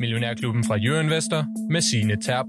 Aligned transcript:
Millionærklubben 0.00 0.64
fra 0.64 0.76
Jørgen 0.76 1.10
Vester 1.10 1.44
med 1.70 1.80
sine 1.80 2.16
Terp. 2.22 2.46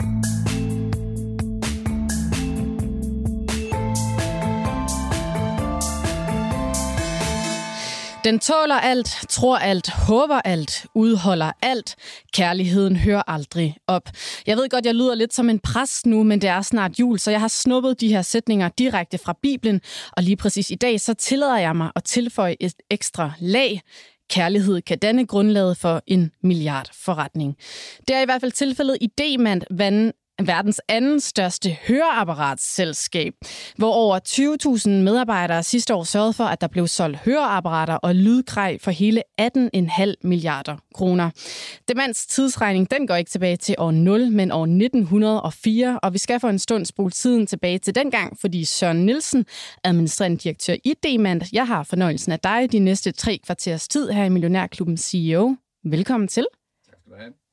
Den 8.24 8.40
tåler 8.40 8.76
alt, 8.76 9.08
tror 9.30 9.58
alt, 9.58 9.90
håber 9.90 10.42
alt, 10.46 10.86
udholder 10.94 11.52
alt. 11.62 11.96
Kærligheden 12.34 12.96
hører 12.96 13.24
aldrig 13.28 13.78
op. 13.88 14.10
Jeg 14.48 14.58
ved 14.58 14.70
godt, 14.70 14.86
jeg 14.86 14.96
lyder 14.96 15.16
lidt 15.16 15.34
som 15.34 15.50
en 15.50 15.60
præst 15.60 16.06
nu, 16.06 16.24
men 16.24 16.42
det 16.42 16.50
er 16.50 16.62
snart 16.62 17.00
jul, 17.00 17.20
så 17.20 17.32
jeg 17.32 17.40
har 17.40 17.48
snuppet 17.48 18.02
de 18.02 18.08
her 18.08 18.22
sætninger 18.22 18.70
direkte 18.70 19.18
fra 19.18 19.38
Bibelen. 19.42 19.82
Og 20.12 20.24
lige 20.24 20.36
præcis 20.36 20.70
i 20.70 20.76
dag, 20.76 21.02
så 21.02 21.14
tillader 21.14 21.58
jeg 21.58 21.76
mig 21.76 21.92
at 21.96 22.04
tilføje 22.04 22.56
et 22.60 22.74
ekstra 22.90 23.32
lag. 23.40 23.82
Kærlighed 24.30 24.82
kan 24.82 24.98
danne 24.98 25.26
grundlaget 25.26 25.78
for 25.78 26.04
en 26.08 26.32
milliardforretning. 26.44 27.58
Det 28.08 28.16
er 28.16 28.22
i 28.22 28.26
hvert 28.26 28.42
fald 28.42 28.52
tilfældet 28.52 28.98
i 29.02 29.08
Demand 29.18 29.62
verdens 30.44 30.82
anden 30.88 31.20
største 31.20 31.78
høreapparatsselskab, 31.88 33.34
hvor 33.78 33.94
over 33.94 34.20
20.000 34.88 34.90
medarbejdere 34.90 35.64
sidste 35.64 35.96
år 35.96 36.04
sørgede 36.04 36.34
for, 36.34 36.44
at 36.44 36.62
der 36.62 36.68
blev 36.68 36.88
solgt 36.88 37.18
høreapparater 37.18 37.94
og 37.94 38.16
lydgrej 38.16 38.78
for 38.82 38.92
hele 38.92 39.24
18,5 39.42 40.14
milliarder 40.24 40.78
kroner. 40.94 41.30
Demands 41.88 42.26
tidsregning 42.26 42.92
den 42.92 43.08
går 43.08 43.16
ikke 43.16 43.32
tilbage 43.32 43.58
til 43.58 43.76
år 43.78 43.92
0, 43.92 44.32
men 44.32 44.52
år 44.52 44.64
1904, 44.64 46.00
og 46.04 46.14
vi 46.14 46.18
skal 46.18 46.40
for 46.40 46.50
en 46.50 46.60
stund 46.60 46.86
spole 46.86 47.12
tiden 47.12 47.48
tilbage 47.48 47.80
til 47.80 47.96
dengang, 47.96 48.38
fordi 48.42 48.66
Søren 48.66 49.06
Nielsen, 49.06 49.46
administrerende 49.84 50.38
direktør 50.38 50.76
i 50.84 50.94
Demand, 51.04 51.42
jeg 51.54 51.68
har 51.68 51.84
fornøjelsen 51.84 52.32
af 52.32 52.40
dig 52.40 52.72
de 52.72 52.80
næste 52.80 53.12
tre 53.12 53.40
kvarters 53.46 53.88
tid 53.88 54.10
her 54.10 54.24
i 54.24 54.30
Millionærklubben 54.30 54.98
CEO. 54.98 55.56
Velkommen 55.84 56.28
til. 56.28 56.46
Tak 56.90 56.98
skal 57.00 57.12
du 57.12 57.18
have. 57.20 57.47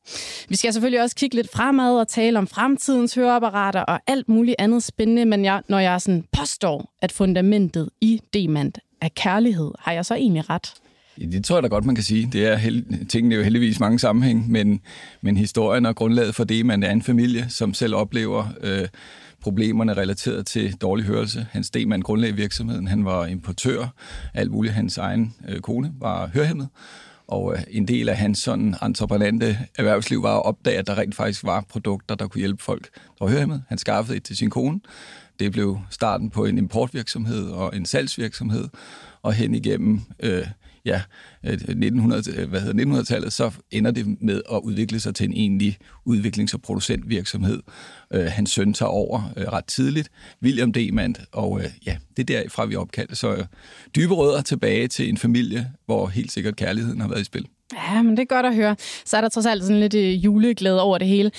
Vi 0.49 0.57
skal 0.57 0.73
selvfølgelig 0.73 1.03
også 1.03 1.17
kigge 1.17 1.37
lidt 1.37 1.53
fremad 1.53 2.01
og 2.01 2.09
tale 2.09 2.39
om 2.39 2.47
fremtidens 2.47 3.15
høreapparater 3.15 3.81
og 3.81 4.01
alt 4.07 4.29
muligt 4.29 4.57
andet 4.59 4.83
spændende, 4.83 5.25
men 5.25 5.45
jeg, 5.45 5.63
når 5.69 5.79
jeg 5.79 6.01
sådan 6.01 6.25
påstår, 6.33 6.95
at 7.03 7.13
fundamentet 7.13 7.91
i 8.01 8.21
Demand 8.35 8.73
er 9.01 9.09
kærlighed, 9.09 9.71
har 9.79 9.93
jeg 9.93 10.05
så 10.05 10.15
egentlig 10.15 10.51
ret? 10.51 10.75
Ja, 11.21 11.27
det 11.27 11.45
tror 11.45 11.57
jeg 11.57 11.63
da 11.63 11.69
godt, 11.69 11.85
man 11.85 11.95
kan 11.95 12.05
sige. 12.05 12.29
Det 12.33 12.47
er 12.47 12.57
held, 12.57 13.07
tingene 13.07 13.35
er 13.35 13.39
jo 13.39 13.45
heldigvis 13.45 13.81
mange 13.81 13.99
sammenhæng, 13.99 14.51
men, 14.51 14.81
men 15.23 15.37
historien 15.37 15.87
og 15.87 15.97
grundlaget 15.97 16.35
for 16.35 16.45
det, 16.45 16.67
man 16.67 16.83
er 16.83 16.91
en 16.91 17.03
familie, 17.03 17.47
som 17.49 17.75
selv 17.75 17.95
oplever 17.95 18.47
øh, 18.61 18.89
problemerne 19.41 19.93
relateret 19.95 20.47
til 20.47 20.75
dårlig 20.75 21.07
hørelse. 21.07 21.47
Hans 21.51 21.71
Deman 21.71 22.03
grundlagde 22.03 22.37
virksomheden. 22.37 22.87
Han 22.87 23.05
var 23.05 23.27
importør. 23.27 23.95
Alt 24.35 24.51
muligt. 24.51 24.75
Hans 24.75 24.99
egen 24.99 25.35
øh, 25.49 25.61
kone 25.61 25.93
var 26.01 26.31
hørhemmet, 26.35 26.69
og 27.27 27.55
øh, 27.55 27.63
en 27.71 27.89
del 27.89 28.09
af 28.09 28.17
hans 28.17 28.39
sådan 28.39 28.75
entreprenante 28.83 29.59
erhvervsliv 29.79 30.23
var 30.23 30.37
at 30.37 30.45
opdage, 30.45 30.79
at 30.79 30.87
der 30.87 30.99
rent 30.99 31.15
faktisk 31.15 31.45
var 31.45 31.61
produkter, 31.69 32.15
der 32.15 32.29
kunne 32.29 32.39
hjælpe 32.39 32.63
folk, 32.63 32.95
der 32.95 33.25
var 33.25 33.29
hørehæmmet. 33.29 33.63
Han 33.69 33.79
skaffede 33.79 34.17
et 34.17 34.23
til 34.23 34.37
sin 34.37 34.51
kone. 34.51 34.81
Det 35.39 35.53
blev 35.53 35.79
starten 35.91 36.31
på 36.31 36.45
en 36.45 36.59
importvirksomhed 36.59 37.51
og 37.51 37.77
en 37.77 37.87
salgsvirksomhed, 37.87 38.69
og 39.23 39.33
hen 39.33 39.55
igennem 39.55 40.01
øh, 40.21 40.47
ja, 40.85 41.03
øh, 41.45 41.53
1900, 41.53 42.41
øh, 42.41 42.49
hvad 42.49 42.61
hedder 42.61 42.85
1900-tallet, 42.85 43.33
så 43.33 43.51
ender 43.71 43.91
det 43.91 44.23
med 44.23 44.43
at 44.53 44.61
udvikle 44.63 45.01
sig 45.01 45.15
til 45.15 45.27
en 45.27 45.33
egentlig 45.33 45.79
udviklings- 46.09 46.55
og 46.55 46.63
producentvirksomhed. 46.63 47.63
Øh, 48.13 48.25
hans 48.25 48.51
søn 48.51 48.73
tager 48.73 48.91
over 48.91 49.33
øh, 49.37 49.45
ret 49.45 49.65
tidligt, 49.65 50.09
William 50.43 50.73
Demand, 50.73 51.15
og 51.33 51.61
øh, 51.61 51.71
ja, 51.87 51.97
det 52.17 52.31
er 52.31 52.43
derfra, 52.43 52.65
vi 52.65 52.77
opkaldte. 52.77 53.17
Så 53.17 53.35
øh, 53.35 53.45
dybe 53.97 54.15
rødder 54.15 54.43
tilbage 54.43 54.89
til 54.89 55.09
en 55.09 55.19
familie, 55.19 55.71
hvor 55.87 56.07
helt 56.07 56.33
sikkert 56.33 56.57
kærligheden 56.57 57.01
har 57.01 57.09
været 57.09 57.21
i 57.21 57.25
spil. 57.25 57.47
Ja, 57.73 58.03
men 58.03 58.17
det 58.17 58.23
er 58.23 58.35
godt 58.35 58.47
at 58.47 58.55
høre. 58.55 58.77
Så 59.05 59.17
er 59.17 59.21
der 59.21 59.29
trods 59.29 59.47
alt 59.47 59.63
sådan 59.63 59.81
lidt 59.81 59.95
øh, 59.95 60.25
juleglæde 60.25 60.83
over 60.83 60.99
det 60.99 61.09
hele. 61.09 61.31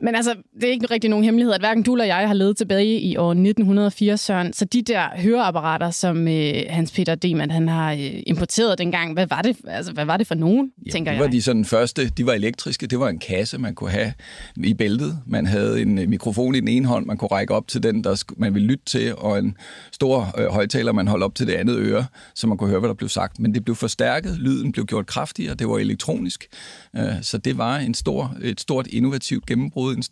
Men 0.00 0.14
altså, 0.14 0.34
det 0.54 0.64
er 0.64 0.72
ikke 0.72 0.86
rigtig 0.90 1.10
nogen 1.10 1.24
hemmelighed, 1.24 1.54
at 1.54 1.60
hverken 1.60 1.82
du 1.82 1.92
eller 1.92 2.04
jeg 2.04 2.26
har 2.26 2.34
levet 2.34 2.56
tilbage 2.56 3.00
i 3.00 3.16
år 3.16 3.30
1980, 3.30 4.20
Søren. 4.20 4.52
Så 4.52 4.64
de 4.64 4.82
der 4.82 5.08
høreapparater, 5.16 5.90
som 5.90 6.28
øh, 6.28 6.54
Hans 6.68 6.92
Peter 6.92 7.14
Demand 7.14 7.50
han 7.50 7.68
har 7.68 7.92
øh, 7.92 8.22
importeret 8.26 8.78
dengang, 8.78 9.12
hvad 9.12 9.26
var 9.26 9.42
det, 9.42 9.56
altså, 9.68 9.92
hvad 9.92 10.04
var 10.04 10.16
det 10.16 10.26
for 10.26 10.34
nogen, 10.34 10.72
ja, 10.86 10.90
tænker 10.90 11.12
det 11.12 11.16
jeg? 11.18 11.24
var 11.24 11.30
de 11.30 11.42
sådan 11.42 11.64
første, 11.64 12.08
de 12.08 12.26
var 12.26 12.32
elektriske. 12.32 12.86
Det 12.86 13.00
var 13.00 13.08
en 13.08 13.18
kasse, 13.18 13.58
man 13.58 13.74
kunne 13.74 13.90
have 13.90 14.12
i 14.56 14.74
bæltet. 14.74 15.18
Man 15.26 15.46
havde 15.46 15.82
en 15.82 15.98
øh, 15.98 16.08
mikrofon 16.08 16.54
i 16.54 16.60
den 16.60 16.68
ene 16.68 16.86
hånd, 16.86 17.06
man 17.06 17.16
kunne 17.16 17.28
række 17.28 17.54
op 17.54 17.68
til 17.68 17.82
den, 17.82 18.04
der 18.04 18.24
man 18.36 18.54
ville 18.54 18.68
lytte 18.68 18.84
til, 18.84 19.14
og 19.16 19.38
en 19.38 19.56
stor 19.92 20.34
øh, 20.38 20.46
højtaler, 20.46 20.92
man 20.92 21.08
holdt 21.08 21.24
op 21.24 21.34
til 21.34 21.46
det 21.46 21.52
andet 21.52 21.76
øre, 21.78 22.06
så 22.34 22.46
man 22.46 22.58
kunne 22.58 22.70
høre, 22.70 22.80
hvad 22.80 22.88
der 22.88 22.94
blev 22.94 23.08
sagt. 23.08 23.38
Men 23.38 23.54
det 23.54 23.64
blev 23.64 23.76
forstærket, 23.76 24.38
lyden 24.38 24.72
blev 24.72 24.86
gjort 24.86 25.06
kraftigere, 25.06 25.54
det 25.54 25.68
var 25.68 25.78
elektronisk. 25.78 26.46
Øh, 26.96 27.22
så 27.22 27.38
det 27.38 27.58
var 27.58 27.76
en 27.76 27.94
stor, 27.94 28.36
et 28.42 28.60
stort 28.60 28.86
innovativt 28.86 29.46
gennembrud, 29.46 29.96
en, 29.96 30.02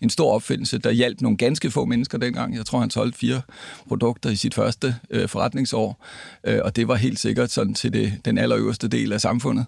en 0.00 0.10
stor 0.10 0.32
opfindelse, 0.32 0.78
der 0.78 0.90
hjalp 0.90 1.20
nogle 1.20 1.36
ganske 1.36 1.70
få 1.70 1.84
mennesker 1.84 2.18
dengang. 2.18 2.56
Jeg 2.56 2.66
tror, 2.66 2.80
han 2.80 2.90
solgte 2.90 3.18
fire 3.18 3.42
produkter 3.88 4.30
i 4.30 4.36
sit 4.36 4.54
første 4.54 4.96
øh, 5.10 5.28
forretningsår, 5.28 6.06
øh, 6.44 6.60
og 6.64 6.76
det 6.76 6.88
var 6.88 6.94
helt 6.94 7.18
sikkert 7.18 7.50
sådan 7.50 7.74
til 7.74 7.92
det, 7.92 8.12
den 8.24 8.38
allerøverste 8.38 8.88
del 8.88 9.12
af 9.12 9.20
samfundet. 9.20 9.66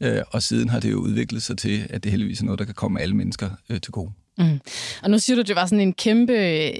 Øh, 0.00 0.22
og 0.30 0.42
siden 0.42 0.68
har 0.68 0.80
det 0.80 0.90
jo 0.90 0.96
udviklet 0.96 1.42
sig 1.42 1.58
til, 1.58 1.86
at 1.90 2.04
det 2.04 2.10
heldigvis 2.10 2.40
er 2.40 2.44
noget, 2.44 2.58
der 2.58 2.64
kan 2.64 2.74
komme 2.74 3.00
alle 3.00 3.16
mennesker 3.16 3.50
øh, 3.70 3.80
til 3.80 3.92
gode. 3.92 4.12
Mm. 4.40 4.60
Og 5.02 5.10
nu 5.10 5.18
siger 5.18 5.36
du, 5.36 5.40
at 5.40 5.48
det 5.48 5.56
var 5.56 5.66
sådan 5.66 5.80
en 5.80 5.92
kæmpe, 5.92 6.32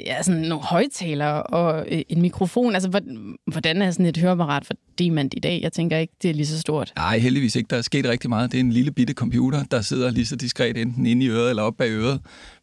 ja, 0.06 0.22
sådan 0.22 0.40
nogle 0.40 0.64
højtalere 0.64 1.42
og 1.42 1.86
øh, 1.90 2.02
en 2.08 2.22
mikrofon. 2.22 2.74
Altså, 2.74 3.00
hvordan 3.46 3.82
er 3.82 3.90
sådan 3.90 4.06
et 4.06 4.16
høreapparat 4.16 4.66
for 4.66 4.74
Demand 4.98 5.34
i 5.36 5.40
dag? 5.40 5.60
Jeg 5.62 5.72
tænker 5.72 5.98
ikke, 5.98 6.12
det 6.22 6.30
er 6.30 6.34
lige 6.34 6.46
så 6.46 6.60
stort. 6.60 6.92
Nej, 6.96 7.18
heldigvis 7.18 7.56
ikke. 7.56 7.68
Der 7.70 7.76
er 7.76 7.82
sket 7.82 8.08
rigtig 8.08 8.30
meget. 8.30 8.52
Det 8.52 8.58
er 8.58 8.64
en 8.64 8.72
lille 8.72 8.90
bitte 8.90 9.12
computer, 9.12 9.64
der 9.70 9.80
sidder 9.80 10.10
lige 10.10 10.26
så 10.26 10.36
diskret 10.36 10.76
enten 10.76 11.06
inde 11.06 11.26
i 11.26 11.28
øret 11.28 11.50
eller 11.50 11.62
op 11.62 11.76
bag 11.76 11.90
øret, 11.90 12.20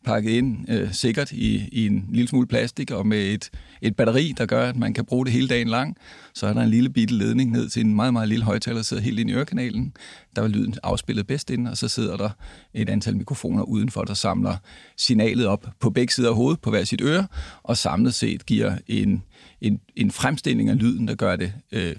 pakket 0.08 0.32
ind 0.32 0.70
øh, 0.70 0.94
sikkert 0.94 1.32
i, 1.32 1.70
i 1.72 1.86
en 1.88 2.06
lille 2.12 2.28
smule 2.28 2.48
plastik 2.48 2.92
og 2.92 3.08
med 3.08 3.20
et, 3.20 3.50
et 3.82 3.96
batteri, 3.96 4.34
der 4.38 4.46
gør, 4.46 4.70
at 4.70 4.76
man 4.76 4.94
kan 4.94 5.06
bruge 5.06 5.26
det 5.26 5.34
hele 5.34 5.48
dagen 5.48 5.68
lang. 5.68 5.98
Så 6.34 6.48
er 6.48 6.54
der 6.54 6.62
en 6.62 6.70
lille 6.70 6.90
bitte 6.90 7.14
ledning 7.14 7.52
ned 7.52 7.70
til 7.70 7.86
en 7.86 7.96
meget, 7.96 8.14
meget 8.14 8.30
lille 8.30 8.46
højtaler, 8.46 8.78
der 8.78 8.84
sidder 8.84 9.04
helt 9.04 9.20
ind 9.20 9.30
i 9.30 9.34
ørekanalen. 9.34 9.94
Der 10.36 10.42
er 10.42 10.48
lyden 10.48 10.76
afspillet 10.84 11.28
bedst 11.28 11.50
ind, 11.50 11.68
og 11.68 11.78
så 11.78 11.88
sidder 11.88 12.18
der 12.18 12.30
et 12.74 12.90
antal 12.90 13.18
mikrofoner 13.18 13.64
udenfor, 13.64 14.04
der 14.04 14.14
samler 14.14 14.58
signalet 14.98 15.46
op 15.46 15.68
på 15.80 15.90
begge 15.90 16.14
sider 16.14 16.30
af 16.30 16.36
hovedet 16.36 16.62
på 16.62 16.70
hver 16.70 16.84
sit 16.84 17.02
øre, 17.02 17.28
og 17.64 17.78
samlet 17.78 18.14
set 18.14 18.46
giver 18.46 18.78
en, 18.88 19.24
en, 19.62 19.80
en 19.96 20.12
fremstilling 20.12 20.70
af 20.70 20.80
lyden, 20.80 21.08
der 21.08 21.16
gør 21.16 21.36
det 21.36 21.54
øh, 21.72 21.96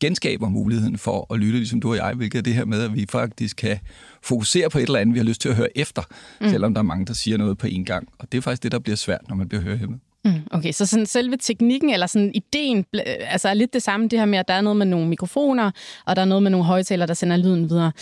genskaber 0.00 0.48
muligheden 0.48 0.98
for 0.98 1.34
at 1.34 1.40
lytte, 1.40 1.58
ligesom 1.58 1.80
du 1.80 1.90
og 1.90 1.96
jeg, 1.96 2.14
hvilket 2.16 2.38
er 2.38 2.42
det 2.42 2.54
her 2.54 2.64
med, 2.64 2.82
at 2.82 2.94
vi 2.94 3.06
faktisk 3.08 3.56
kan 3.56 3.78
fokusere 4.22 4.70
på 4.70 4.78
et 4.78 4.82
eller 4.82 4.98
andet, 4.98 5.14
vi 5.14 5.18
har 5.18 5.24
lyst 5.24 5.40
til 5.40 5.48
at 5.48 5.56
høre 5.56 5.78
efter, 5.78 6.02
mm. 6.40 6.48
selvom 6.48 6.74
der 6.74 6.78
er 6.78 6.84
mange, 6.84 7.06
der 7.06 7.14
siger 7.14 7.36
noget 7.36 7.58
på 7.58 7.66
en 7.66 7.84
gang. 7.84 8.08
Og 8.18 8.32
det 8.32 8.38
er 8.38 8.42
faktisk 8.42 8.62
det, 8.62 8.72
der 8.72 8.78
bliver 8.78 8.96
svært, 8.96 9.20
når 9.28 9.36
man 9.36 9.48
bliver 9.48 9.62
hørehæmmet. 9.62 10.00
Mm, 10.24 10.32
okay, 10.50 10.72
så 10.72 10.86
sådan 10.86 11.06
selve 11.06 11.36
teknikken, 11.36 11.90
eller 11.90 12.06
sådan 12.06 12.32
ideen, 12.34 12.84
altså 13.20 13.48
er 13.48 13.54
lidt 13.54 13.72
det 13.72 13.82
samme, 13.82 14.08
det 14.08 14.18
her 14.18 14.26
med, 14.26 14.38
at 14.38 14.48
der 14.48 14.54
er 14.54 14.60
noget 14.60 14.76
med 14.76 14.86
nogle 14.86 15.08
mikrofoner, 15.08 15.70
og 16.06 16.16
der 16.16 16.22
er 16.22 16.26
noget 16.26 16.42
med 16.42 16.50
nogle 16.50 16.66
højtalere, 16.66 17.06
der 17.06 17.14
sender 17.14 17.36
lyden 17.36 17.70
videre. 17.70 17.92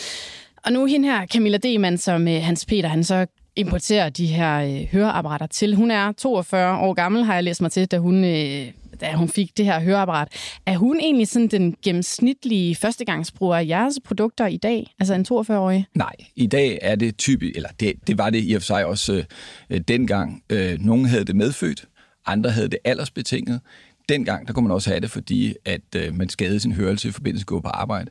Og 0.64 0.72
nu 0.72 0.84
hende 0.84 1.08
her, 1.08 1.26
Camilla 1.26 1.58
Demann, 1.58 1.98
som 1.98 2.28
øh, 2.28 2.42
Hans 2.42 2.66
Peter, 2.66 2.88
han 2.88 3.04
så 3.04 3.26
importerer 3.56 4.08
de 4.08 4.26
her 4.26 4.58
øh, 4.58 4.86
høreapparater 4.92 5.46
til. 5.46 5.74
Hun 5.74 5.90
er 5.90 6.12
42 6.12 6.78
år 6.78 6.94
gammel, 6.94 7.24
har 7.24 7.34
jeg 7.34 7.44
læst 7.44 7.62
mig 7.62 7.72
til, 7.72 7.86
da 7.86 7.98
hun, 7.98 8.24
øh, 8.24 8.66
da 9.00 9.12
hun 9.12 9.28
fik 9.28 9.56
det 9.56 9.64
her 9.64 9.80
høreapparat. 9.80 10.28
Er 10.66 10.76
hun 10.76 11.00
egentlig 11.00 11.28
sådan 11.28 11.48
den 11.48 11.76
gennemsnitlige 11.84 12.74
førstegangsbruger 12.74 13.56
af 13.56 13.66
jeres 13.68 13.98
produkter 14.04 14.46
i 14.46 14.56
dag? 14.56 14.94
Altså 14.98 15.14
en 15.14 15.26
42-årig? 15.32 15.86
Nej, 15.94 16.12
i 16.36 16.46
dag 16.46 16.78
er 16.82 16.96
det 16.96 17.16
typisk, 17.16 17.56
eller 17.56 17.68
det, 17.80 17.92
det 18.06 18.18
var 18.18 18.30
det 18.30 18.44
i 18.44 18.52
og 18.54 18.62
for 18.62 18.66
sig 18.66 18.86
også 18.86 19.24
øh, 19.70 19.80
dengang. 19.80 20.42
Øh, 20.50 20.78
nogle 20.80 21.08
havde 21.08 21.24
det 21.24 21.36
medfødt, 21.36 21.84
andre 22.26 22.50
havde 22.50 22.68
det 22.68 22.78
aldersbetinget. 22.84 23.60
Dengang, 24.08 24.46
der 24.46 24.52
kunne 24.52 24.62
man 24.62 24.74
også 24.74 24.90
have 24.90 25.00
det, 25.00 25.10
fordi 25.10 25.54
at 25.64 25.94
øh, 25.96 26.14
man 26.14 26.28
skadede 26.28 26.60
sin 26.60 26.72
hørelse 26.72 27.08
i 27.08 27.10
forbindelse 27.10 27.42
med 27.42 27.42
at 27.42 27.46
gå 27.46 27.60
på 27.60 27.68
arbejde. 27.68 28.10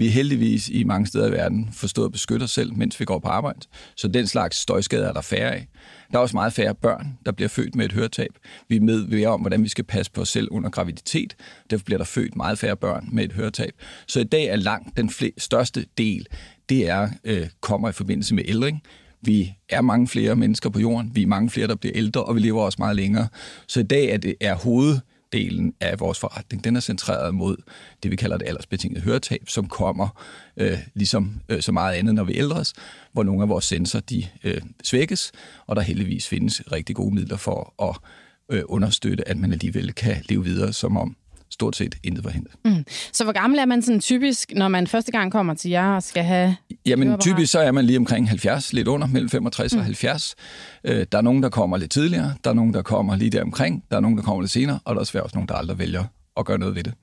Vi 0.00 0.06
er 0.06 0.10
heldigvis 0.10 0.68
i 0.68 0.84
mange 0.84 1.06
steder 1.06 1.28
i 1.28 1.32
verden 1.32 1.68
forstået 1.72 2.06
at 2.06 2.12
beskytte 2.12 2.44
os 2.44 2.50
selv, 2.50 2.76
mens 2.76 3.00
vi 3.00 3.04
går 3.04 3.18
på 3.18 3.28
arbejde. 3.28 3.60
Så 3.96 4.08
den 4.08 4.26
slags 4.26 4.56
støjskader 4.56 5.08
er 5.08 5.12
der 5.12 5.20
færre 5.20 5.54
af. 5.54 5.66
Der 6.12 6.18
er 6.18 6.22
også 6.22 6.36
meget 6.36 6.52
færre 6.52 6.74
børn, 6.74 7.18
der 7.26 7.32
bliver 7.32 7.48
født 7.48 7.74
med 7.74 7.84
et 7.84 7.92
høretab. 7.92 8.30
Vi 8.68 8.76
er 8.76 8.80
med 8.80 9.26
om, 9.26 9.40
hvordan 9.40 9.62
vi 9.62 9.68
skal 9.68 9.84
passe 9.84 10.12
på 10.12 10.20
os 10.20 10.28
selv 10.28 10.48
under 10.50 10.70
graviditet. 10.70 11.36
Derfor 11.70 11.84
bliver 11.84 11.98
der 11.98 12.04
født 12.04 12.36
meget 12.36 12.58
færre 12.58 12.76
børn 12.76 13.08
med 13.12 13.24
et 13.24 13.32
høretab. 13.32 13.72
Så 14.06 14.20
i 14.20 14.24
dag 14.24 14.44
er 14.44 14.56
langt 14.56 14.96
den 14.96 15.10
største 15.38 15.86
del, 15.98 16.26
det 16.68 16.88
er, 16.88 17.08
øh, 17.24 17.48
kommer 17.60 17.88
i 17.88 17.92
forbindelse 17.92 18.34
med 18.34 18.44
ældring. 18.46 18.82
Vi 19.22 19.52
er 19.68 19.80
mange 19.80 20.08
flere 20.08 20.36
mennesker 20.36 20.70
på 20.70 20.80
jorden, 20.80 21.10
vi 21.14 21.22
er 21.22 21.26
mange 21.26 21.50
flere, 21.50 21.66
der 21.66 21.76
bliver 21.76 21.96
ældre, 21.96 22.24
og 22.24 22.34
vi 22.34 22.40
lever 22.40 22.62
også 22.62 22.76
meget 22.78 22.96
længere. 22.96 23.28
Så 23.66 23.80
i 23.80 23.82
dag 23.82 24.10
er 24.10 24.16
det 24.16 24.34
er 24.40 24.54
hoved 24.54 24.98
delen 25.32 25.74
af 25.80 26.00
vores 26.00 26.18
forretning, 26.18 26.64
den 26.64 26.76
er 26.76 26.80
centreret 26.80 27.34
mod 27.34 27.56
det, 28.02 28.10
vi 28.10 28.16
kalder 28.16 28.36
det 28.36 28.48
aldersbetingede 28.48 29.00
høretab, 29.00 29.48
som 29.48 29.68
kommer 29.68 30.22
øh, 30.56 30.78
ligesom 30.94 31.40
øh, 31.48 31.62
så 31.62 31.72
meget 31.72 31.94
andet, 31.94 32.14
når 32.14 32.24
vi 32.24 32.36
ældres, 32.36 32.74
hvor 33.12 33.22
nogle 33.22 33.42
af 33.42 33.48
vores 33.48 33.64
sensorer 33.64 34.02
de, 34.02 34.26
øh, 34.44 34.60
svækkes, 34.84 35.32
og 35.66 35.76
der 35.76 35.82
heldigvis 35.82 36.28
findes 36.28 36.62
rigtig 36.72 36.96
gode 36.96 37.14
midler 37.14 37.36
for 37.36 37.74
at 37.82 37.96
øh, 38.56 38.62
understøtte, 38.68 39.28
at 39.28 39.36
man 39.36 39.52
alligevel 39.52 39.92
kan 39.92 40.16
leve 40.28 40.44
videre, 40.44 40.72
som 40.72 40.96
om 40.96 41.16
stort 41.60 41.76
set 41.76 41.94
intet 42.02 42.24
forhindret. 42.24 42.54
Mm. 42.64 42.84
Så 43.12 43.24
hvor 43.24 43.32
gammel 43.32 43.58
er 43.58 43.66
man 43.66 43.82
sådan 43.82 44.00
typisk, 44.00 44.52
når 44.56 44.68
man 44.68 44.86
første 44.86 45.12
gang 45.12 45.32
kommer 45.32 45.54
til 45.54 45.70
jer 45.70 45.94
og 45.94 46.02
skal 46.02 46.22
have 46.22 46.56
Jamen 46.86 47.18
typisk 47.18 47.52
så 47.52 47.60
er 47.60 47.72
man 47.72 47.84
lige 47.84 47.98
omkring 47.98 48.28
70, 48.28 48.72
lidt 48.72 48.88
under, 48.88 49.06
mellem 49.06 49.28
65 49.28 49.72
mm. 49.72 49.78
og 49.78 49.84
70. 49.84 50.34
Øh, 50.84 51.06
der 51.12 51.18
er 51.18 51.22
nogen, 51.22 51.42
der 51.42 51.48
kommer 51.48 51.76
lidt 51.76 51.90
tidligere, 51.90 52.34
der 52.44 52.50
er 52.50 52.54
nogen, 52.54 52.74
der 52.74 52.82
kommer 52.82 53.16
lige 53.16 53.30
der 53.30 53.42
omkring, 53.42 53.84
der 53.90 53.96
er 53.96 54.00
nogen, 54.00 54.16
der 54.16 54.22
kommer 54.22 54.42
lidt 54.42 54.50
senere, 54.52 54.78
og 54.84 54.94
der 54.94 55.00
er 55.00 55.20
også 55.20 55.30
nogen, 55.34 55.48
der 55.48 55.54
aldrig 55.54 55.78
vælger 55.78 56.04
at 56.36 56.46
gøre 56.46 56.58
noget 56.58 56.74
ved 56.74 56.84
det. 56.84 56.94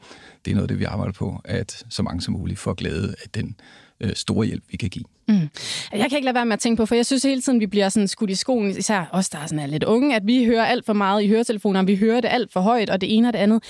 Det 0.45 0.51
er 0.51 0.55
noget 0.55 0.63
af 0.63 0.67
det, 0.67 0.79
vi 0.79 0.83
arbejder 0.83 1.13
på, 1.13 1.41
at 1.45 1.83
så 1.89 2.03
mange 2.03 2.21
som 2.21 2.33
muligt 2.33 2.59
får 2.59 2.73
glæde 2.73 3.15
af 3.23 3.29
den 3.29 3.55
øh, 4.01 4.15
store 4.15 4.45
hjælp, 4.45 4.63
vi 4.71 4.77
kan 4.77 4.89
give. 4.89 5.05
Mm. 5.27 5.49
Jeg 5.91 6.09
kan 6.09 6.17
ikke 6.17 6.25
lade 6.25 6.35
være 6.35 6.45
med 6.45 6.53
at 6.53 6.59
tænke 6.59 6.77
på, 6.77 6.85
for 6.85 6.95
jeg 6.95 7.05
synes 7.05 7.23
hele 7.23 7.41
tiden, 7.41 7.59
vi 7.59 7.67
bliver 7.67 7.89
sådan 7.89 8.07
skudt 8.07 8.29
i 8.29 8.35
skoen, 8.35 8.69
især 8.69 9.09
os, 9.11 9.29
der 9.29 9.37
er 9.37 9.45
sådan 9.45 9.59
er 9.59 9.67
lidt 9.67 9.83
unge, 9.83 10.15
at 10.15 10.21
vi 10.25 10.45
hører 10.45 10.65
alt 10.65 10.85
for 10.85 10.93
meget 10.93 11.23
i 11.23 11.27
høretelefoner, 11.27 11.83
vi 11.83 11.95
hører 11.95 12.21
det 12.21 12.29
alt 12.31 12.53
for 12.53 12.61
højt, 12.61 12.89
og 12.89 13.01
det 13.01 13.17
ene 13.17 13.27
og 13.27 13.33
det 13.33 13.39
andet. 13.39 13.63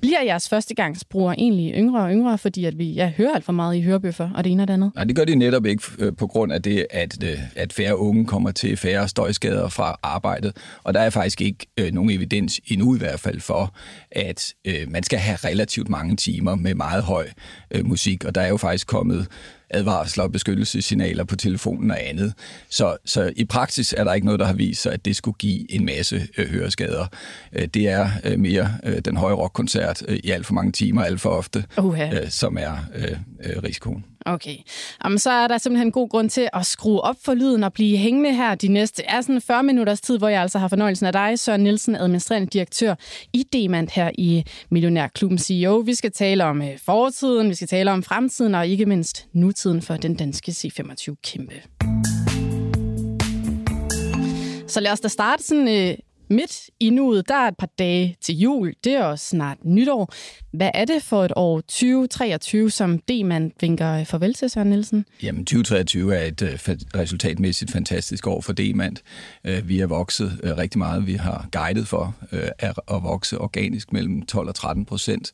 Bliver 0.00 0.22
jeres 0.22 0.48
førstegangsbrugere 0.48 1.34
egentlig 1.38 1.74
yngre 1.74 2.02
og 2.02 2.10
yngre, 2.10 2.38
fordi 2.38 2.64
at 2.64 2.78
vi 2.78 2.92
ja, 2.92 3.12
hører 3.16 3.34
alt 3.34 3.44
for 3.44 3.52
meget 3.52 3.76
i 3.76 3.80
hørebøffer 3.80 4.30
og 4.34 4.44
det 4.44 4.52
ene 4.52 4.62
og 4.62 4.68
det 4.68 4.74
andet? 4.74 4.92
Nej, 4.94 5.04
det 5.04 5.16
gør 5.16 5.24
de 5.24 5.34
netop 5.34 5.66
ikke 5.66 5.82
øh, 5.98 6.16
på 6.16 6.26
grund 6.26 6.52
af 6.52 6.62
det, 6.62 6.86
at, 6.90 7.24
øh, 7.24 7.38
at 7.56 7.72
færre 7.72 7.98
unge 7.98 8.26
kommer 8.26 8.50
til 8.50 8.76
færre 8.76 9.08
støjskader 9.08 9.68
fra 9.68 9.98
arbejdet. 10.02 10.56
Og 10.84 10.94
der 10.94 11.00
er 11.00 11.10
faktisk 11.10 11.40
ikke 11.40 11.66
øh, 11.78 11.92
nogen 11.92 12.10
evidens 12.10 12.60
endnu 12.66 12.94
i 12.94 12.98
hvert 12.98 13.20
fald 13.20 13.40
for, 13.40 13.74
at 14.10 14.54
øh, 14.64 14.90
man 14.90 15.02
skal 15.02 15.18
have 15.18 15.36
relativt 15.44 15.88
mange 15.88 16.16
timer 16.16 16.54
med 16.54 16.74
meget 16.74 17.02
høj 17.02 17.28
øh, 17.70 17.86
musik. 17.86 18.24
Og 18.24 18.34
der 18.34 18.40
er 18.40 18.48
jo 18.48 18.56
faktisk 18.56 18.86
kommet 18.86 19.26
advarsler 19.70 20.24
og 20.24 20.32
beskyttelsessignaler 20.32 21.24
på 21.24 21.36
telefonen 21.36 21.90
og 21.90 22.08
andet. 22.08 22.34
Så, 22.68 22.96
så 23.04 23.32
i 23.36 23.44
praksis 23.44 23.94
er 23.96 24.04
der 24.04 24.14
ikke 24.14 24.24
noget, 24.24 24.40
der 24.40 24.46
har 24.46 24.52
vist 24.52 24.82
sig, 24.82 24.92
at 24.92 25.04
det 25.04 25.16
skulle 25.16 25.36
give 25.38 25.72
en 25.72 25.84
masse 25.84 26.28
øh, 26.38 26.48
høreskader. 26.48 27.06
Øh, 27.52 27.66
det 27.66 27.88
er 27.88 28.10
øh, 28.24 28.38
mere 28.38 28.74
øh, 28.84 28.98
den 29.04 29.16
høje 29.16 29.34
rockkoncert 29.34 30.02
øh, 30.08 30.16
i 30.24 30.30
alt 30.30 30.46
for 30.46 30.54
mange 30.54 30.72
timer, 30.72 31.02
alt 31.02 31.20
for 31.20 31.30
ofte, 31.30 31.64
uh-huh. 31.78 32.22
øh, 32.22 32.30
som 32.30 32.58
er 32.60 32.76
øh, 32.94 33.16
øh, 33.44 33.62
risikoen. 33.62 34.04
Okay. 34.26 34.56
Jamen, 35.04 35.18
så 35.18 35.30
er 35.30 35.48
der 35.48 35.58
simpelthen 35.58 35.88
en 35.88 35.92
god 35.92 36.08
grund 36.08 36.30
til 36.30 36.48
at 36.52 36.66
skrue 36.66 37.00
op 37.00 37.16
for 37.24 37.34
lyden 37.34 37.64
og 37.64 37.72
blive 37.72 37.96
hængende 37.96 38.34
her 38.34 38.54
de 38.54 38.68
næste 38.68 39.02
er 39.04 39.20
sådan 39.20 39.40
40 39.40 39.62
minutters 39.62 40.00
tid, 40.00 40.18
hvor 40.18 40.28
jeg 40.28 40.42
altså 40.42 40.58
har 40.58 40.68
fornøjelsen 40.68 41.06
af 41.06 41.12
dig, 41.12 41.38
Søren 41.38 41.60
Nielsen, 41.60 41.96
administrerende 41.96 42.48
direktør 42.48 42.94
i 43.32 43.42
Demand 43.52 43.88
her 43.92 44.10
i 44.18 44.44
Millionærklubben 44.70 45.38
CEO. 45.38 45.76
Vi 45.76 45.94
skal 45.94 46.12
tale 46.12 46.44
om 46.44 46.62
øh, 46.62 46.78
fortiden, 46.84 47.48
vi 47.48 47.54
skal 47.54 47.68
tale 47.68 47.90
om 47.90 48.02
fremtiden 48.02 48.54
og 48.54 48.66
ikke 48.66 48.86
mindst 48.86 49.26
nutiden 49.32 49.82
for 49.82 49.96
den 49.96 50.14
danske 50.14 50.50
C25 50.52 51.14
kæmpe. 51.22 51.54
Så 54.66 54.80
lad 54.80 54.92
os 54.92 55.00
da 55.00 55.08
starte 55.08 55.42
sådan 55.42 55.68
øh, 55.68 55.94
midt 56.30 56.70
i 56.80 56.90
nuet. 56.90 57.28
Der 57.28 57.34
er 57.34 57.48
et 57.48 57.56
par 57.56 57.68
dage 57.78 58.16
til 58.20 58.38
jul. 58.38 58.74
Det 58.84 58.92
er 58.92 59.04
også 59.04 59.26
snart 59.26 59.58
nytår. 59.64 60.12
Hvad 60.52 60.70
er 60.74 60.84
det 60.84 61.02
for 61.02 61.24
et 61.24 61.32
år 61.36 61.60
2023, 61.60 62.70
som 62.70 62.98
D-mand 62.98 63.52
vinker 63.60 63.92
øh, 63.92 64.06
farvel 64.06 64.34
til, 64.34 64.50
Søren 64.50 64.70
Nielsen? 64.70 65.04
Jamen, 65.22 65.44
2023 65.44 66.16
er 66.16 66.22
et 66.22 66.42
øh, 66.42 66.76
resultatmæssigt 66.96 67.70
fantastisk 67.70 68.26
år 68.26 68.40
for 68.40 68.52
D-mand. 68.52 68.96
Øh, 69.44 69.68
vi 69.68 69.78
har 69.78 69.86
vokset 69.86 70.40
rigtig 70.44 70.78
meget. 70.78 71.06
Vi 71.06 71.14
har 71.14 71.48
guidet 71.52 71.88
for 71.88 72.14
at, 72.58 72.74
vokse 73.02 73.38
organisk 73.38 73.92
mellem 73.92 74.26
12 74.26 74.48
og 74.48 74.54
13 74.54 74.84
procent. 74.84 75.32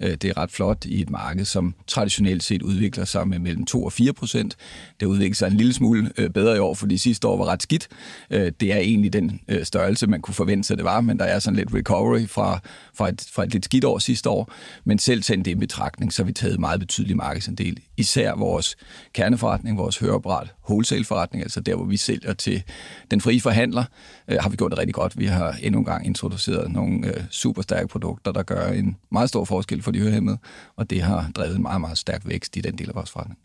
Det 0.00 0.24
er 0.24 0.36
ret 0.36 0.50
flot 0.50 0.84
i 0.84 1.02
et 1.02 1.10
marked, 1.10 1.44
som 1.44 1.74
traditionelt 1.86 2.42
set 2.42 2.62
udvikler 2.62 3.04
sig 3.04 3.28
med 3.28 3.38
mellem 3.38 3.66
2 3.66 3.84
og 3.84 3.92
4 3.92 4.12
procent. 4.12 4.56
Det 5.00 5.06
udvikler 5.06 5.34
sig 5.34 5.46
en 5.46 5.56
lille 5.56 5.72
smule 5.72 6.10
bedre 6.34 6.56
i 6.56 6.58
år, 6.58 6.74
fordi 6.74 6.98
sidste 6.98 7.28
år 7.28 7.36
var 7.36 7.44
ret 7.44 7.62
skidt. 7.62 7.88
Det 8.30 8.62
er 8.62 8.78
egentlig 8.78 9.12
den 9.12 9.40
størrelse, 9.62 10.06
man 10.06 10.20
kunne 10.20 10.34
forvente 10.38 10.66
sig, 10.66 10.76
det 10.76 10.84
var, 10.84 11.00
men 11.00 11.18
der 11.18 11.24
er 11.24 11.38
sådan 11.38 11.56
lidt 11.56 11.74
recovery 11.74 12.26
fra, 12.26 12.60
fra, 12.94 13.08
et, 13.08 13.26
fra 13.32 13.44
et 13.44 13.52
lidt 13.52 13.64
skidt 13.64 13.84
år 13.84 13.98
sidste 13.98 14.30
år. 14.30 14.52
Men 14.84 14.98
selv 14.98 15.22
taget 15.22 15.44
det 15.44 15.50
i 15.50 15.54
betragtning, 15.54 16.12
så 16.12 16.22
har 16.22 16.26
vi 16.26 16.32
taget 16.32 16.60
meget 16.60 16.80
betydelig 16.80 17.16
markedsandel. 17.16 17.78
Især 17.96 18.34
vores 18.34 18.76
kerneforretning, 19.12 19.78
vores 19.78 19.98
høreapparat, 19.98 20.54
wholesale-forretning, 20.68 21.42
altså 21.42 21.60
der, 21.60 21.76
hvor 21.76 21.84
vi 21.84 21.96
sælger 21.96 22.32
til 22.32 22.62
den 23.10 23.20
frie 23.20 23.40
forhandler, 23.40 23.84
øh, 24.28 24.38
har 24.40 24.48
vi 24.48 24.56
gjort 24.56 24.70
det 24.70 24.78
rigtig 24.78 24.94
godt. 24.94 25.18
Vi 25.18 25.26
har 25.26 25.56
endnu 25.62 25.78
en 25.78 25.84
gang 25.84 26.06
introduceret 26.06 26.72
nogle 26.72 27.06
øh, 27.06 27.24
super 27.30 27.62
stærke 27.62 27.88
produkter, 27.88 28.32
der 28.32 28.42
gør 28.42 28.68
en 28.68 28.96
meget 29.12 29.28
stor 29.28 29.44
forskel 29.44 29.82
for 29.82 29.90
de 29.90 29.98
hørehæmmede, 29.98 30.38
og 30.76 30.90
det 30.90 31.02
har 31.02 31.30
drevet 31.36 31.56
en 31.56 31.62
meget, 31.62 31.80
meget 31.80 31.98
stærk 31.98 32.22
vækst 32.24 32.56
i 32.56 32.60
den 32.60 32.78
del 32.78 32.88
af 32.88 32.94
vores 32.94 33.10
forretning. 33.10 33.38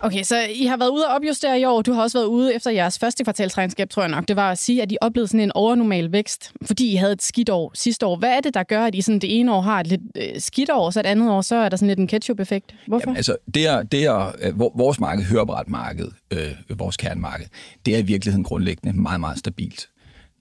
Okay, 0.00 0.22
så 0.22 0.36
I 0.54 0.66
har 0.66 0.76
været 0.76 0.90
ude 0.90 1.06
og 1.06 1.14
opjustere 1.14 1.60
i 1.60 1.64
år. 1.64 1.82
Du 1.82 1.92
har 1.92 2.02
også 2.02 2.18
været 2.18 2.26
ude 2.26 2.54
efter 2.54 2.70
jeres 2.70 2.98
første 2.98 3.24
kvartalsregnskab, 3.24 3.90
tror 3.90 4.02
jeg 4.02 4.10
nok. 4.10 4.28
Det 4.28 4.36
var 4.36 4.50
at 4.50 4.58
sige, 4.58 4.82
at 4.82 4.92
I 4.92 4.96
oplevede 5.00 5.28
sådan 5.28 5.40
en 5.40 5.52
overnormal 5.54 6.12
vækst, 6.12 6.25
fordi 6.62 6.92
I 6.92 6.96
havde 6.96 7.12
et 7.12 7.22
skidt 7.22 7.50
år 7.50 7.72
sidste 7.74 8.06
år. 8.06 8.16
Hvad 8.16 8.28
er 8.28 8.40
det, 8.40 8.54
der 8.54 8.62
gør, 8.62 8.84
at 8.84 8.94
I 8.94 9.00
sådan 9.00 9.18
det 9.18 9.40
ene 9.40 9.52
år 9.54 9.60
har 9.60 9.80
et 9.80 9.86
lidt 9.86 10.00
øh, 10.16 10.40
skidt 10.40 10.70
år, 10.70 10.90
så 10.90 11.00
et 11.00 11.06
andet 11.06 11.30
år, 11.30 11.40
så 11.40 11.56
er 11.56 11.68
der 11.68 11.76
sådan 11.76 11.88
lidt 11.88 11.98
en 11.98 12.06
ketchup-effekt? 12.06 12.74
Hvorfor? 12.86 13.02
Jamen, 13.06 13.16
altså, 13.16 13.36
det 13.54 13.66
er, 13.66 13.82
det 13.82 14.04
er 14.04 14.32
øh, 14.42 14.58
vores 14.58 15.00
marked, 15.00 15.24
høreapparatmarked, 15.24 16.08
øh, 16.30 16.78
vores 16.78 16.96
kernemarked, 16.96 17.46
det 17.86 17.94
er 17.94 17.98
i 17.98 18.02
virkeligheden 18.02 18.44
grundlæggende 18.44 19.00
meget, 19.00 19.20
meget 19.20 19.38
stabilt. 19.38 19.88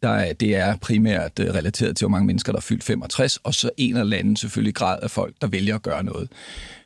Der 0.03 0.09
er, 0.09 0.33
det 0.33 0.55
er 0.55 0.75
primært 0.75 1.39
øh, 1.39 1.53
relateret 1.53 1.97
til, 1.97 2.05
hvor 2.05 2.11
mange 2.11 2.27
mennesker, 2.27 2.51
der 2.51 2.57
er 2.57 2.61
fyldt 2.61 2.83
65, 2.83 3.37
og 3.37 3.53
så 3.53 3.69
en 3.77 3.97
eller 3.97 4.17
anden 4.17 4.35
selvfølgelig 4.35 4.75
grad 4.75 4.99
af 5.01 5.11
folk, 5.11 5.35
der 5.41 5.47
vælger 5.47 5.75
at 5.75 5.81
gøre 5.81 6.03
noget. 6.03 6.29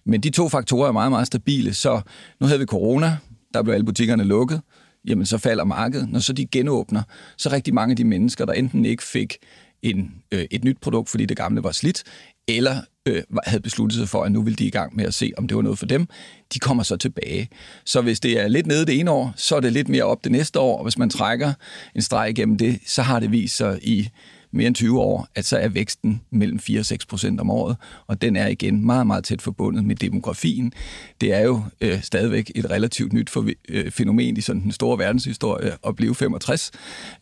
Men 0.05 0.21
de 0.21 0.29
to 0.29 0.49
faktorer 0.49 0.87
er 0.87 0.91
meget, 0.91 1.11
meget 1.11 1.27
stabile, 1.27 1.73
så 1.73 2.01
nu 2.39 2.47
havde 2.47 2.59
vi 2.59 2.65
corona, 2.65 3.17
der 3.53 3.63
blev 3.63 3.73
alle 3.73 3.85
butikkerne 3.85 4.23
lukket, 4.23 4.61
jamen 5.07 5.25
så 5.25 5.37
falder 5.37 5.63
markedet. 5.63 6.09
Når 6.09 6.19
så 6.19 6.33
de 6.33 6.45
genåbner, 6.45 7.01
så 7.37 7.49
rigtig 7.51 7.73
mange 7.73 7.91
af 7.91 7.97
de 7.97 8.03
mennesker, 8.03 8.45
der 8.45 8.53
enten 8.53 8.85
ikke 8.85 9.03
fik 9.03 9.37
en, 9.81 10.11
øh, 10.31 10.45
et 10.51 10.63
nyt 10.63 10.77
produkt, 10.81 11.09
fordi 11.09 11.25
det 11.25 11.37
gamle 11.37 11.63
var 11.63 11.71
slidt, 11.71 12.03
eller 12.47 12.81
øh, 13.05 13.23
havde 13.43 13.61
besluttet 13.61 13.99
sig 13.99 14.09
for, 14.09 14.23
at 14.23 14.31
nu 14.31 14.41
ville 14.41 14.55
de 14.55 14.65
i 14.65 14.69
gang 14.69 14.95
med 14.95 15.05
at 15.05 15.13
se, 15.13 15.31
om 15.37 15.47
det 15.47 15.57
var 15.57 15.63
noget 15.63 15.79
for 15.79 15.85
dem, 15.85 16.07
de 16.53 16.59
kommer 16.59 16.83
så 16.83 16.97
tilbage. 16.97 17.49
Så 17.85 18.01
hvis 18.01 18.19
det 18.19 18.39
er 18.39 18.47
lidt 18.47 18.67
nede 18.67 18.85
det 18.85 18.99
ene 18.99 19.11
år, 19.11 19.33
så 19.35 19.55
er 19.55 19.59
det 19.59 19.73
lidt 19.73 19.89
mere 19.89 20.03
op 20.03 20.23
det 20.23 20.31
næste 20.31 20.59
år, 20.59 20.77
og 20.77 20.83
hvis 20.83 20.97
man 20.97 21.09
trækker 21.09 21.53
en 21.95 22.01
streg 22.01 22.29
igennem 22.29 22.57
det, 22.57 22.79
så 22.85 23.01
har 23.01 23.19
det 23.19 23.31
vist 23.31 23.57
sig 23.57 23.79
i 23.81 24.09
mere 24.51 24.67
end 24.67 24.75
20 24.75 24.99
år, 24.99 25.27
at 25.35 25.45
så 25.45 25.57
er 25.57 25.67
væksten 25.67 26.21
mellem 26.31 26.59
4 26.59 26.79
og 26.79 26.85
6 26.85 27.05
procent 27.05 27.39
om 27.39 27.49
året, 27.49 27.77
og 28.07 28.21
den 28.21 28.35
er 28.35 28.47
igen 28.47 28.85
meget, 28.85 29.07
meget 29.07 29.23
tæt 29.23 29.41
forbundet 29.41 29.83
med 29.83 29.95
demografien. 29.95 30.73
Det 31.21 31.33
er 31.33 31.41
jo 31.41 31.61
øh, 31.81 32.01
stadigvæk 32.01 32.51
et 32.55 32.69
relativt 32.69 33.13
nyt 33.13 33.29
for, 33.29 33.49
øh, 33.69 33.91
fænomen 33.91 34.37
i 34.37 34.41
sådan 34.41 34.61
den 34.61 34.71
store 34.71 34.99
verdenshistorie 34.99 35.71
at 35.87 35.95
blive 35.95 36.15
65. 36.15 36.71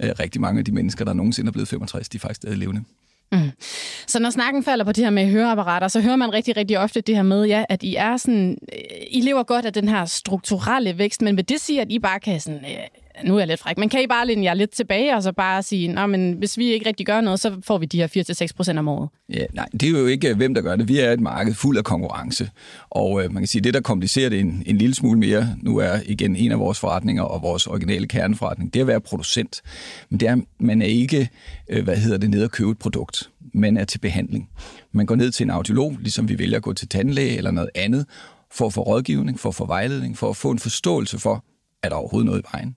Øh, 0.03 0.09
rigtig 0.19 0.41
mange 0.41 0.59
af 0.59 0.65
de 0.65 0.71
mennesker, 0.71 1.05
der 1.05 1.13
nogensinde 1.13 1.49
er 1.49 1.51
blevet 1.51 1.67
65, 1.67 2.09
de 2.09 2.15
er 2.17 2.19
faktisk 2.19 2.37
stadig 2.37 2.57
levende. 2.57 2.83
Mm. 3.31 3.51
Så 4.07 4.19
når 4.19 4.29
snakken 4.29 4.63
falder 4.63 4.85
på 4.85 4.91
det 4.91 5.03
her 5.03 5.11
med 5.11 5.31
høreapparater, 5.31 5.87
så 5.87 6.01
hører 6.01 6.15
man 6.15 6.33
rigtig, 6.33 6.57
rigtig 6.57 6.79
ofte 6.79 7.01
det 7.01 7.15
her 7.15 7.23
med, 7.23 7.45
ja, 7.45 7.63
at 7.69 7.83
I 7.83 7.95
er 7.95 8.17
sådan, 8.17 8.57
øh, 8.73 8.79
I 9.11 9.21
lever 9.21 9.43
godt 9.43 9.65
af 9.65 9.73
den 9.73 9.89
her 9.89 10.05
strukturelle 10.05 10.97
vækst, 10.97 11.21
men 11.21 11.37
vil 11.37 11.49
det 11.49 11.61
sige, 11.61 11.81
at 11.81 11.87
I 11.91 11.99
bare 11.99 12.19
kan 12.19 12.39
sådan, 12.39 12.59
øh, 12.59 12.77
nu 13.23 13.35
er 13.35 13.39
jeg 13.39 13.47
lidt 13.47 13.59
fræk, 13.59 13.77
men 13.77 13.89
kan 13.89 14.03
I 14.03 14.07
bare 14.07 14.27
linde 14.27 14.43
jer 14.43 14.53
lidt 14.53 14.71
tilbage 14.71 15.15
og 15.15 15.23
så 15.23 15.31
bare 15.31 15.63
sige, 15.63 15.87
Nå, 15.87 16.05
men 16.05 16.33
hvis 16.33 16.57
vi 16.57 16.65
ikke 16.65 16.87
rigtig 16.87 17.05
gør 17.05 17.21
noget, 17.21 17.39
så 17.39 17.57
får 17.63 17.77
vi 17.77 17.85
de 17.85 17.97
her 17.97 18.47
4-6 18.47 18.55
procent 18.55 18.79
om 18.79 18.87
året? 18.87 19.09
Ja, 19.29 19.45
nej, 19.53 19.65
det 19.73 19.83
er 19.83 19.99
jo 19.99 20.05
ikke, 20.05 20.29
øh, 20.29 20.37
hvem 20.37 20.53
der 20.53 20.61
gør 20.61 20.75
det. 20.75 20.87
Vi 20.87 20.99
er 20.99 21.11
et 21.11 21.19
marked 21.19 21.53
fuld 21.53 21.77
af 21.77 21.83
konkurrence, 21.83 22.49
og 22.89 23.23
øh, 23.23 23.33
man 23.33 23.41
kan 23.41 23.47
sige, 23.47 23.61
det, 23.61 23.73
der 23.73 23.81
komplicerer 23.81 24.29
det 24.29 24.39
en, 24.39 24.63
en 24.65 24.77
lille 24.77 24.95
smule 24.95 25.19
mere, 25.19 25.55
nu 25.61 25.77
er 25.77 25.99
igen 26.05 26.35
en 26.35 26.51
af 26.51 26.59
vores 26.59 26.79
forretninger 26.79 27.23
og 27.23 27.41
vores 27.41 27.67
originale 27.67 28.07
kerneforretning, 28.07 28.73
det 28.73 28.79
er 28.79 28.83
at 28.83 28.87
være 28.87 29.01
producent. 29.01 29.61
Men 30.09 30.19
det 30.19 30.27
er, 30.27 30.37
man 30.59 30.81
er 30.81 30.85
ikke, 30.85 31.29
øh, 31.69 31.83
hvad 31.83 31.97
hedder 31.97 32.17
det, 32.17 32.29
nede 32.29 32.43
og 32.43 32.51
købe 32.51 32.71
et 32.71 32.79
produkt. 32.79 33.29
Man 33.53 33.77
er 33.77 33.85
til 33.85 33.99
behandling. 33.99 34.49
Man 34.91 35.05
går 35.05 35.15
ned 35.15 35.31
til 35.31 35.43
en 35.43 35.49
audiolog, 35.49 35.97
ligesom 35.99 36.29
vi 36.29 36.39
vælger 36.39 36.57
at 36.57 36.63
gå 36.63 36.73
til 36.73 36.87
tandlæge 36.87 37.37
eller 37.37 37.51
noget 37.51 37.69
andet, 37.75 38.05
for 38.51 38.65
at 38.65 38.73
få 38.73 38.81
rådgivning, 38.81 39.39
for 39.39 39.49
at 39.49 39.55
få 39.55 39.65
vejledning, 39.65 40.17
for 40.17 40.29
at 40.29 40.35
få 40.35 40.51
en 40.51 40.59
forståelse 40.59 41.19
for, 41.19 41.45
er 41.83 41.89
der 41.89 41.95
overhovedet 41.95 42.25
noget 42.25 42.41
i 42.41 42.45
vejen? 42.53 42.75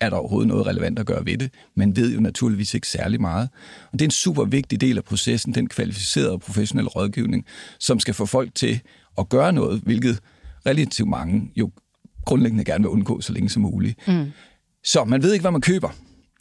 Er 0.00 0.10
der 0.10 0.16
overhovedet 0.16 0.48
noget 0.48 0.66
relevant 0.66 0.98
at 0.98 1.06
gøre 1.06 1.26
ved 1.26 1.38
det. 1.38 1.50
Man 1.74 1.96
ved 1.96 2.14
jo 2.14 2.20
naturligvis 2.20 2.74
ikke 2.74 2.88
særlig 2.88 3.20
meget. 3.20 3.48
Og 3.92 3.92
det 3.92 4.02
er 4.02 4.06
en 4.06 4.10
super 4.10 4.44
vigtig 4.44 4.80
del 4.80 4.98
af 4.98 5.04
processen, 5.04 5.54
den 5.54 5.68
kvalificerede 5.68 6.32
og 6.32 6.40
professionelle 6.40 6.88
rådgivning, 6.88 7.44
som 7.78 8.00
skal 8.00 8.14
få 8.14 8.26
folk 8.26 8.54
til 8.54 8.80
at 9.18 9.28
gøre 9.28 9.52
noget, 9.52 9.80
hvilket 9.80 10.20
relativt 10.66 11.08
mange 11.08 11.52
jo 11.56 11.70
grundlæggende 12.24 12.64
gerne 12.64 12.84
vil 12.84 12.88
undgå 12.88 13.20
så 13.20 13.32
længe 13.32 13.48
som 13.48 13.62
muligt. 13.62 14.08
Mm. 14.08 14.26
Så 14.84 15.04
man 15.04 15.22
ved 15.22 15.32
ikke, 15.32 15.42
hvad 15.42 15.50
man 15.50 15.60
køber. 15.60 15.88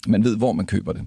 Man 0.07 0.23
ved, 0.23 0.37
hvor 0.37 0.53
man 0.53 0.65
køber 0.65 0.93
det. 0.93 1.01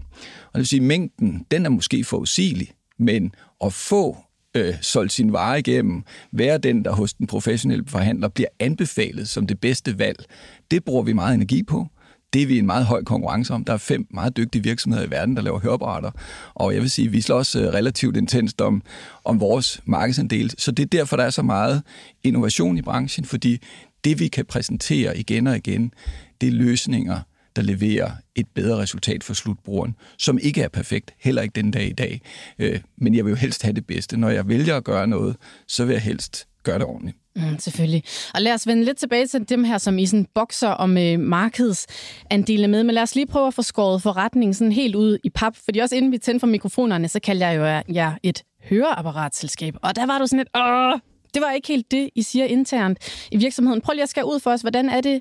Og 0.46 0.52
det 0.54 0.58
vil 0.58 0.66
sige, 0.66 0.80
at 0.80 0.86
mængden, 0.86 1.46
den 1.50 1.66
er 1.66 1.70
måske 1.70 2.04
forudsigelig, 2.04 2.68
men 2.98 3.32
at 3.64 3.72
få 3.72 4.16
øh, 4.54 4.74
solgt 4.80 5.12
sin 5.12 5.32
vare 5.32 5.58
igennem, 5.58 6.02
være 6.32 6.58
den, 6.58 6.84
der 6.84 6.92
hos 6.92 7.14
den 7.14 7.26
professionelle 7.26 7.84
forhandler 7.88 8.28
bliver 8.28 8.48
anbefalet 8.60 9.28
som 9.28 9.46
det 9.46 9.60
bedste 9.60 9.98
valg, 9.98 10.24
det 10.70 10.84
bruger 10.84 11.02
vi 11.02 11.12
meget 11.12 11.34
energi 11.34 11.62
på. 11.62 11.86
Det 12.32 12.42
er 12.42 12.46
vi 12.46 12.58
en 12.58 12.66
meget 12.66 12.86
høj 12.86 13.04
konkurrence 13.04 13.54
om. 13.54 13.64
Der 13.64 13.72
er 13.72 13.76
fem 13.76 14.06
meget 14.10 14.36
dygtige 14.36 14.62
virksomheder 14.62 15.06
i 15.06 15.10
verden, 15.10 15.36
der 15.36 15.42
laver 15.42 15.60
høreapparater. 15.60 16.10
Og 16.54 16.74
jeg 16.74 16.82
vil 16.82 16.90
sige, 16.90 17.08
vi 17.08 17.20
slår 17.20 17.36
også 17.36 17.60
øh, 17.60 17.66
relativt 17.66 18.16
intenst 18.16 18.60
om, 18.60 18.82
om 19.24 19.40
vores 19.40 19.80
markedsandel. 19.84 20.54
Så 20.58 20.70
det 20.70 20.82
er 20.82 20.86
derfor, 20.86 21.16
der 21.16 21.24
er 21.24 21.30
så 21.30 21.42
meget 21.42 21.82
innovation 22.24 22.78
i 22.78 22.82
branchen, 22.82 23.24
fordi 23.24 23.58
det, 24.04 24.20
vi 24.20 24.28
kan 24.28 24.44
præsentere 24.44 25.18
igen 25.18 25.46
og 25.46 25.56
igen, 25.56 25.92
det 26.40 26.48
er 26.48 26.52
løsninger, 26.52 27.20
der 27.56 27.62
leverer 27.62 28.10
et 28.34 28.46
bedre 28.54 28.78
resultat 28.78 29.24
for 29.24 29.34
slutbrugeren, 29.34 29.96
som 30.18 30.38
ikke 30.42 30.62
er 30.62 30.68
perfekt, 30.68 31.14
heller 31.18 31.42
ikke 31.42 31.52
den 31.52 31.70
dag 31.70 31.88
i 31.88 31.92
dag. 31.92 32.20
Øh, 32.58 32.80
men 32.96 33.14
jeg 33.14 33.24
vil 33.24 33.30
jo 33.30 33.36
helst 33.36 33.62
have 33.62 33.72
det 33.72 33.86
bedste. 33.86 34.16
Når 34.16 34.30
jeg 34.30 34.48
vælger 34.48 34.76
at 34.76 34.84
gøre 34.84 35.06
noget, 35.06 35.36
så 35.68 35.84
vil 35.84 35.92
jeg 35.92 36.02
helst 36.02 36.46
gør 36.62 36.78
det 36.78 36.86
ordentligt. 36.86 37.16
Mm, 37.36 37.58
selvfølgelig. 37.58 38.02
Og 38.34 38.42
lad 38.42 38.54
os 38.54 38.66
vende 38.66 38.84
lidt 38.84 38.96
tilbage 38.96 39.26
til 39.26 39.48
dem 39.48 39.64
her, 39.64 39.78
som 39.78 39.98
I 39.98 40.06
sådan 40.06 40.26
bokser 40.34 40.68
om 40.68 40.98
øh, 40.98 41.20
markedsandele 41.20 42.68
med. 42.68 42.84
Men 42.84 42.94
lad 42.94 43.02
os 43.02 43.14
lige 43.14 43.26
prøve 43.26 43.46
at 43.46 43.54
få 43.54 43.62
skåret 43.62 44.02
forretningen 44.02 44.54
sådan 44.54 44.72
helt 44.72 44.94
ud 44.94 45.18
i 45.24 45.30
pap. 45.30 45.56
Fordi 45.64 45.78
også 45.78 45.96
inden 45.96 46.12
vi 46.12 46.18
tændte 46.18 46.40
for 46.40 46.46
mikrofonerne, 46.46 47.08
så 47.08 47.20
kalder 47.20 47.50
jeg 47.50 47.56
jo 47.56 47.94
jer 47.94 48.12
et 48.22 48.42
høreapparatselskab. 48.70 49.74
Og 49.82 49.96
der 49.96 50.06
var 50.06 50.18
du 50.18 50.26
sådan 50.26 50.40
et, 50.40 50.48
åh, 50.56 50.98
det 51.34 51.42
var 51.42 51.50
ikke 51.50 51.68
helt 51.68 51.90
det, 51.90 52.10
I 52.14 52.22
siger 52.22 52.44
internt 52.44 53.26
i 53.30 53.36
virksomheden. 53.36 53.80
Prøv 53.80 53.92
lige 53.92 54.02
at 54.02 54.08
skære 54.08 54.26
ud 54.26 54.40
for 54.40 54.50
os, 54.50 54.60
hvordan 54.60 54.88
er 54.88 55.00
det, 55.00 55.20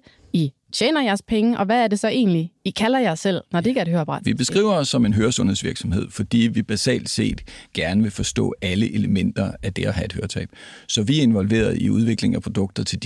tjener 0.71 1.01
jeres 1.01 1.21
penge, 1.21 1.57
og 1.57 1.65
hvad 1.65 1.83
er 1.83 1.87
det 1.87 1.99
så 1.99 2.07
egentlig, 2.07 2.51
I 2.65 2.69
kalder 2.69 2.99
jer 2.99 3.15
selv, 3.15 3.41
når 3.51 3.61
det 3.61 3.67
ikke 3.67 3.79
er 3.79 3.81
et 3.81 3.89
høreapparat? 3.89 4.21
Vi 4.25 4.33
beskriver 4.33 4.73
os 4.73 4.87
som 4.87 5.05
en 5.05 5.13
høresundhedsvirksomhed, 5.13 6.09
fordi 6.09 6.37
vi 6.37 6.61
basalt 6.61 7.09
set 7.09 7.41
gerne 7.73 8.01
vil 8.01 8.11
forstå 8.11 8.53
alle 8.61 8.93
elementer 8.93 9.51
af 9.63 9.73
det 9.73 9.85
at 9.85 9.93
have 9.93 10.05
et 10.05 10.13
høretab. 10.13 10.49
Så 10.87 11.03
vi 11.03 11.19
er 11.19 11.23
involveret 11.23 11.77
i 11.77 11.89
udvikling 11.89 12.35
af 12.35 12.41
produkter 12.41 12.83
til 12.83 12.99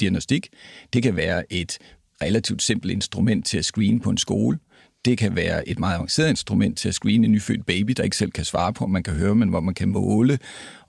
diagnostik. 0.00 0.48
Det 0.92 1.02
kan 1.02 1.16
være 1.16 1.52
et 1.52 1.78
relativt 2.22 2.62
simpelt 2.62 2.92
instrument 2.92 3.46
til 3.46 3.58
at 3.58 3.64
screene 3.64 4.00
på 4.00 4.10
en 4.10 4.18
skole. 4.18 4.58
Det 5.04 5.18
kan 5.18 5.36
være 5.36 5.68
et 5.68 5.78
meget 5.78 5.94
avanceret 5.94 6.30
instrument 6.30 6.78
til 6.78 6.88
at 6.88 6.94
screene 6.94 7.26
en 7.26 7.32
nyfødt 7.32 7.66
baby, 7.66 7.92
der 7.96 8.02
ikke 8.02 8.16
selv 8.16 8.30
kan 8.30 8.44
svare 8.44 8.72
på, 8.72 8.84
om 8.84 8.90
man 8.90 9.02
kan 9.02 9.14
høre, 9.14 9.34
men 9.34 9.48
hvor 9.48 9.60
man 9.60 9.74
kan 9.74 9.88
måle, 9.88 10.38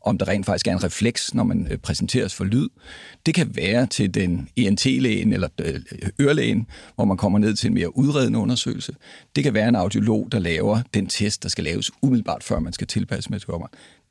om 0.02 0.18
der 0.18 0.28
rent 0.28 0.46
faktisk 0.46 0.68
er 0.68 0.72
en 0.72 0.84
refleks, 0.84 1.34
når 1.34 1.44
man 1.44 1.68
øh, 1.72 1.78
præsenteres 1.78 2.36
for 2.36 2.44
lyd. 2.44 2.70
Det 3.26 3.34
kan 3.34 3.56
være 3.56 3.86
til 3.86 4.14
den 4.14 4.50
ENT-lægen 4.56 5.34
eller 5.34 5.48
øh, 5.62 5.82
ørelægen, 6.22 6.68
hvor 6.96 7.06
man 7.06 7.18
kommer 7.18 7.40
ned 7.40 7.56
til 7.56 7.68
en 7.68 7.74
mere 7.74 7.98
udredende 7.98 8.40
undersøgelse. 8.40 8.96
Det 9.36 9.44
kan 9.44 9.54
være 9.54 9.70
en 9.70 9.76
audiolog, 9.76 10.28
der 10.32 10.40
laver 10.40 10.80
den 10.94 11.08
test, 11.08 11.44
der 11.44 11.50
skal 11.50 11.64
laves 11.64 11.92
umiddelbart, 12.02 12.44
før 12.44 12.60
man 12.60 12.74
skal 12.74 12.88
tilpasse 12.88 13.30
med 13.30 13.40
til 13.40 13.50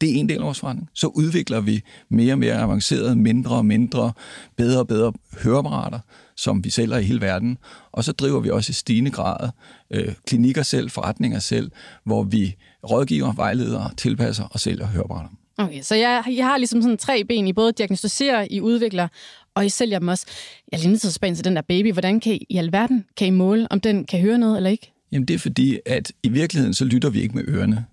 Det 0.01 0.11
er 0.11 0.15
en 0.15 0.29
del 0.29 0.39
af 0.39 0.45
vores 0.45 0.61
forretning. 0.61 0.89
Så 0.95 1.07
udvikler 1.07 1.61
vi 1.61 1.83
mere 2.09 2.35
og 2.35 2.39
mere 2.39 2.55
avancerede, 2.55 3.17
mindre 3.17 3.57
og 3.57 3.67
mindre, 3.67 4.13
bedre 4.57 4.79
og 4.79 4.89
bedre 4.89 5.13
høreapparater, 5.43 5.99
som 6.41 6.65
vi 6.65 6.71
sælger 6.71 6.99
i 6.99 7.03
hele 7.03 7.21
verden. 7.21 7.59
Og 7.93 8.05
så 8.05 8.13
driver 8.13 8.41
vi 8.41 8.51
også 8.51 8.71
i 8.71 8.73
stigende 8.73 9.11
grad 9.11 9.51
øh, 9.91 10.15
klinikker 10.27 10.63
selv, 10.63 10.91
forretninger 10.91 11.39
selv, 11.39 11.71
hvor 12.05 12.23
vi 12.23 12.57
rådgiver, 12.91 13.33
vejleder, 13.33 13.95
tilpasser 13.97 14.45
og 14.45 14.61
sælger 14.61 14.87
høreapparater. 14.87 15.29
Okay, 15.59 15.83
så 15.83 15.95
jeg, 15.95 16.25
jeg 16.37 16.47
har 16.47 16.57
ligesom 16.57 16.83
sådan 16.83 16.99
tre 16.99 17.25
ben. 17.25 17.47
I 17.47 17.53
både 17.53 17.73
diagnostiserer, 17.73 18.47
I 18.51 18.61
udvikler, 18.61 19.09
og 19.55 19.67
I 19.67 19.69
sælger 19.69 19.99
dem 19.99 20.09
også. 20.09 20.27
Jeg 20.73 20.79
er 20.79 20.83
lige 20.83 20.95
at 20.95 21.13
spørge 21.13 21.35
til 21.35 21.45
den 21.45 21.57
der 21.57 21.63
baby. 21.63 21.93
Hvordan 21.93 22.21
kan 22.21 22.33
I, 22.33 22.47
i 22.49 22.57
alverden 22.57 23.05
kan 23.17 23.27
I 23.27 23.31
måle, 23.31 23.67
om 23.71 23.81
den 23.81 24.05
kan 24.05 24.21
høre 24.21 24.39
noget 24.39 24.57
eller 24.57 24.71
ikke? 24.71 24.93
Jamen 25.13 25.29
det 25.29 25.35
er 25.35 25.39
fordi, 25.39 25.79
at 25.87 26.13
i 26.23 26.29
virkeligheden 26.29 26.75
så 26.75 26.85
lytter 26.85 27.11
vi 27.11 27.21
ikke 27.21 27.37
med 27.37 27.45
ørerne. 27.49 27.85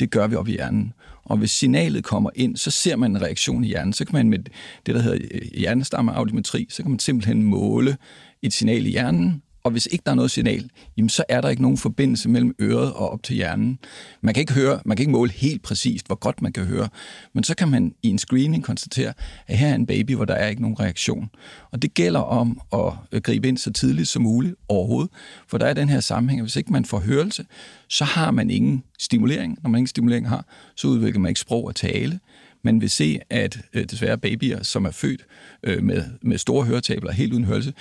Det 0.00 0.10
gør 0.10 0.26
vi 0.26 0.36
op 0.36 0.48
i 0.48 0.52
hjernen. 0.52 0.92
Og 1.24 1.36
hvis 1.36 1.50
signalet 1.50 2.04
kommer 2.04 2.30
ind, 2.34 2.56
så 2.56 2.70
ser 2.70 2.96
man 2.96 3.10
en 3.10 3.22
reaktion 3.22 3.64
i 3.64 3.66
hjernen. 3.66 3.92
Så 3.92 4.04
kan 4.04 4.12
man 4.12 4.28
med 4.28 4.38
det, 4.86 4.94
der 4.94 5.00
hedder 5.00 5.18
hjernestammeaudimetri, 5.18 5.60
hjernestammeaudiometri, 5.60 6.66
så 6.70 6.82
kan 6.82 6.90
man 6.90 6.98
simpelthen 6.98 7.42
måle 7.42 7.96
et 8.42 8.52
signal 8.52 8.86
i 8.86 8.90
hjernen, 8.90 9.42
og 9.66 9.72
hvis 9.72 9.88
ikke 9.92 10.02
der 10.06 10.10
er 10.10 10.14
noget 10.14 10.30
signal, 10.30 10.70
jamen 10.96 11.08
så 11.08 11.24
er 11.28 11.40
der 11.40 11.48
ikke 11.48 11.62
nogen 11.62 11.78
forbindelse 11.78 12.28
mellem 12.28 12.54
øret 12.60 12.92
og 12.92 13.10
op 13.10 13.22
til 13.22 13.36
hjernen. 13.36 13.78
Man 14.20 14.34
kan 14.34 14.40
ikke 14.40 14.52
høre, 14.52 14.80
man 14.84 14.96
kan 14.96 15.02
ikke 15.02 15.12
måle 15.12 15.30
helt 15.30 15.62
præcist, 15.62 16.06
hvor 16.06 16.14
godt 16.14 16.42
man 16.42 16.52
kan 16.52 16.64
høre, 16.64 16.88
men 17.32 17.44
så 17.44 17.56
kan 17.56 17.68
man 17.68 17.94
i 18.02 18.08
en 18.08 18.18
screening 18.18 18.64
konstatere, 18.64 19.12
at 19.46 19.58
her 19.58 19.68
er 19.68 19.74
en 19.74 19.86
baby, 19.86 20.14
hvor 20.14 20.24
der 20.24 20.34
er 20.34 20.48
ikke 20.48 20.62
nogen 20.62 20.80
reaktion. 20.80 21.30
Og 21.72 21.82
det 21.82 21.94
gælder 21.94 22.20
om 22.20 22.60
at 22.72 22.92
øh, 23.12 23.20
gribe 23.20 23.48
ind 23.48 23.58
så 23.58 23.72
tidligt 23.72 24.08
som 24.08 24.22
muligt 24.22 24.54
overhovedet, 24.68 25.10
for 25.48 25.58
der 25.58 25.66
er 25.66 25.74
den 25.74 25.88
her 25.88 26.00
sammenhæng, 26.00 26.40
at 26.40 26.44
hvis 26.44 26.56
ikke 26.56 26.72
man 26.72 26.84
får 26.84 26.98
hørelse, 26.98 27.44
så 27.88 28.04
har 28.04 28.30
man 28.30 28.50
ingen 28.50 28.82
stimulering. 28.98 29.58
Når 29.62 29.70
man 29.70 29.78
ingen 29.78 29.86
stimulering 29.86 30.28
har, 30.28 30.44
så 30.76 30.88
udvikler 30.88 31.20
man 31.20 31.28
ikke 31.28 31.40
sprog 31.40 31.64
og 31.64 31.74
tale. 31.74 32.20
Man 32.62 32.80
vil 32.80 32.90
se, 32.90 33.18
at 33.30 33.58
øh, 33.72 33.84
desværre 33.84 34.18
babyer, 34.18 34.62
som 34.62 34.84
er 34.84 34.90
født 34.90 35.26
øh, 35.62 35.82
med, 35.82 36.04
med 36.22 36.38
store 36.38 36.64
høretabler 36.64 37.12
helt 37.12 37.32
uden 37.32 37.44
hørelse, 37.44 37.72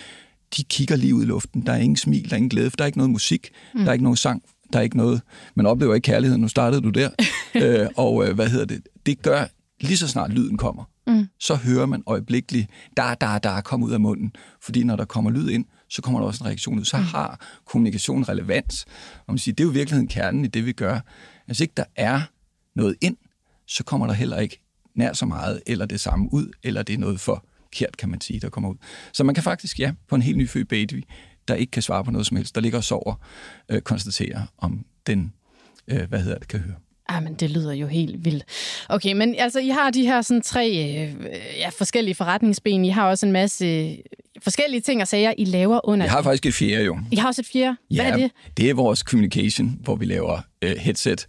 de 0.58 0.64
kigger 0.64 0.96
lige 0.96 1.16
ud 1.16 1.24
i 1.24 1.26
luften. 1.26 1.66
Der 1.66 1.72
er 1.72 1.78
ingen 1.78 1.98
smil, 1.98 2.24
der 2.24 2.32
er 2.32 2.38
ingen 2.38 2.50
glæde, 2.50 2.70
for 2.70 2.78
der 2.78 2.84
er 2.84 2.86
ikke 2.86 2.98
noget 2.98 3.12
musik, 3.12 3.50
mm. 3.74 3.80
der 3.80 3.88
er 3.88 3.94
ikke 3.94 4.04
noget 4.04 4.20
sang, 4.20 4.44
der 4.74 4.80
er 4.80 4.84
ikke 4.84 4.98
noget... 4.98 5.22
Man 5.56 5.66
oplever 5.66 5.96
ikke 5.96 6.06
kærlighed, 6.06 6.38
nu 6.38 6.48
startede 6.48 6.82
du 6.82 6.90
der. 6.90 7.10
øh, 7.64 7.88
og 7.98 8.28
øh, 8.28 8.36
hvad 8.36 8.50
hedder 8.50 8.66
det? 8.66 8.88
Det 9.06 9.22
gør, 9.22 9.46
lige 9.82 9.98
så 9.98 10.08
snart 10.08 10.32
lyden 10.32 10.58
kommer, 10.58 10.84
mm. 11.08 11.28
så 11.40 11.56
hører 11.56 11.86
man 11.86 12.04
øjeblikkeligt, 12.08 12.70
der, 12.98 13.16
der, 13.16 13.38
der 13.38 13.62
kommer 13.62 13.88
ud 13.88 13.92
af 13.92 14.00
munden. 14.00 14.32
Fordi 14.62 14.84
når 14.84 14.96
der 14.96 15.06
kommer 15.06 15.32
lyd 15.32 15.50
ind, 15.50 15.66
så 15.90 16.02
kommer 16.02 16.20
der 16.20 16.28
også 16.28 16.44
en 16.44 16.48
reaktion 16.48 16.80
ud. 16.80 16.86
Så 16.86 16.98
mm. 16.98 17.04
har 17.04 17.40
kommunikation 17.66 18.30
relevans. 18.30 18.86
Og 19.18 19.34
man 19.34 19.38
siger, 19.38 19.56
det 19.56 19.64
er 19.64 19.66
jo 19.66 19.72
i 19.72 19.74
virkeligheden 19.74 20.08
kernen 20.08 20.46
i 20.46 20.48
det, 20.48 20.66
vi 20.66 20.72
gør. 20.72 21.00
Hvis 21.46 21.60
ikke 21.60 21.74
der 21.78 21.86
er 21.96 22.22
noget 22.76 22.96
ind, 23.02 23.18
så 23.68 23.84
kommer 23.84 24.08
der 24.08 24.14
heller 24.14 24.40
ikke 24.40 24.62
nær 24.96 25.14
så 25.14 25.26
meget, 25.26 25.62
eller 25.68 25.86
det 25.86 26.00
samme 26.00 26.34
ud, 26.34 26.52
eller 26.64 26.84
det 26.84 26.94
er 26.94 26.98
noget 26.98 27.20
for 27.20 27.46
forkert, 27.76 27.98
kan 27.98 28.10
man 28.10 28.22
sige, 28.22 28.40
der 28.40 28.50
kommer 28.50 28.70
ud. 28.70 28.76
Så 29.14 29.24
man 29.24 29.36
kan 29.36 29.44
faktisk, 29.44 29.80
ja, 29.80 29.92
på 30.08 30.16
en 30.16 30.22
helt 30.22 30.38
nyfødt 30.38 30.68
baby, 30.68 31.04
der 31.48 31.56
ikke 31.56 31.72
kan 31.72 31.82
svare 31.82 32.04
på 32.04 32.12
noget 32.12 32.28
som 32.28 32.38
helst, 32.38 32.56
der 32.56 32.62
ligger 32.62 32.78
og 32.78 32.84
sover, 32.84 33.16
øh, 33.70 33.82
konstatere, 33.82 34.48
om 34.58 34.86
den, 35.08 35.34
øh, 35.88 36.10
hvad 36.10 36.20
hedder 36.20 36.38
det, 36.38 36.48
kan 36.48 36.60
høre. 36.60 36.76
Ah, 37.10 37.24
men 37.24 37.34
det 37.34 37.52
lyder 37.52 37.74
jo 37.74 37.88
helt 37.88 38.26
vildt. 38.26 38.44
Okay, 38.90 39.14
men 39.14 39.36
altså, 39.38 39.60
I 39.60 39.70
har 39.70 39.92
de 39.92 40.02
her 40.02 40.22
sådan 40.22 40.42
tre 40.42 40.70
øh, 40.70 41.26
ja, 41.58 41.70
forskellige 41.70 42.16
forretningsben. 42.16 42.86
I 42.86 42.90
har 42.90 43.08
også 43.08 43.26
en 43.26 43.32
masse 43.32 43.98
forskellige 44.44 44.82
ting 44.82 45.02
og 45.02 45.08
sager, 45.08 45.34
I 45.38 45.46
laver 45.46 45.90
under... 45.90 46.06
Jeg 46.06 46.12
har 46.12 46.22
faktisk 46.22 46.46
et 46.46 46.54
fjerde, 46.54 46.84
jo. 46.84 47.00
I 47.12 47.16
har 47.16 47.28
også 47.28 47.42
et 47.42 47.48
fjerde? 47.54 47.78
Hvad 47.96 48.06
ja, 48.06 48.12
er 48.12 48.18
det? 48.18 48.32
det 48.58 48.70
er 48.70 48.74
vores 48.74 49.00
communication, 49.00 49.80
hvor 49.84 49.96
vi 49.96 50.06
laver 50.06 50.40
øh, 50.62 50.78
headset. 50.78 51.28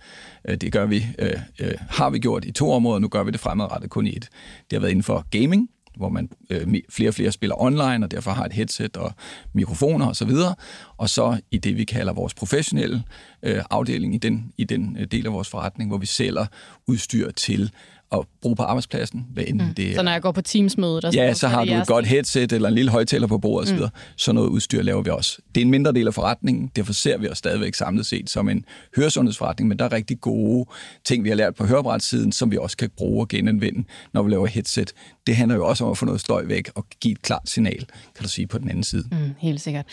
Øh, 0.49 0.57
det 0.57 0.73
gør 0.73 0.87
vi, 0.87 1.07
øh, 1.19 1.33
øh, 1.61 1.75
har 1.91 2.11
vi 2.11 2.19
gjort 2.19 2.45
i 2.45 2.53
to 2.53 2.71
områder, 2.71 2.99
nu 2.99 3.09
gør 3.09 3.23
vi 3.23 3.31
det 3.31 3.41
fremadrettet 3.41 3.91
kun 3.91 4.07
i 4.07 4.17
et. 4.17 4.29
Det 4.71 4.73
har 4.73 4.81
været 4.81 4.91
inden 4.91 5.03
for 5.03 5.27
gaming, 5.31 5.69
hvor 5.97 6.09
man 6.09 6.29
øh, 6.51 6.75
flere 6.91 7.11
og 7.11 7.15
flere 7.15 7.33
spiller 7.33 7.63
online, 7.63 8.07
og 8.07 8.11
derfor 8.11 8.31
har 8.31 8.45
et 8.45 8.53
headset 8.53 8.97
og 8.97 9.13
mikrofoner 9.53 10.09
osv., 10.09 10.31
og, 10.31 10.57
og 10.97 11.11
så 11.11 11.41
i 11.51 11.59
det, 11.59 11.77
vi 11.77 11.85
kalder 11.85 12.13
vores 12.13 12.35
professionelle 12.35 13.03
øh, 13.43 13.63
afdeling 13.71 14.15
i 14.15 14.19
den, 14.19 14.53
i 14.57 14.65
den 14.65 14.97
øh, 15.01 15.07
del 15.07 15.27
af 15.27 15.33
vores 15.33 15.49
forretning, 15.49 15.91
hvor 15.91 15.99
vi 15.99 16.07
sælger 16.07 16.47
udstyr 16.87 17.31
til 17.31 17.71
at 18.13 18.21
bruge 18.43 18.57
på 18.57 18.63
arbejdspladsen. 18.63 19.27
Hvad 19.33 19.45
mm. 19.53 19.75
det 19.77 19.95
så 19.95 20.03
når 20.03 20.13
jeg 20.13 20.23
går 20.23 20.33
på 20.33 20.41
Teams-mødet? 20.41 21.05
Og 21.05 21.15
ja, 21.15 21.35
så 21.35 21.49
har 21.49 21.65
du 21.65 21.73
et 21.73 21.87
godt 21.87 22.07
headset 22.07 22.53
eller 22.53 22.69
en 22.69 22.75
lille 22.75 22.91
højtaler 22.91 23.27
på 23.27 23.39
bordet 23.39 23.69
osv. 23.69 23.79
Mm. 23.79 23.89
Så 24.17 24.33
noget 24.33 24.49
udstyr 24.49 24.83
laver 24.83 25.03
vi 25.03 25.11
også. 25.11 25.39
Det 25.55 25.61
er 25.61 25.65
en 25.65 25.71
mindre 25.71 25.93
del 25.93 26.07
af 26.07 26.15
forretningen. 26.15 26.71
Derfor 26.77 26.93
ser 26.93 27.19
vi 27.19 27.29
os 27.29 27.39
stadigvæk 27.39 27.75
samlet 27.75 28.07
set 28.07 28.31
som 28.31 28.49
en 28.49 28.65
høresundhedsforretning, 28.97 29.69
men 29.69 29.79
der 29.79 29.85
er 29.85 29.93
rigtig 29.93 30.21
gode 30.21 30.67
ting, 31.05 31.25
vi 31.25 31.29
har 31.29 31.37
lært 31.37 31.55
på 31.55 31.65
høreapparatsiden, 31.65 32.33
som 32.33 32.51
vi 32.51 32.57
også 32.57 32.77
kan 32.77 32.91
bruge 32.97 33.25
og 33.25 33.29
genanvende, 33.29 33.85
når 34.15 34.23
vi 34.23 34.31
laver 34.31 34.47
headset. 34.47 34.93
Det 35.27 35.37
handler 35.37 35.57
jo 35.57 35.67
også 35.67 35.85
om 35.85 35.91
at 35.91 35.99
få 35.99 36.05
noget 36.05 36.21
støj 36.21 36.45
væk 36.45 36.71
og 36.75 36.87
give 37.01 37.13
et 37.13 37.23
klart 37.23 37.49
signal, 37.51 37.87
kan 38.15 38.23
du 38.23 38.29
sige, 38.29 38.47
på 38.47 38.59
den 38.59 38.69
anden 38.69 38.85
side. 38.85 39.05
Mm, 39.11 39.35
helt 39.39 39.61
sikkert. 39.61 39.87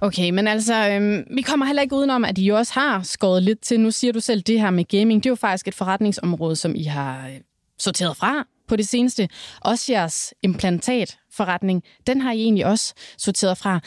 Okay, 0.00 0.30
men 0.30 0.48
altså, 0.48 0.88
øhm, 0.90 1.24
vi 1.34 1.42
kommer 1.42 1.66
heller 1.66 1.82
ikke 1.82 1.96
udenom, 1.96 2.24
at 2.24 2.38
I 2.38 2.48
også 2.48 2.72
har 2.74 3.02
skåret 3.02 3.42
lidt 3.42 3.60
til. 3.60 3.80
Nu 3.80 3.90
siger 3.90 4.12
du 4.12 4.20
selv 4.20 4.42
det 4.42 4.60
her 4.60 4.70
med 4.70 4.84
gaming. 4.84 5.22
Det 5.22 5.28
er 5.28 5.30
jo 5.30 5.36
faktisk 5.36 5.68
et 5.68 5.74
forretningsområde, 5.74 6.56
som 6.56 6.74
I 6.74 6.84
har 6.84 7.26
øh, 7.28 7.40
sorteret 7.80 8.16
fra 8.16 8.46
på 8.68 8.76
det 8.76 8.88
seneste. 8.88 9.28
Også 9.60 9.92
jeres 9.92 10.34
implantatforretning, 10.42 11.82
den 12.06 12.20
har 12.20 12.32
I 12.32 12.40
egentlig 12.40 12.66
også 12.66 12.94
sorteret 13.18 13.58
fra. 13.58 13.80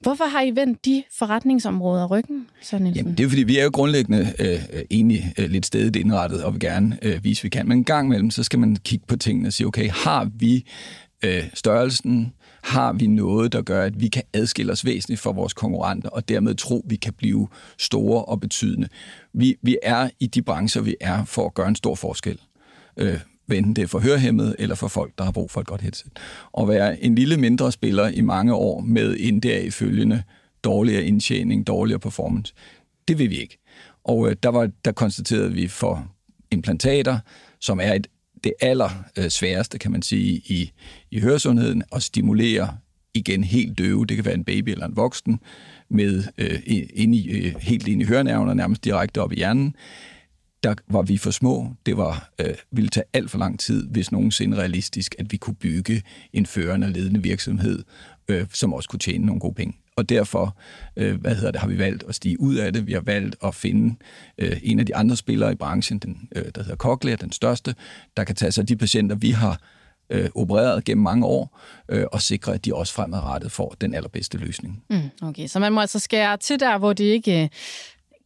Hvorfor 0.00 0.24
har 0.24 0.42
I 0.42 0.50
vendt 0.50 0.84
de 0.84 1.02
forretningsområder 1.18 2.06
ryggen, 2.06 2.46
så 2.62 2.78
Nielsen? 2.78 2.96
Jamen, 2.96 3.18
det 3.18 3.24
er 3.24 3.28
fordi, 3.28 3.42
vi 3.42 3.58
er 3.58 3.64
jo 3.64 3.70
grundlæggende 3.72 4.32
øh, 4.38 4.60
øh, 4.72 4.82
egentlig 4.90 5.34
øh, 5.38 5.50
lidt 5.50 5.66
stedet 5.66 5.96
indrettet, 5.96 6.44
og 6.44 6.52
vil 6.52 6.60
gerne 6.60 6.98
øh, 7.02 7.24
vise, 7.24 7.42
vi 7.42 7.48
kan. 7.48 7.68
Men 7.68 7.78
en 7.78 7.84
gang 7.84 8.06
imellem, 8.06 8.30
så 8.30 8.42
skal 8.42 8.58
man 8.58 8.76
kigge 8.76 9.06
på 9.06 9.16
tingene 9.16 9.48
og 9.48 9.52
sige, 9.52 9.66
okay, 9.66 9.90
har 9.90 10.30
vi 10.34 10.66
øh, 11.24 11.44
størrelsen, 11.54 12.32
har 12.62 12.92
vi 12.92 13.06
noget, 13.06 13.52
der 13.52 13.62
gør, 13.62 13.84
at 13.84 14.00
vi 14.00 14.08
kan 14.08 14.22
adskille 14.32 14.72
os 14.72 14.84
væsentligt 14.84 15.20
fra 15.20 15.30
vores 15.30 15.52
konkurrenter, 15.54 16.08
og 16.08 16.28
dermed 16.28 16.54
tro, 16.54 16.78
at 16.78 16.90
vi 16.90 16.96
kan 16.96 17.12
blive 17.12 17.48
store 17.78 18.24
og 18.24 18.40
betydende. 18.40 18.88
Vi, 19.34 19.56
vi 19.62 19.78
er 19.82 20.10
i 20.20 20.26
de 20.26 20.42
brancher, 20.42 20.82
vi 20.82 20.96
er, 21.00 21.24
for 21.24 21.46
at 21.46 21.54
gøre 21.54 21.68
en 21.68 21.76
stor 21.76 21.94
forskel. 21.94 22.38
Øh, 22.96 23.18
enten 23.54 23.76
det 23.76 23.82
er 23.82 23.86
for 23.86 23.98
hørhemmede 23.98 24.56
eller 24.58 24.74
for 24.74 24.88
folk, 24.88 25.12
der 25.18 25.24
har 25.24 25.32
brug 25.32 25.50
for 25.50 25.60
et 25.60 25.66
godt 25.66 25.80
headset. 25.80 26.12
Og 26.52 26.68
være 26.68 27.04
en 27.04 27.14
lille 27.14 27.36
mindre 27.36 27.72
spiller 27.72 28.08
i 28.08 28.20
mange 28.20 28.54
år 28.54 28.80
med 28.80 29.16
en 29.18 29.40
deraf 29.40 29.72
følgende 29.72 30.22
dårligere 30.64 31.04
indtjening, 31.04 31.66
dårligere 31.66 32.00
performance, 32.00 32.54
det 33.08 33.18
vil 33.18 33.30
vi 33.30 33.36
ikke. 33.36 33.58
Og 34.04 34.30
øh, 34.30 34.36
der, 34.42 34.48
var, 34.48 34.70
der 34.84 34.92
konstaterede 34.92 35.52
vi 35.52 35.68
for 35.68 36.12
implantater, 36.50 37.18
som 37.60 37.80
er 37.80 37.92
et, 37.92 38.06
det 38.44 38.52
aller 38.60 38.90
øh, 39.18 39.28
sværeste, 39.28 39.78
kan 39.78 39.90
man 39.90 40.02
sige, 40.02 40.32
i, 40.32 40.72
i 41.10 41.20
høresundheden, 41.20 41.82
at 41.92 42.02
stimulere 42.02 42.76
igen 43.14 43.44
helt 43.44 43.78
døve, 43.78 44.06
det 44.06 44.16
kan 44.16 44.24
være 44.24 44.34
en 44.34 44.44
baby 44.44 44.68
eller 44.68 44.86
en 44.86 44.96
voksen, 44.96 45.40
med 45.88 46.24
øh, 46.38 46.58
ind 46.94 47.14
i, 47.14 47.30
øh, 47.30 47.54
helt 47.60 47.88
ind 47.88 48.02
i 48.02 48.04
hørenerven 48.04 48.48
og 48.48 48.56
nærmest 48.56 48.84
direkte 48.84 49.22
op 49.22 49.32
i 49.32 49.36
hjernen 49.36 49.74
der 50.66 50.74
var 50.88 51.02
vi 51.02 51.16
for 51.16 51.30
små. 51.30 51.74
Det 51.86 51.96
var 51.96 52.30
øh, 52.40 52.54
ville 52.70 52.90
tage 52.90 53.04
alt 53.12 53.30
for 53.30 53.38
lang 53.38 53.60
tid, 53.60 53.88
hvis 53.88 54.12
nogensinde 54.12 54.56
realistisk, 54.56 55.14
at 55.18 55.32
vi 55.32 55.36
kunne 55.36 55.54
bygge 55.54 56.02
en 56.32 56.46
førende 56.46 56.86
og 56.86 56.90
ledende 56.90 57.22
virksomhed, 57.22 57.82
øh, 58.28 58.46
som 58.52 58.72
også 58.72 58.88
kunne 58.88 59.00
tjene 59.00 59.26
nogle 59.26 59.40
gode 59.40 59.54
penge. 59.54 59.74
og 59.96 60.08
derfor 60.08 60.56
øh, 60.96 61.20
hvad 61.20 61.34
hedder 61.34 61.50
det, 61.50 61.60
har 61.60 61.68
vi 61.68 61.78
valgt 61.78 62.04
at 62.08 62.14
stige 62.14 62.40
ud 62.40 62.54
af 62.54 62.72
det. 62.72 62.86
Vi 62.86 62.92
har 62.92 63.00
valgt 63.00 63.36
at 63.44 63.54
finde 63.54 63.96
øh, 64.38 64.56
en 64.62 64.80
af 64.80 64.86
de 64.86 64.96
andre 64.96 65.16
spillere 65.16 65.52
i 65.52 65.54
branchen, 65.54 65.98
den, 65.98 66.28
øh, 66.36 66.44
der 66.54 66.62
hedder 66.62 66.76
Cochlear, 66.76 67.16
den 67.16 67.32
største, 67.32 67.74
der 68.16 68.24
kan 68.24 68.34
tage 68.34 68.52
sig 68.52 68.62
af 68.62 68.66
de 68.66 68.76
patienter, 68.76 69.16
vi 69.16 69.30
har 69.30 69.60
øh, 70.10 70.28
opereret 70.34 70.84
gennem 70.84 71.02
mange 71.02 71.26
år, 71.26 71.60
øh, 71.88 72.04
og 72.12 72.22
sikre, 72.22 72.54
at 72.54 72.64
de 72.64 72.74
også 72.74 72.92
fremadrettet 72.92 73.52
får 73.52 73.74
den 73.80 73.94
allerbedste 73.94 74.38
løsning. 74.38 74.82
Mm, 74.90 75.28
okay, 75.28 75.46
så 75.46 75.58
man 75.58 75.72
må 75.72 75.80
altså 75.80 75.98
skære 75.98 76.36
til 76.36 76.60
der, 76.60 76.78
hvor 76.78 76.92
det 76.92 77.04
ikke 77.04 77.42
øh, 77.42 77.48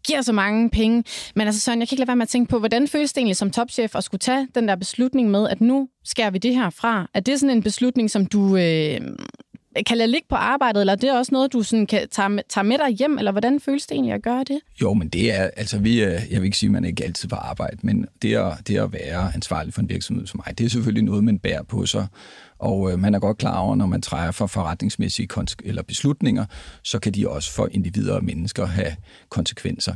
giver 0.06 0.22
så 0.22 0.32
mange 0.32 0.70
penge. 0.70 1.04
Men 1.34 1.46
altså 1.46 1.60
sådan, 1.60 1.80
jeg 1.80 1.88
kan 1.88 1.94
ikke 1.94 2.00
lade 2.00 2.08
være 2.08 2.16
med 2.16 2.22
at 2.22 2.28
tænke 2.28 2.50
på, 2.50 2.58
hvordan 2.58 2.88
føles 2.88 3.12
det 3.12 3.18
egentlig 3.18 3.36
som 3.36 3.50
topchef 3.50 3.96
at 3.96 4.04
skulle 4.04 4.18
tage 4.18 4.48
den 4.54 4.68
der 4.68 4.76
beslutning 4.76 5.30
med, 5.30 5.48
at 5.48 5.60
nu 5.60 5.88
skærer 6.04 6.30
vi 6.30 6.38
det 6.38 6.54
her 6.54 6.70
fra? 6.70 7.10
Er 7.14 7.20
det 7.20 7.40
sådan 7.40 7.56
en 7.56 7.62
beslutning, 7.62 8.10
som 8.10 8.26
du 8.26 8.56
øh, 8.56 9.00
kan 9.86 9.96
lade 9.96 10.10
ligge 10.10 10.26
på 10.28 10.34
arbejdet, 10.34 10.80
eller 10.80 10.92
er 10.92 10.96
det 10.96 11.18
også 11.18 11.32
noget, 11.32 11.52
du 11.52 11.62
sådan 11.62 11.86
kan 11.86 12.08
tage, 12.10 12.42
tage 12.48 12.64
med 12.64 12.78
dig 12.78 12.88
hjem, 12.88 13.18
eller 13.18 13.32
hvordan 13.32 13.60
føles 13.60 13.86
det 13.86 13.94
egentlig 13.94 14.14
at 14.14 14.22
gøre 14.22 14.44
det? 14.44 14.60
Jo, 14.82 14.94
men 14.94 15.08
det 15.08 15.34
er, 15.34 15.50
altså 15.56 15.78
vi, 15.78 16.02
øh, 16.02 16.20
jeg 16.30 16.40
vil 16.40 16.44
ikke 16.44 16.58
sige, 16.58 16.68
at 16.68 16.72
man 16.72 16.84
ikke 16.84 17.04
altid 17.04 17.28
på 17.28 17.36
arbejde, 17.36 17.76
men 17.82 18.06
det 18.22 18.36
at, 18.36 18.52
det 18.66 18.78
at 18.78 18.92
være 18.92 19.34
ansvarlig 19.34 19.74
for 19.74 19.80
en 19.80 19.88
virksomhed 19.88 20.26
som 20.26 20.42
mig, 20.46 20.58
det 20.58 20.66
er 20.66 20.70
selvfølgelig 20.70 21.04
noget, 21.04 21.24
man 21.24 21.38
bærer 21.38 21.62
på 21.62 21.86
sig, 21.86 22.06
og 22.60 22.92
øh, 22.92 22.98
man 22.98 23.14
er 23.14 23.18
godt 23.18 23.38
klar 23.38 23.58
over, 23.58 23.76
når 23.76 23.86
man 23.86 24.02
træffer 24.02 24.46
forretningsmæssige 24.46 25.28
eller 25.64 25.82
beslutninger, 25.82 26.44
så 26.84 26.98
kan 26.98 27.14
de 27.14 27.28
også 27.28 27.52
for 27.52 27.68
individer 27.72 28.14
og 28.14 28.24
mennesker 28.24 28.66
have 28.66 28.96
konsekvenser. 29.28 29.94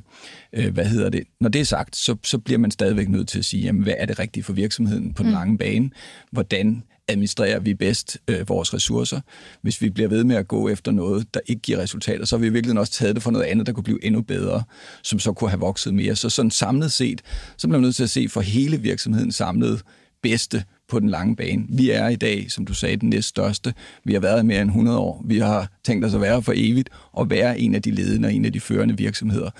Øh, 0.52 0.72
hvad 0.72 0.86
hedder 0.86 1.10
det? 1.10 1.24
Når 1.40 1.48
det 1.48 1.60
er 1.60 1.64
sagt, 1.64 1.96
så, 1.96 2.16
så 2.24 2.38
bliver 2.38 2.58
man 2.58 2.70
stadigvæk 2.70 3.08
nødt 3.08 3.28
til 3.28 3.38
at 3.38 3.44
sige, 3.44 3.62
jamen, 3.62 3.82
hvad 3.82 3.94
er 3.98 4.06
det 4.06 4.18
rigtige 4.18 4.44
for 4.44 4.52
virksomheden 4.52 5.14
på 5.14 5.22
den 5.22 5.30
mm. 5.30 5.34
lange 5.34 5.58
bane? 5.58 5.90
Hvordan 6.32 6.82
administrerer 7.08 7.58
vi 7.58 7.74
bedst 7.74 8.18
øh, 8.28 8.48
vores 8.48 8.74
ressourcer. 8.74 9.20
Hvis 9.62 9.82
vi 9.82 9.90
bliver 9.90 10.08
ved 10.08 10.24
med 10.24 10.36
at 10.36 10.48
gå 10.48 10.68
efter 10.68 10.92
noget, 10.92 11.34
der 11.34 11.40
ikke 11.46 11.62
giver 11.62 11.78
resultater, 11.78 12.24
så 12.24 12.36
har 12.36 12.40
vi 12.40 12.48
virkelig 12.48 12.78
også 12.78 12.92
taget 12.92 13.14
det 13.14 13.22
for 13.22 13.30
noget 13.30 13.44
andet, 13.44 13.66
der 13.66 13.72
kunne 13.72 13.84
blive 13.84 14.04
endnu 14.04 14.22
bedre, 14.22 14.62
som 15.02 15.18
så 15.18 15.32
kunne 15.32 15.50
have 15.50 15.60
vokset 15.60 15.94
mere. 15.94 16.16
Så 16.16 16.30
sådan 16.30 16.50
samlet 16.50 16.92
set, 16.92 17.22
så 17.56 17.68
bliver 17.68 17.78
man 17.78 17.82
nødt 17.82 17.96
til 17.96 18.02
at 18.02 18.10
se 18.10 18.28
for 18.28 18.40
hele 18.40 18.80
virksomheden 18.80 19.32
samlet 19.32 19.82
bedste 20.22 20.64
på 20.94 21.00
den 21.00 21.08
lange 21.08 21.36
bane. 21.36 21.64
Vi 21.68 21.90
er 21.90 22.08
i 22.08 22.16
dag, 22.16 22.50
som 22.50 22.66
du 22.66 22.74
sagde, 22.74 22.96
den 22.96 23.08
næststørste. 23.08 23.74
Vi 24.04 24.12
har 24.12 24.20
været 24.20 24.42
i 24.42 24.46
mere 24.46 24.62
end 24.62 24.70
100 24.70 24.98
år. 24.98 25.22
Vi 25.26 25.38
har 25.38 25.68
tænkt 25.84 26.04
os 26.04 26.14
at 26.14 26.20
være 26.20 26.42
for 26.42 26.52
evigt 26.56 26.88
og 27.12 27.30
være 27.30 27.58
en 27.60 27.74
af 27.74 27.82
de 27.82 27.90
ledende 27.90 28.26
og 28.26 28.32
en 28.32 28.44
af 28.44 28.52
de 28.52 28.60
førende 28.60 28.96
virksomheder. 28.96 29.50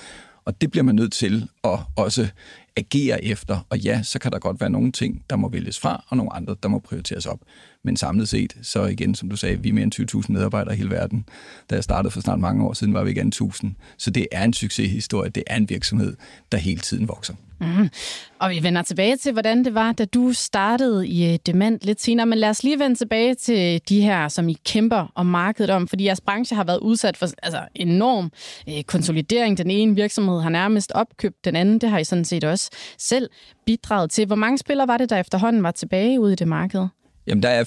Og 0.44 0.60
det 0.60 0.70
bliver 0.70 0.84
man 0.84 0.94
nødt 0.94 1.12
til 1.12 1.48
at 1.64 1.78
også 1.96 2.28
agere 2.76 3.24
efter. 3.24 3.66
Og 3.70 3.78
ja, 3.78 4.02
så 4.02 4.18
kan 4.18 4.32
der 4.32 4.38
godt 4.38 4.60
være 4.60 4.70
nogle 4.70 4.92
ting, 4.92 5.22
der 5.30 5.36
må 5.36 5.48
vælges 5.48 5.80
fra, 5.80 6.04
og 6.08 6.16
nogle 6.16 6.32
andre, 6.32 6.56
der 6.62 6.68
må 6.68 6.78
prioriteres 6.78 7.26
op. 7.26 7.40
Men 7.84 7.96
samlet 7.96 8.28
set, 8.28 8.56
så 8.62 8.84
igen, 8.84 9.14
som 9.14 9.28
du 9.28 9.36
sagde, 9.36 9.62
vi 9.62 9.68
er 9.68 9.72
mere 9.72 9.82
end 9.82 10.24
20.000 10.24 10.32
medarbejdere 10.32 10.74
i 10.74 10.76
hele 10.76 10.90
verden. 10.90 11.24
Da 11.70 11.74
jeg 11.74 11.84
startede 11.84 12.10
for 12.10 12.20
snart 12.20 12.40
mange 12.40 12.64
år 12.64 12.72
siden, 12.72 12.94
var 12.94 13.02
vi 13.02 13.08
ikke 13.08 13.20
end 13.20 13.42
1.000. 13.42 13.66
Så 13.98 14.10
det 14.10 14.26
er 14.32 14.44
en 14.44 14.52
succeshistorie. 14.52 15.30
Det 15.30 15.42
er 15.46 15.56
en 15.56 15.68
virksomhed, 15.68 16.16
der 16.52 16.58
hele 16.58 16.80
tiden 16.80 17.08
vokser. 17.08 17.34
Mm. 17.60 17.90
Og 18.38 18.50
vi 18.50 18.62
vender 18.62 18.82
tilbage 18.82 19.16
til, 19.16 19.32
hvordan 19.32 19.64
det 19.64 19.74
var, 19.74 19.92
da 19.92 20.04
du 20.04 20.32
startede 20.32 21.08
i 21.08 21.32
øh, 21.32 21.38
Demand 21.46 21.78
lidt 21.82 22.00
senere. 22.00 22.26
Men 22.26 22.38
lad 22.38 22.50
os 22.50 22.62
lige 22.62 22.78
vende 22.78 22.96
tilbage 22.96 23.34
til 23.34 23.80
de 23.88 24.00
her, 24.00 24.28
som 24.28 24.48
I 24.48 24.56
kæmper 24.64 25.12
om 25.14 25.26
markedet 25.26 25.70
om. 25.70 25.88
Fordi 25.88 26.04
jeres 26.04 26.20
branche 26.20 26.56
har 26.56 26.64
været 26.64 26.78
udsat 26.78 27.16
for 27.16 27.26
altså, 27.42 27.60
enorm 27.74 28.32
øh, 28.68 28.82
konsolidering. 28.82 29.58
Den 29.58 29.70
ene 29.70 29.94
virksomhed 29.94 30.40
har 30.40 30.50
nærmest 30.50 30.92
opkøbt 30.92 31.44
den 31.44 31.56
anden. 31.56 31.78
Det 31.78 31.90
har 31.90 31.98
I 31.98 32.04
sådan 32.04 32.24
set 32.24 32.44
også 32.44 32.70
selv 32.98 33.30
bidraget 33.66 34.10
til. 34.10 34.26
Hvor 34.26 34.36
mange 34.36 34.58
spillere 34.58 34.88
var 34.88 34.96
det, 34.96 35.10
der 35.10 35.18
efterhånden 35.18 35.62
var 35.62 35.70
tilbage 35.70 36.20
ude 36.20 36.32
i 36.32 36.36
det 36.36 36.48
marked? 36.48 36.86
Jamen, 37.26 37.42
der 37.42 37.48
er 37.48 37.64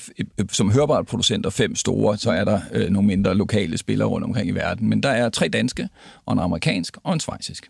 som 0.52 0.72
hørbart 0.72 1.06
producenter 1.06 1.50
fem 1.50 1.76
store, 1.76 2.18
så 2.18 2.32
er 2.32 2.46
der 2.46 2.60
øh, 2.72 2.90
nogle 2.90 3.08
mindre 3.08 3.36
lokale 3.36 3.78
spillere 3.78 4.08
rundt 4.08 4.26
omkring 4.26 4.50
i 4.50 4.52
verden. 4.52 4.90
Men 4.90 5.04
der 5.04 5.10
er 5.10 5.30
tre 5.30 5.48
danske, 5.48 5.90
og 6.26 6.34
en 6.34 6.40
amerikansk 6.40 6.98
og 7.04 7.14
en 7.14 7.20
svejsisk. 7.20 7.70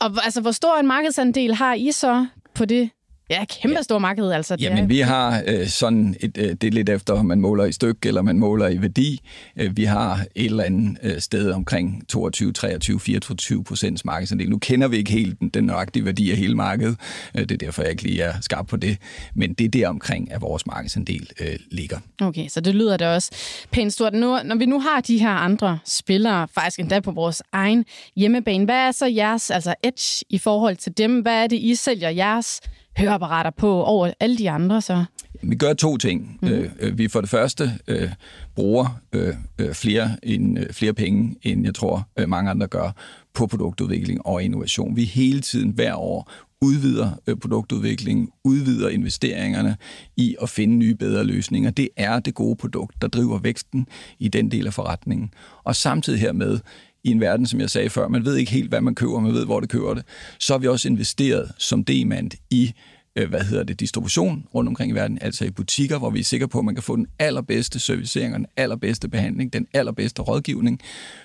Og 0.00 0.10
altså, 0.24 0.40
hvor 0.40 0.50
stor 0.50 0.78
en 0.78 0.86
markedsandel 0.86 1.54
har 1.54 1.74
I 1.74 1.92
så 1.92 2.26
på 2.54 2.64
det 2.64 2.90
Ja, 3.30 3.44
kæmpe 3.44 3.82
stor 3.82 3.98
marked 3.98 4.30
altså. 4.30 4.56
Jamen, 4.60 4.84
er... 4.84 4.86
vi 4.86 5.00
har 5.00 5.42
øh, 5.46 5.66
sådan 5.66 6.16
et, 6.20 6.38
øh, 6.38 6.48
det 6.48 6.64
er 6.64 6.70
lidt 6.70 6.88
efter, 6.88 7.14
om 7.14 7.26
man 7.26 7.40
måler 7.40 7.64
i 7.64 7.72
styk 7.72 8.06
eller 8.06 8.22
man 8.22 8.38
måler 8.38 8.68
i 8.68 8.82
værdi. 8.82 9.20
Øh, 9.56 9.76
vi 9.76 9.84
har 9.84 10.24
et 10.34 10.44
eller 10.44 10.64
andet 10.64 10.98
øh, 11.02 11.20
sted 11.20 11.50
omkring 11.50 12.08
22, 12.08 12.52
23, 12.52 13.00
24 13.00 13.64
procents 13.64 14.04
markedsandel. 14.04 14.50
Nu 14.50 14.58
kender 14.58 14.88
vi 14.88 14.96
ikke 14.96 15.12
helt 15.12 15.40
den, 15.40 15.48
den 15.48 15.64
nøjagtige 15.64 16.04
værdi 16.04 16.30
af 16.30 16.36
hele 16.36 16.54
markedet. 16.54 16.96
Øh, 17.34 17.40
det 17.40 17.52
er 17.52 17.56
derfor, 17.56 17.82
jeg 17.82 17.90
ikke 17.90 18.02
lige 18.02 18.22
er 18.22 18.34
skarp 18.40 18.66
på 18.66 18.76
det. 18.76 18.98
Men 19.34 19.54
det 19.54 19.64
er 19.64 19.68
der 19.68 19.88
omkring, 19.88 20.32
at 20.32 20.40
vores 20.40 20.66
markedsandel 20.66 21.30
øh, 21.40 21.56
ligger. 21.70 21.98
Okay, 22.20 22.48
så 22.48 22.60
det 22.60 22.74
lyder 22.74 22.96
da 22.96 23.14
også 23.14 23.30
pænt 23.70 23.92
stort. 23.92 24.14
Nu, 24.14 24.38
når 24.44 24.56
vi 24.56 24.66
nu 24.66 24.80
har 24.80 25.00
de 25.00 25.18
her 25.18 25.30
andre 25.30 25.78
spillere, 25.84 26.48
faktisk 26.54 26.80
endda 26.80 27.00
på 27.00 27.10
vores 27.10 27.42
egen 27.52 27.84
hjemmebane, 28.16 28.64
hvad 28.64 28.76
er 28.76 28.92
så 28.92 29.06
jeres 29.06 29.50
altså 29.50 29.74
edge 29.82 30.24
i 30.30 30.38
forhold 30.38 30.76
til 30.76 30.98
dem? 30.98 31.20
Hvad 31.20 31.42
er 31.42 31.46
det, 31.46 31.56
I 31.56 31.74
sælger 31.74 32.10
jeres 32.10 32.60
høreapparater 32.96 33.50
på 33.50 33.82
over 33.82 34.10
alle 34.20 34.38
de 34.38 34.50
andre 34.50 34.80
så? 34.80 35.04
Vi 35.42 35.56
gør 35.56 35.72
to 35.72 35.96
ting. 35.96 36.38
Mm. 36.42 36.48
Øh, 36.48 36.98
vi 36.98 37.08
for 37.08 37.20
det 37.20 37.30
første 37.30 37.70
øh, 37.88 38.10
bruger 38.54 39.00
øh, 39.12 39.34
øh, 39.58 39.74
flere, 39.74 40.16
end, 40.22 40.58
øh, 40.58 40.72
flere 40.72 40.92
penge, 40.92 41.36
end 41.42 41.64
jeg 41.64 41.74
tror 41.74 42.08
mange 42.26 42.50
andre 42.50 42.66
gør, 42.66 42.90
på 43.34 43.46
produktudvikling 43.46 44.26
og 44.26 44.42
innovation. 44.42 44.96
Vi 44.96 45.04
hele 45.04 45.40
tiden 45.40 45.70
hver 45.70 45.94
år 45.94 46.30
udvider 46.60 47.10
produktudviklingen, 47.40 48.28
udvider 48.44 48.88
investeringerne 48.88 49.76
i 50.16 50.36
at 50.42 50.48
finde 50.48 50.76
nye, 50.76 50.94
bedre 50.94 51.24
løsninger. 51.24 51.70
Det 51.70 51.88
er 51.96 52.20
det 52.20 52.34
gode 52.34 52.56
produkt, 52.56 53.02
der 53.02 53.08
driver 53.08 53.38
væksten 53.38 53.86
i 54.18 54.28
den 54.28 54.50
del 54.50 54.66
af 54.66 54.74
forretningen. 54.74 55.30
Og 55.64 55.76
samtidig 55.76 56.20
hermed 56.20 56.58
i 57.06 57.10
en 57.10 57.20
verden, 57.20 57.46
som 57.46 57.60
jeg 57.60 57.70
sagde 57.70 57.90
før, 57.90 58.08
man 58.08 58.24
ved 58.24 58.36
ikke 58.36 58.52
helt, 58.52 58.68
hvad 58.68 58.80
man 58.80 58.94
køber, 58.94 59.20
man 59.20 59.32
ved, 59.32 59.44
hvor 59.44 59.60
det 59.60 59.68
køber 59.68 59.94
det, 59.94 60.04
så 60.38 60.52
har 60.52 60.58
vi 60.58 60.68
også 60.68 60.88
investeret 60.88 61.52
som 61.58 61.84
demand 61.84 62.30
i 62.50 62.72
øh, 63.16 63.28
hvad 63.28 63.40
hedder 63.40 63.64
det, 63.64 63.80
distribution 63.80 64.44
rundt 64.54 64.68
omkring 64.68 64.92
i 64.92 64.94
verden, 64.94 65.18
altså 65.20 65.44
i 65.44 65.50
butikker, 65.50 65.98
hvor 65.98 66.10
vi 66.10 66.20
er 66.20 66.24
sikre 66.24 66.48
på, 66.48 66.58
at 66.58 66.64
man 66.64 66.74
kan 66.74 66.82
få 66.82 66.96
den 66.96 67.06
allerbedste 67.18 67.78
servicering 67.78 68.34
og 68.34 68.38
den 68.38 68.46
allerbedste 68.56 69.08
behandling, 69.08 69.52
den 69.52 69.66
allerbedste 69.74 70.22
rådgivning 70.22 70.80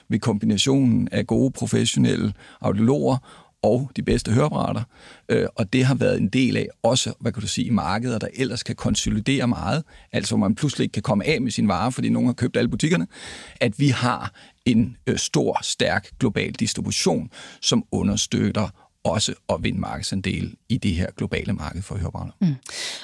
ved 0.10 0.20
kombinationen 0.20 1.08
af 1.12 1.28
gode 1.28 1.52
professionelle 1.52 2.34
audiologer 2.62 3.18
og 3.64 3.92
de 3.96 4.04
bedste 4.04 4.32
høreapparater. 4.32 4.82
Øh, 5.30 5.48
og 5.56 5.74
det 5.74 5.86
har 5.86 5.96
været 5.96 6.18
en 6.18 6.30
del 6.30 6.58
af 6.58 6.68
også, 6.84 7.14
hvad 7.20 7.32
kan 7.32 7.42
du 7.42 7.48
sige, 7.48 7.72
markeder, 7.72 8.20
der 8.20 8.28
ellers 8.34 8.64
kan 8.64 8.76
konsolidere 8.76 9.48
meget, 9.48 9.84
altså 10.12 10.36
hvor 10.36 10.48
man 10.48 10.56
pludselig 10.56 10.84
ikke 10.84 10.94
kan 10.94 11.04
komme 11.04 11.28
af 11.28 11.42
med 11.42 11.52
sin 11.52 11.68
varer, 11.68 11.90
fordi 11.90 12.10
nogen 12.10 12.28
har 12.28 12.34
købt 12.34 12.58
alle 12.58 12.70
butikkerne, 12.70 13.08
at 13.62 13.80
vi 13.80 13.88
har 13.88 14.34
en 14.66 14.98
øh, 15.08 15.18
stor, 15.18 15.60
stærk 15.62 16.10
global 16.20 16.52
distribution, 16.52 17.30
som 17.62 17.84
understøtter 17.92 18.70
også 19.04 19.34
at 19.50 19.56
vinde 19.60 19.80
markedsandel 19.80 20.56
i 20.70 20.78
det 20.78 20.92
her 20.92 21.08
globale 21.18 21.54
marked 21.54 21.82
for 21.82 21.96
høreapparater. 21.96 22.32
Mm. 22.42 22.56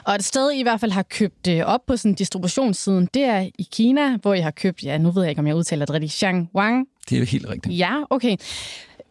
Og 0.05 0.15
et 0.15 0.23
sted, 0.23 0.51
I 0.51 0.59
i 0.59 0.63
hvert 0.63 0.79
fald 0.79 0.91
har 0.91 1.03
købt 1.03 1.47
øh, 1.47 1.65
op 1.65 1.85
på 1.87 1.97
sådan 1.97 2.15
distributionssiden, 2.15 3.09
det 3.13 3.23
er 3.23 3.39
i 3.39 3.67
Kina, 3.71 4.17
hvor 4.17 4.33
I 4.33 4.39
har 4.39 4.51
købt, 4.51 4.83
ja, 4.83 4.97
nu 4.97 5.11
ved 5.11 5.23
jeg 5.23 5.29
ikke, 5.29 5.39
om 5.39 5.47
jeg 5.47 5.55
udtaler 5.55 5.85
det 5.85 5.93
rigtigt, 5.93 6.13
Xiang 6.13 6.49
Wang. 6.55 6.87
Det 7.09 7.21
er 7.21 7.25
helt 7.25 7.49
rigtigt. 7.49 7.77
Ja, 7.77 8.03
okay. 8.09 8.37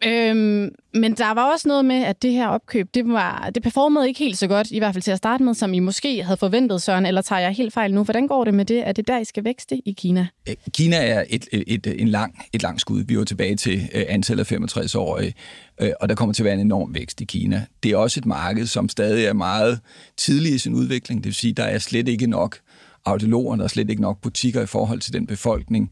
Øhm, 0.05 0.69
men 0.93 1.13
der 1.13 1.33
var 1.33 1.51
også 1.51 1.67
noget 1.67 1.85
med, 1.85 1.95
at 1.95 2.21
det 2.21 2.31
her 2.31 2.47
opkøb, 2.47 2.89
det, 2.93 3.07
var, 3.07 3.49
det 3.55 3.63
performede 3.63 4.07
ikke 4.07 4.19
helt 4.19 4.37
så 4.37 4.47
godt, 4.47 4.71
i 4.71 4.77
hvert 4.77 4.93
fald 4.95 5.01
til 5.01 5.11
at 5.11 5.17
starte 5.17 5.43
med, 5.43 5.53
som 5.53 5.73
I 5.73 5.79
måske 5.79 6.23
havde 6.23 6.37
forventet, 6.37 6.81
Søren, 6.81 7.05
eller 7.05 7.21
tager 7.21 7.39
jeg 7.39 7.51
helt 7.51 7.73
fejl 7.73 7.93
nu? 7.93 8.03
Hvordan 8.03 8.27
går 8.27 8.43
det 8.43 8.53
med 8.53 8.65
det? 8.65 8.87
Er 8.87 8.91
det 8.91 9.07
der, 9.07 9.19
I 9.19 9.25
skal 9.25 9.43
vækste 9.43 9.81
i 9.85 9.91
Kina? 9.91 10.27
Øh, 10.49 10.55
Kina 10.73 10.95
er 10.95 11.23
et, 11.29 11.47
et, 11.51 11.63
et, 11.67 12.01
en 12.01 12.07
lang, 12.07 12.39
et 12.53 12.61
langt 12.61 12.81
skud. 12.81 13.03
Vi 13.03 13.13
er 13.13 13.23
tilbage 13.23 13.55
til 13.55 13.89
øh, 13.93 14.05
antallet 14.07 14.51
af 14.51 14.57
65-årige, 14.57 15.33
øh, 15.81 15.91
og 16.01 16.09
der 16.09 16.15
kommer 16.15 16.33
til 16.33 16.43
at 16.43 16.45
være 16.45 16.53
en 16.53 16.59
enorm 16.59 16.95
vækst 16.95 17.21
i 17.21 17.25
Kina. 17.25 17.65
Det 17.83 17.91
er 17.91 17.97
også 17.97 18.19
et 18.19 18.25
marked, 18.25 18.65
som 18.65 18.89
stadig 18.89 19.25
er 19.25 19.33
meget 19.33 19.79
tidlig 20.17 20.53
i 20.53 20.57
sin 20.57 20.73
udvikling. 20.73 21.23
Det 21.23 21.25
vil 21.25 21.35
sige, 21.35 21.53
der 21.53 21.63
er 21.63 21.79
slet 21.79 22.07
ikke 22.07 22.27
nok 22.27 22.57
audiologer, 23.05 23.55
der 23.55 23.63
er 23.63 23.67
slet 23.67 23.89
ikke 23.89 24.01
nok 24.01 24.21
butikker 24.21 24.61
i 24.61 24.65
forhold 24.65 24.99
til 24.99 25.13
den 25.13 25.27
befolkning, 25.27 25.91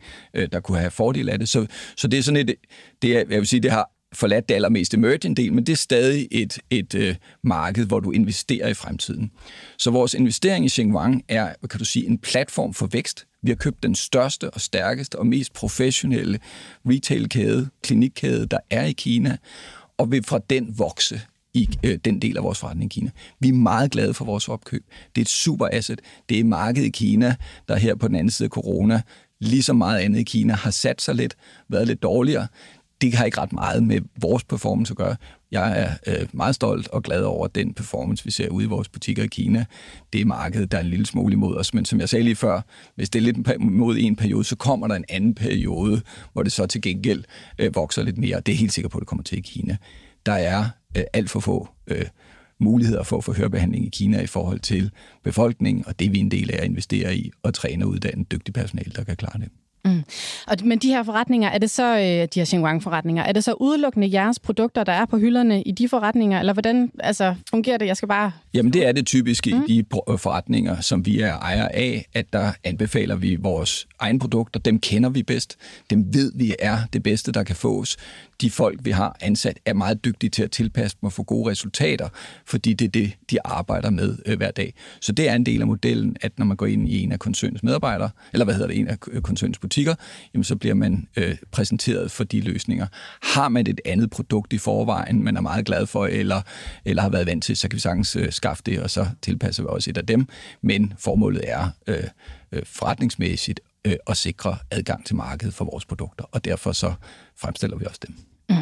der 0.52 0.60
kunne 0.60 0.78
have 0.78 0.92
fordel 0.92 1.30
af 1.30 1.40
det. 1.40 1.50
Så, 1.50 1.66
så 1.98 2.08
det 2.08 2.20
er 2.20 2.24
sådan 2.24 2.50
et, 2.50 2.56
det 3.02 3.18
er, 3.18 3.24
jeg 3.30 3.40
vil 3.40 3.48
sige, 3.48 3.60
det 3.60 3.72
har 3.72 3.95
forladt 4.16 4.50
det 4.50 4.56
allermest 4.56 4.94
emerging 4.94 5.38
del, 5.38 5.54
men 5.54 5.66
det 5.66 5.74
er 5.74 5.78
stadig 5.78 6.28
et, 6.32 6.60
et 6.70 6.96
øh, 6.96 7.16
marked, 7.44 7.86
hvor 7.86 8.00
du 8.00 8.12
investerer 8.12 8.68
i 8.68 8.74
fremtiden. 8.74 9.32
Så 9.78 9.92
vores 9.92 10.14
investering 10.14 10.66
i 10.66 10.70
Xinguang 10.70 11.24
er, 11.28 11.54
hvad 11.60 11.70
kan 11.70 11.80
du 11.80 11.86
sige, 11.86 12.08
en 12.08 12.18
platform 12.18 12.74
for 12.74 12.88
vækst. 12.88 13.26
Vi 13.44 13.52
har 13.52 13.56
købt 13.56 13.84
den 13.84 13.96
største 13.96 14.50
og 14.50 14.62
stærkeste 14.62 15.20
og 15.20 15.28
mest 15.28 15.54
professionelle 15.54 16.40
retailkæde, 16.86 17.70
klinikkæde, 17.84 18.46
der 18.46 18.60
er 18.70 18.84
i 18.84 18.92
Kina, 18.92 19.38
og 19.98 20.12
vil 20.12 20.24
fra 20.24 20.40
den 20.50 20.80
vokse 20.80 21.22
i 21.54 21.70
øh, 21.84 22.00
den 22.06 22.22
del 22.22 22.38
af 22.38 22.44
vores 22.44 22.60
forretning 22.60 22.92
i 22.92 23.00
Kina. 23.00 23.12
Vi 23.40 23.50
er 23.50 23.54
meget 23.54 23.92
glade 23.92 24.14
for 24.14 24.26
vores 24.26 24.50
opkøb. 24.50 24.86
Det 25.16 25.22
er 25.22 25.26
et 25.26 25.30
super 25.30 25.68
asset. 25.72 26.02
Det 26.30 26.40
er 26.40 26.44
markedet 26.44 26.88
i 26.88 26.90
Kina, 26.90 27.36
der 27.68 27.76
her 27.76 27.96
på 27.96 28.08
den 28.08 28.16
anden 28.16 28.32
side 28.32 28.46
af 28.46 28.50
corona, 28.50 29.02
ligesom 29.40 29.76
meget 29.76 30.00
andet 30.00 30.20
i 30.20 30.24
Kina, 30.24 30.54
har 30.54 30.72
sat 30.72 31.02
sig 31.02 31.16
lidt, 31.16 31.36
været 31.70 31.88
lidt 31.88 32.04
dårligere 32.04 32.48
det 33.02 33.14
har 33.14 33.26
ikke 33.26 33.42
ret 33.42 33.54
meget 33.54 33.84
med 33.84 34.02
vores 34.22 34.44
performance 34.44 34.92
at 34.92 34.98
gøre. 34.98 35.16
Jeg 35.52 35.80
er 35.82 35.90
øh, 36.08 36.28
meget 36.34 36.56
stolt 36.56 36.88
og 36.88 37.04
glad 37.04 37.22
over 37.22 37.48
den 37.48 37.74
performance, 37.74 38.26
vi 38.26 38.32
ser 38.32 38.50
ude 38.50 38.66
i 38.66 38.68
vores 38.68 38.90
butikker 38.90 39.24
i 39.24 39.28
Kina. 39.28 39.66
Det 40.14 40.22
er 40.22 40.26
markedet, 40.26 40.72
der 40.72 40.78
er 40.78 40.82
en 40.82 40.90
lille 40.90 41.06
smule 41.06 41.34
imod 41.34 41.58
os, 41.58 41.74
men 41.74 41.86
som 41.86 42.00
jeg 42.00 42.10
sagde 42.10 42.24
lige 42.24 42.36
før, 42.36 42.62
hvis 42.96 43.10
det 43.10 43.20
er 43.20 43.24
lidt 43.24 43.38
imod 43.60 43.98
en 44.00 44.16
periode, 44.16 44.44
så 44.44 44.56
kommer 44.56 44.88
der 44.88 44.96
en 44.96 45.06
anden 45.10 45.36
periode, 45.36 46.02
hvor 46.34 46.44
det 46.44 46.52
så 46.52 46.66
til 46.66 46.82
gengæld 46.82 47.24
øh, 47.60 47.76
vokser 47.76 48.04
lidt 48.04 48.18
mere. 48.18 48.40
Det 48.40 48.52
er 48.52 48.58
helt 48.58 48.74
sikkert 48.74 48.92
på, 48.92 48.98
at 48.98 49.02
det 49.02 49.08
kommer 49.08 49.24
til 49.24 49.38
i 49.38 49.42
Kina. 49.42 49.78
Der 50.26 50.34
er 50.34 50.66
øh, 50.98 51.04
alt 51.14 51.30
for 51.30 51.40
få 51.40 51.70
øh, 51.88 52.06
muligheder 52.60 53.04
for 53.04 53.18
at 53.18 53.24
få 53.24 53.34
hørebehandling 53.34 53.86
i 53.86 53.90
Kina 53.90 54.22
i 54.22 54.28
forhold 54.28 54.60
til 54.60 54.92
befolkningen, 55.24 55.88
og 55.88 56.00
det 56.00 56.08
er 56.08 56.12
vi 56.12 56.20
en 56.20 56.32
del 56.32 56.52
af 56.52 56.58
at 56.58 56.66
investere 56.66 57.18
i 57.18 57.32
og 57.44 57.54
træne 57.54 57.86
og 57.86 57.90
uddanne 57.90 58.24
dygtig 58.24 58.54
personale, 58.54 58.92
der 58.96 59.04
kan 59.04 59.16
klare 59.16 59.40
det. 59.40 59.50
Mm. 59.86 60.04
Og, 60.48 60.58
men 60.64 60.78
de 60.78 60.88
her 60.88 61.04
forretninger, 61.04 61.50
er 61.50 61.58
det 61.58 61.70
så, 61.70 61.98
øh, 61.98 62.04
de 62.04 62.40
her 62.40 62.46
Xinguang-forretninger, 62.46 63.24
er 63.24 63.32
det 63.32 63.44
så 63.44 63.54
udelukkende 63.54 64.10
jeres 64.14 64.40
produkter, 64.40 64.84
der 64.84 64.94
er 64.94 65.06
på 65.06 65.18
hylderne 65.18 65.62
i 65.62 65.72
de 65.72 65.90
forretninger, 65.90 66.40
eller 66.40 66.54
hvordan 66.54 66.92
altså, 67.00 67.36
fungerer 67.50 67.78
det? 67.78 67.86
Jeg 67.86 67.98
skal 67.98 68.08
bare... 68.08 68.32
Jamen 68.56 68.74
det 68.74 68.88
er 68.88 68.92
det 68.92 69.06
typiske 69.06 69.54
mm. 69.54 69.64
i 69.68 69.82
de 69.82 69.86
øh, 70.10 70.20
forretninger, 70.20 70.82
som 70.82 71.06
vi 71.06 71.20
er 71.20 71.38
ejer 71.38 71.68
af, 71.68 72.08
at 72.14 72.34
der 72.34 72.52
anbefaler 72.64 73.16
vi 73.16 73.36
vores 73.36 73.88
egne 74.00 74.20
produkter. 74.20 74.60
Dem 74.60 74.80
kender 74.80 75.10
vi 75.10 75.24
bedst. 75.24 75.58
Dem 75.90 76.14
ved 76.14 76.32
vi 76.36 76.56
er 76.60 76.78
det 76.94 77.04
bedste, 77.04 77.32
der 77.32 77.44
kan 77.44 77.56
fås 77.56 77.98
de 78.42 78.50
folk, 78.50 78.80
vi 78.84 78.92
har 78.92 79.18
ansat, 79.22 79.60
er 79.66 79.74
meget 79.74 80.06
dygtige 80.06 80.30
til 80.30 80.44
at 80.44 80.52
tilpasse 80.52 80.98
dem 81.02 81.08
og 81.08 81.14
få 81.14 81.24
gode 81.24 81.52
resultater, 81.52 82.10
fordi 82.46 82.74
det 82.74 82.86
er 82.86 82.90
det, 82.90 83.14
de 83.32 83.38
arbejder 83.46 83.90
med 83.90 84.18
øh, 84.26 84.38
hver 84.38 84.52
dag. 84.52 84.74
Så 85.02 85.12
det 85.12 85.30
er 85.30 85.36
en 85.36 85.46
del 85.46 85.62
af 85.62 85.68
modellen, 85.68 86.16
at 86.22 86.40
når 86.40 86.46
man 86.46 86.58
går 86.58 86.66
ind 86.66 86.90
i 86.90 87.04
en 87.04 87.12
af 87.12 87.20
koncernens 87.20 87.64
medarbejdere, 87.64 88.10
eller 88.34 88.46
hvad 88.46 88.54
hedder 88.54 88.68
det, 88.68 88.80
en 88.80 88.88
af 88.88 88.98
koncernens 89.24 89.60
butikker, 89.60 89.96
jamen 90.34 90.44
så 90.44 90.56
bliver 90.56 90.76
man 90.76 91.08
øh, 91.18 91.36
præsenteret 91.52 92.12
for 92.12 92.24
de 92.24 92.42
løsninger. 92.42 92.88
Har 93.22 93.50
man 93.50 93.68
et 93.68 93.82
andet 93.86 94.10
produkt 94.10 94.54
i 94.54 94.58
forvejen, 94.58 95.24
man 95.24 95.38
er 95.38 95.42
meget 95.42 95.66
glad 95.66 95.86
for, 95.86 96.06
eller, 96.06 96.42
eller 96.86 97.02
har 97.02 97.10
været 97.10 97.28
vant 97.28 97.44
til, 97.44 97.58
så 97.58 97.68
kan 97.68 97.76
vi 97.76 97.82
sagtens 97.82 98.16
øh, 98.16 98.32
skaffe 98.46 98.64
det, 98.66 98.80
og 98.80 98.90
så 98.90 99.06
tilpasser 99.22 99.64
vi 99.64 99.68
også 99.72 99.90
et 99.90 99.98
af 99.98 100.06
dem. 100.06 100.28
Men 100.62 100.94
formålet 101.00 101.42
er 101.44 101.70
øh, 101.88 102.04
øh, 102.52 102.62
forretningsmæssigt 102.66 103.60
øh, 103.86 103.96
at 104.08 104.18
sikre 104.18 104.58
adgang 104.72 105.06
til 105.06 105.16
markedet 105.16 105.54
for 105.54 105.66
vores 105.66 105.86
produkter, 105.86 106.26
og 106.32 106.46
derfor 106.46 106.72
så 106.72 106.94
fremstiller 107.38 107.78
vi 107.78 107.86
også 107.86 108.00
dem. 108.08 108.16
Mm. 108.50 108.56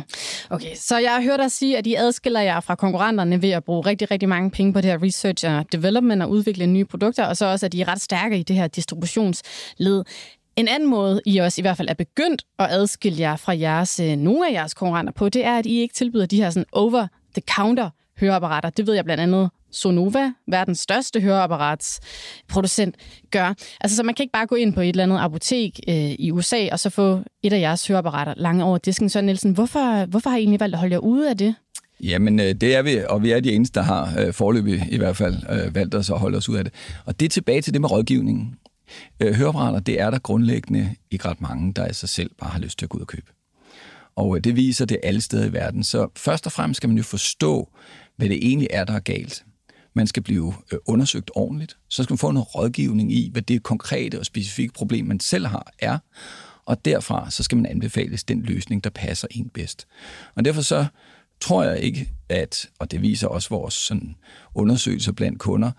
Okay, 0.50 0.76
så 0.76 0.98
jeg 0.98 1.12
har 1.12 1.22
hørt 1.22 1.40
dig 1.40 1.52
sige, 1.52 1.78
at 1.78 1.88
I 1.88 1.96
adskiller 1.96 2.42
jer 2.42 2.60
fra 2.60 2.76
konkurrenterne 2.76 3.42
ved 3.42 3.50
at 3.50 3.64
bruge 3.64 3.86
rigtig, 3.86 4.12
rigtig 4.12 4.30
mange 4.30 4.52
penge 4.52 4.74
på 4.74 4.82
det 4.82 4.90
her 4.92 5.04
research 5.04 5.46
og 5.48 5.66
development 5.72 6.24
og 6.24 6.30
udvikle 6.30 6.68
nye 6.68 6.86
produkter, 6.86 7.26
og 7.26 7.38
så 7.38 7.46
også, 7.46 7.66
at 7.66 7.74
I 7.74 7.82
er 7.82 7.88
ret 7.88 8.02
stærke 8.02 8.40
i 8.40 8.44
det 8.44 8.56
her 8.56 8.68
distributionsled. 8.68 10.04
En 10.56 10.68
anden 10.68 10.90
måde, 10.90 11.22
I 11.26 11.38
også 11.38 11.62
i 11.62 11.64
hvert 11.64 11.78
fald 11.78 11.90
er 11.90 11.94
begyndt 11.94 12.46
at 12.60 12.68
adskille 12.70 13.20
jer 13.20 13.36
fra 13.36 13.58
jeres, 13.58 14.00
øh, 14.00 14.16
nogle 14.16 14.50
af 14.50 14.54
jeres 14.54 14.74
konkurrenter 14.74 15.14
på, 15.14 15.30
det 15.30 15.46
er, 15.46 15.58
at 15.58 15.66
I 15.66 15.80
ikke 15.80 15.94
tilbyder 15.94 16.26
de 16.26 16.38
her 16.38 16.50
sådan 16.50 16.66
over-the-counter 16.72 17.90
høreapparater. 18.20 18.70
Det 18.70 18.88
ved 18.88 18.94
jeg 18.94 19.06
blandt 19.06 19.24
andet 19.24 19.50
Sonova, 19.74 20.32
verdens 20.48 20.80
største 20.80 21.22
høreapparatsproducent, 21.22 22.96
gør. 23.32 23.54
Altså, 23.82 23.98
så 23.98 24.04
man 24.04 24.16
kan 24.16 24.24
ikke 24.24 24.34
bare 24.34 24.48
gå 24.48 24.56
ind 24.56 24.74
på 24.74 24.82
et 24.82 24.90
eller 24.90 25.04
andet 25.04 25.20
apotek 25.20 25.80
øh, 25.88 25.96
i 25.96 26.32
USA 26.32 26.68
og 26.72 26.80
så 26.80 26.90
få 26.90 27.22
et 27.44 27.54
af 27.54 27.60
jeres 27.60 27.88
høreapparater 27.88 28.34
langt 28.38 28.64
over 28.64 28.78
disken. 28.78 29.10
Så 29.10 29.22
Nielsen, 29.22 29.52
hvorfor, 29.52 30.06
hvorfor 30.06 30.30
har 30.30 30.38
I 30.38 30.40
egentlig 30.40 30.60
valgt 30.60 30.76
at 30.76 30.80
holde 30.80 30.94
jer 30.94 31.00
ude 31.00 31.30
af 31.30 31.38
det? 31.38 31.56
Jamen, 32.04 32.40
øh, 32.40 32.56
det 32.56 32.76
er 32.76 32.82
vi, 32.82 32.98
og 33.10 33.24
vi 33.24 33.32
er 33.32 33.40
de 33.40 33.52
eneste, 33.52 33.80
der 33.80 33.86
har 33.86 34.20
øh, 34.20 34.34
forløbig 34.34 34.88
i 34.92 34.98
hvert 34.98 35.18
fald 35.18 35.36
øh, 35.50 35.76
valgt 35.76 35.96
os 35.96 36.10
at 36.10 36.20
holde 36.20 36.38
os 36.38 36.50
ud 36.50 36.58
af 36.58 36.64
det. 36.64 36.74
Og 37.06 37.20
det 37.20 37.26
er 37.26 37.30
tilbage 37.30 37.62
til 37.62 37.74
det 37.74 37.82
med 37.82 37.92
rådgivningen. 37.92 38.56
Øh, 39.20 39.34
høreapparater, 39.34 39.80
det 39.80 40.00
er 40.02 40.10
der 40.10 40.20
grundlæggende 40.20 40.96
ikke 41.12 41.28
ret 41.28 41.42
mange, 41.42 41.74
der 41.74 41.86
af 41.86 41.96
sig 41.96 42.10
selv 42.10 42.32
bare 42.40 42.50
har 42.50 42.60
lyst 42.60 42.80
til 42.80 42.86
at 42.86 42.90
gå 42.90 42.98
ud 42.98 43.02
og 43.02 43.08
købe. 43.08 43.32
Og 44.16 44.36
øh, 44.38 44.44
det 44.44 44.56
viser 44.56 44.86
det 44.86 44.98
alle 45.04 45.22
steder 45.22 45.46
i 45.46 45.54
verden. 45.54 45.84
Så 45.84 46.08
først 46.18 46.46
og 46.46 46.52
fremmest 46.52 46.78
skal 46.78 46.90
man 46.90 46.98
jo 46.98 47.04
forstå, 47.04 47.70
hvad 48.18 48.30
det 48.30 48.48
egentlig 48.48 48.68
er, 48.72 48.84
der 48.84 48.94
er 48.94 49.00
galt. 49.00 49.44
Man 49.94 50.08
skal 50.08 50.24
blive 50.24 50.54
øh, 50.72 50.80
undersøgt 50.86 51.32
ordentligt. 51.36 51.78
Så 51.90 52.04
skal 52.04 52.14
man 52.14 52.18
få 52.18 52.32
noget 52.32 52.56
rådgivning 52.56 53.14
i, 53.14 53.30
hvad 53.32 53.42
det 53.42 53.64
konkrete 53.64 54.20
og 54.20 54.26
specifikke 54.26 54.74
problem, 54.74 55.06
man 55.06 55.20
selv 55.20 55.46
har, 55.46 55.72
er. 55.80 55.98
Og 56.66 56.86
derfra 56.86 57.32
så 57.32 57.44
skal 57.44 57.56
man 57.56 57.66
anbefales 57.66 58.24
den 58.24 58.42
løsning, 58.42 58.84
der 58.84 58.90
passer 58.90 59.28
en 59.32 59.50
bedst. 59.50 59.88
Og 60.36 60.46
derfor 60.46 60.62
så 60.62 60.86
tror 61.42 61.64
jeg 61.64 61.80
ikke, 61.80 62.10
at, 62.30 62.70
og 62.80 62.92
det 62.92 63.02
viser 63.02 63.28
også 63.28 63.50
vores 63.50 63.74
sådan, 63.74 64.16
undersøgelser 64.56 65.12
blandt 65.12 65.40
kunder, 65.40 65.72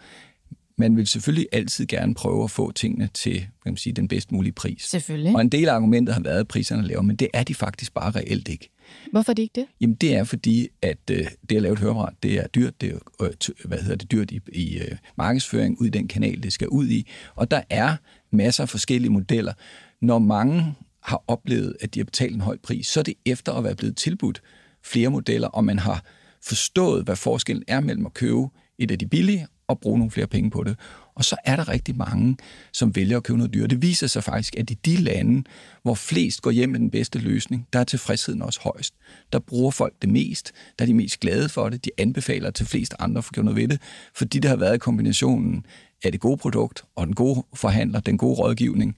man 0.78 0.96
vil 0.96 1.06
selvfølgelig 1.06 1.46
altid 1.52 1.86
gerne 1.86 2.14
prøve 2.14 2.44
at 2.44 2.50
få 2.50 2.72
tingene 2.72 3.08
til 3.14 3.38
kan 3.40 3.72
man 3.72 3.76
sige, 3.76 3.92
den 3.92 4.08
bedst 4.08 4.32
mulige 4.32 4.52
pris. 4.52 4.82
Selvfølgelig. 4.82 5.34
Og 5.34 5.40
en 5.40 5.48
del 5.48 5.68
af 5.68 5.74
argumentet 5.74 6.14
har 6.14 6.22
været, 6.22 6.40
at 6.40 6.48
priserne 6.48 6.82
er 6.82 6.86
lavere, 6.86 7.02
men 7.02 7.16
det 7.16 7.28
er 7.34 7.42
de 7.42 7.54
faktisk 7.54 7.94
bare 7.94 8.10
reelt 8.10 8.48
ikke. 8.48 8.70
Hvorfor 9.12 9.32
er 9.32 9.34
det 9.34 9.42
ikke 9.42 9.60
det? 9.60 9.66
Jamen 9.80 9.94
det 9.94 10.14
er 10.14 10.24
fordi, 10.24 10.68
at 10.82 10.98
øh, 11.10 11.26
det 11.48 11.56
at 11.56 11.62
lave 11.62 11.72
et 11.72 11.78
høreapparat, 11.78 12.14
det 12.22 12.34
er 12.34 12.46
dyrt. 12.46 12.80
Det 12.80 12.90
er, 12.92 13.24
øh, 13.24 13.30
hvad 13.64 13.78
hedder 13.78 13.96
det, 13.96 14.12
dyrt 14.12 14.30
i, 14.30 14.40
i 14.52 14.78
øh, 14.78 14.96
markedsføring 15.18 15.80
ud 15.80 15.86
i 15.86 15.90
den 15.90 16.08
kanal, 16.08 16.42
det 16.42 16.52
skal 16.52 16.68
ud 16.68 16.88
i. 16.88 17.10
Og 17.34 17.50
der 17.50 17.62
er 17.70 17.96
masser 18.30 18.62
af 18.62 18.68
forskellige 18.68 19.12
modeller. 19.12 19.52
Når 20.00 20.18
mange 20.18 20.74
har 21.02 21.22
oplevet, 21.28 21.76
at 21.80 21.94
de 21.94 22.00
har 22.00 22.04
betalt 22.04 22.34
en 22.34 22.40
høj 22.40 22.56
pris, 22.62 22.86
så 22.86 23.00
er 23.00 23.04
det 23.04 23.14
efter 23.26 23.52
at 23.52 23.64
være 23.64 23.74
blevet 23.74 23.96
tilbudt 23.96 24.42
flere 24.84 25.08
modeller, 25.08 25.48
og 25.48 25.64
man 25.64 25.78
har 25.78 26.04
forstået, 26.42 27.04
hvad 27.04 27.16
forskellen 27.16 27.64
er 27.68 27.80
mellem 27.80 28.06
at 28.06 28.14
købe 28.14 28.46
et 28.78 28.90
af 28.90 28.98
de 28.98 29.06
billige 29.06 29.46
og 29.66 29.80
bruge 29.80 29.98
nogle 29.98 30.10
flere 30.10 30.26
penge 30.26 30.50
på 30.50 30.64
det. 30.64 30.76
Og 31.16 31.24
så 31.24 31.36
er 31.44 31.56
der 31.56 31.68
rigtig 31.68 31.96
mange, 31.96 32.36
som 32.72 32.96
vælger 32.96 33.16
at 33.16 33.22
købe 33.22 33.38
noget 33.38 33.54
dyrt. 33.54 33.70
Det 33.70 33.82
viser 33.82 34.06
sig 34.06 34.24
faktisk, 34.24 34.56
at 34.56 34.70
i 34.70 34.74
de 34.74 34.96
lande, 34.96 35.44
hvor 35.82 35.94
flest 35.94 36.42
går 36.42 36.50
hjem 36.50 36.68
med 36.68 36.80
den 36.80 36.90
bedste 36.90 37.18
løsning, 37.18 37.68
der 37.72 37.78
er 37.78 37.84
tilfredsheden 37.84 38.42
også 38.42 38.60
højst. 38.62 38.94
Der 39.32 39.38
bruger 39.38 39.70
folk 39.70 39.94
det 40.02 40.10
mest, 40.10 40.52
der 40.78 40.84
er 40.84 40.86
de 40.86 40.94
mest 40.94 41.20
glade 41.20 41.48
for 41.48 41.68
det, 41.68 41.84
de 41.84 41.90
anbefaler 41.98 42.50
til 42.50 42.66
flest 42.66 42.94
andre 42.98 43.22
for 43.22 43.30
at 43.30 43.34
gøre 43.34 43.44
noget 43.44 43.56
ved 43.56 43.68
det, 43.68 43.80
fordi 44.14 44.38
det 44.38 44.48
har 44.50 44.56
været 44.56 44.80
kombinationen 44.80 45.66
af 46.04 46.12
det 46.12 46.20
gode 46.20 46.36
produkt 46.36 46.84
og 46.96 47.06
den 47.06 47.14
gode 47.14 47.44
forhandler, 47.54 48.00
den 48.00 48.18
gode 48.18 48.34
rådgivning. 48.34 48.96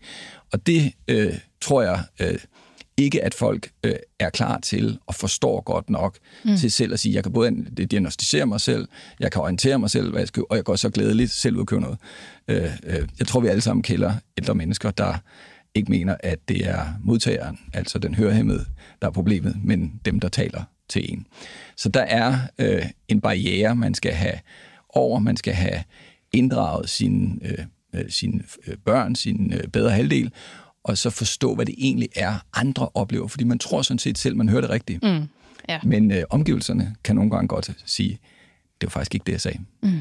Og 0.53 0.67
det 0.67 0.93
øh, 1.09 1.35
tror 1.61 1.83
jeg 1.83 2.05
øh, 2.21 2.39
ikke, 2.97 3.25
at 3.25 3.35
folk 3.35 3.71
øh, 3.85 3.95
er 4.19 4.31
klar 4.31 4.59
til 4.61 4.99
og 5.07 5.15
forstår 5.15 5.61
godt 5.61 5.91
nok 5.91 6.19
mm. 6.45 6.57
til 6.57 6.73
selv 6.73 6.93
at 6.93 7.01
sige, 7.01 7.15
jeg 7.15 7.23
kan 7.23 7.33
både 7.33 7.51
diagnostisere 7.91 8.47
mig 8.47 8.61
selv, 8.61 8.89
jeg 9.21 9.33
kan 9.33 9.43
orientere 9.43 9.79
mig 9.79 9.91
selv, 9.91 10.11
hvad 10.11 10.21
jeg 10.21 10.29
skal, 10.29 10.43
og 10.51 10.57
jeg 10.57 10.65
går 10.65 10.77
så 10.77 10.91
glædeligt 10.91 11.31
selv 11.31 11.57
ud 11.57 11.61
og 11.61 11.67
købe 11.67 11.83
noget. 11.83 11.99
Øh, 12.49 12.71
øh, 12.83 13.09
jeg 13.19 13.27
tror, 13.27 13.41
vi 13.41 13.49
alle 13.49 13.61
sammen 13.61 13.83
kælder 13.83 14.15
ældre 14.39 14.55
mennesker, 14.55 14.91
der 14.91 15.15
ikke 15.75 15.91
mener, 15.91 16.17
at 16.21 16.39
det 16.49 16.69
er 16.69 16.87
modtageren, 17.05 17.59
altså 17.73 17.99
den 17.99 18.15
hørehæmmede, 18.15 18.65
der 19.03 19.09
er 19.09 19.13
problemet, 19.13 19.57
men 19.65 20.01
dem, 20.05 20.21
der 20.21 20.29
taler 20.29 20.63
til 20.89 21.13
en. 21.13 21.27
Så 21.77 21.89
der 21.89 22.01
er 22.01 22.39
øh, 22.59 22.87
en 23.09 23.21
barriere, 23.21 23.77
man 23.77 23.95
skal 23.95 24.13
have 24.13 24.39
over, 24.89 25.19
man 25.19 25.37
skal 25.37 25.55
have 25.55 25.83
inddraget 26.33 26.89
sine, 26.89 27.39
øh, 27.45 27.59
øh 27.95 28.11
sine 28.11 28.43
øh, 28.67 28.77
børn, 28.85 29.15
sin 29.15 29.53
øh, 29.53 29.69
bedre 29.69 29.91
halvdel, 29.91 30.33
og 30.87 30.99
så 30.99 31.11
forstå, 31.11 31.55
hvad 31.55 31.67
det 31.67 31.75
egentlig 31.79 32.09
er, 32.17 32.35
andre 32.55 32.89
oplever. 32.95 33.29
Fordi 33.29 33.45
man 33.45 33.59
tror 33.59 33.83
sådan 33.83 33.99
set 33.99 34.19
selv, 34.19 34.37
man 34.37 34.49
hører 34.49 34.61
det 34.61 34.71
rigtigt. 34.71 35.03
Mm, 35.03 35.23
ja. 35.69 35.79
Men 35.83 36.11
øh, 36.11 36.23
omgivelserne 36.31 36.95
kan 37.05 37.17
nogle 37.17 37.31
gange 37.31 37.49
godt 37.49 37.71
sige, 37.85 38.19
det 38.81 38.87
var 38.87 38.91
faktisk 38.91 39.15
ikke 39.15 39.25
det, 39.25 39.33
jeg 39.33 39.41
sagde. 39.41 39.59
Mm. 39.83 40.01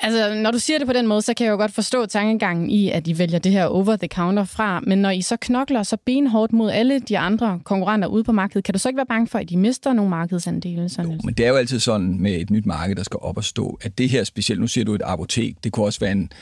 Altså, 0.00 0.34
når 0.34 0.50
du 0.50 0.58
siger 0.58 0.78
det 0.78 0.86
på 0.86 0.92
den 0.92 1.06
måde, 1.06 1.22
så 1.22 1.34
kan 1.34 1.46
jeg 1.46 1.52
jo 1.52 1.56
godt 1.56 1.72
forstå 1.72 2.06
tankegangen 2.06 2.70
i, 2.70 2.90
at 2.90 3.06
I 3.06 3.18
vælger 3.18 3.38
det 3.38 3.52
her 3.52 3.64
over-the-counter 3.64 4.44
fra. 4.44 4.80
Men 4.80 4.98
når 4.98 5.10
I 5.10 5.22
så 5.22 5.36
knokler 5.36 5.82
så 5.82 5.96
benhårdt 6.06 6.52
mod 6.52 6.70
alle 6.70 7.00
de 7.00 7.18
andre 7.18 7.60
konkurrenter 7.64 8.08
ude 8.08 8.24
på 8.24 8.32
markedet, 8.32 8.64
kan 8.64 8.72
du 8.72 8.78
så 8.78 8.88
ikke 8.88 8.96
være 8.96 9.06
bange 9.06 9.26
for, 9.26 9.38
at 9.38 9.50
I 9.50 9.56
mister 9.56 9.92
nogle 9.92 10.10
markedsandele? 10.10 10.88
Sådan 10.88 11.10
jo, 11.10 11.18
men 11.24 11.34
det 11.34 11.46
er 11.46 11.48
jo 11.48 11.56
altid 11.56 11.80
sådan 11.80 12.20
med 12.20 12.32
et 12.32 12.50
nyt 12.50 12.66
marked, 12.66 12.96
der 12.96 13.02
skal 13.02 13.18
op 13.22 13.36
og 13.36 13.44
stå, 13.44 13.78
at 13.82 13.98
det 13.98 14.08
her 14.08 14.24
specielt, 14.24 14.60
nu 14.60 14.66
siger 14.66 14.84
du 14.84 14.94
et 14.94 15.02
apotek, 15.04 15.64
det 15.64 15.72
kunne 15.72 15.86
også 15.86 16.00
være 16.00 16.12
en 16.12 16.32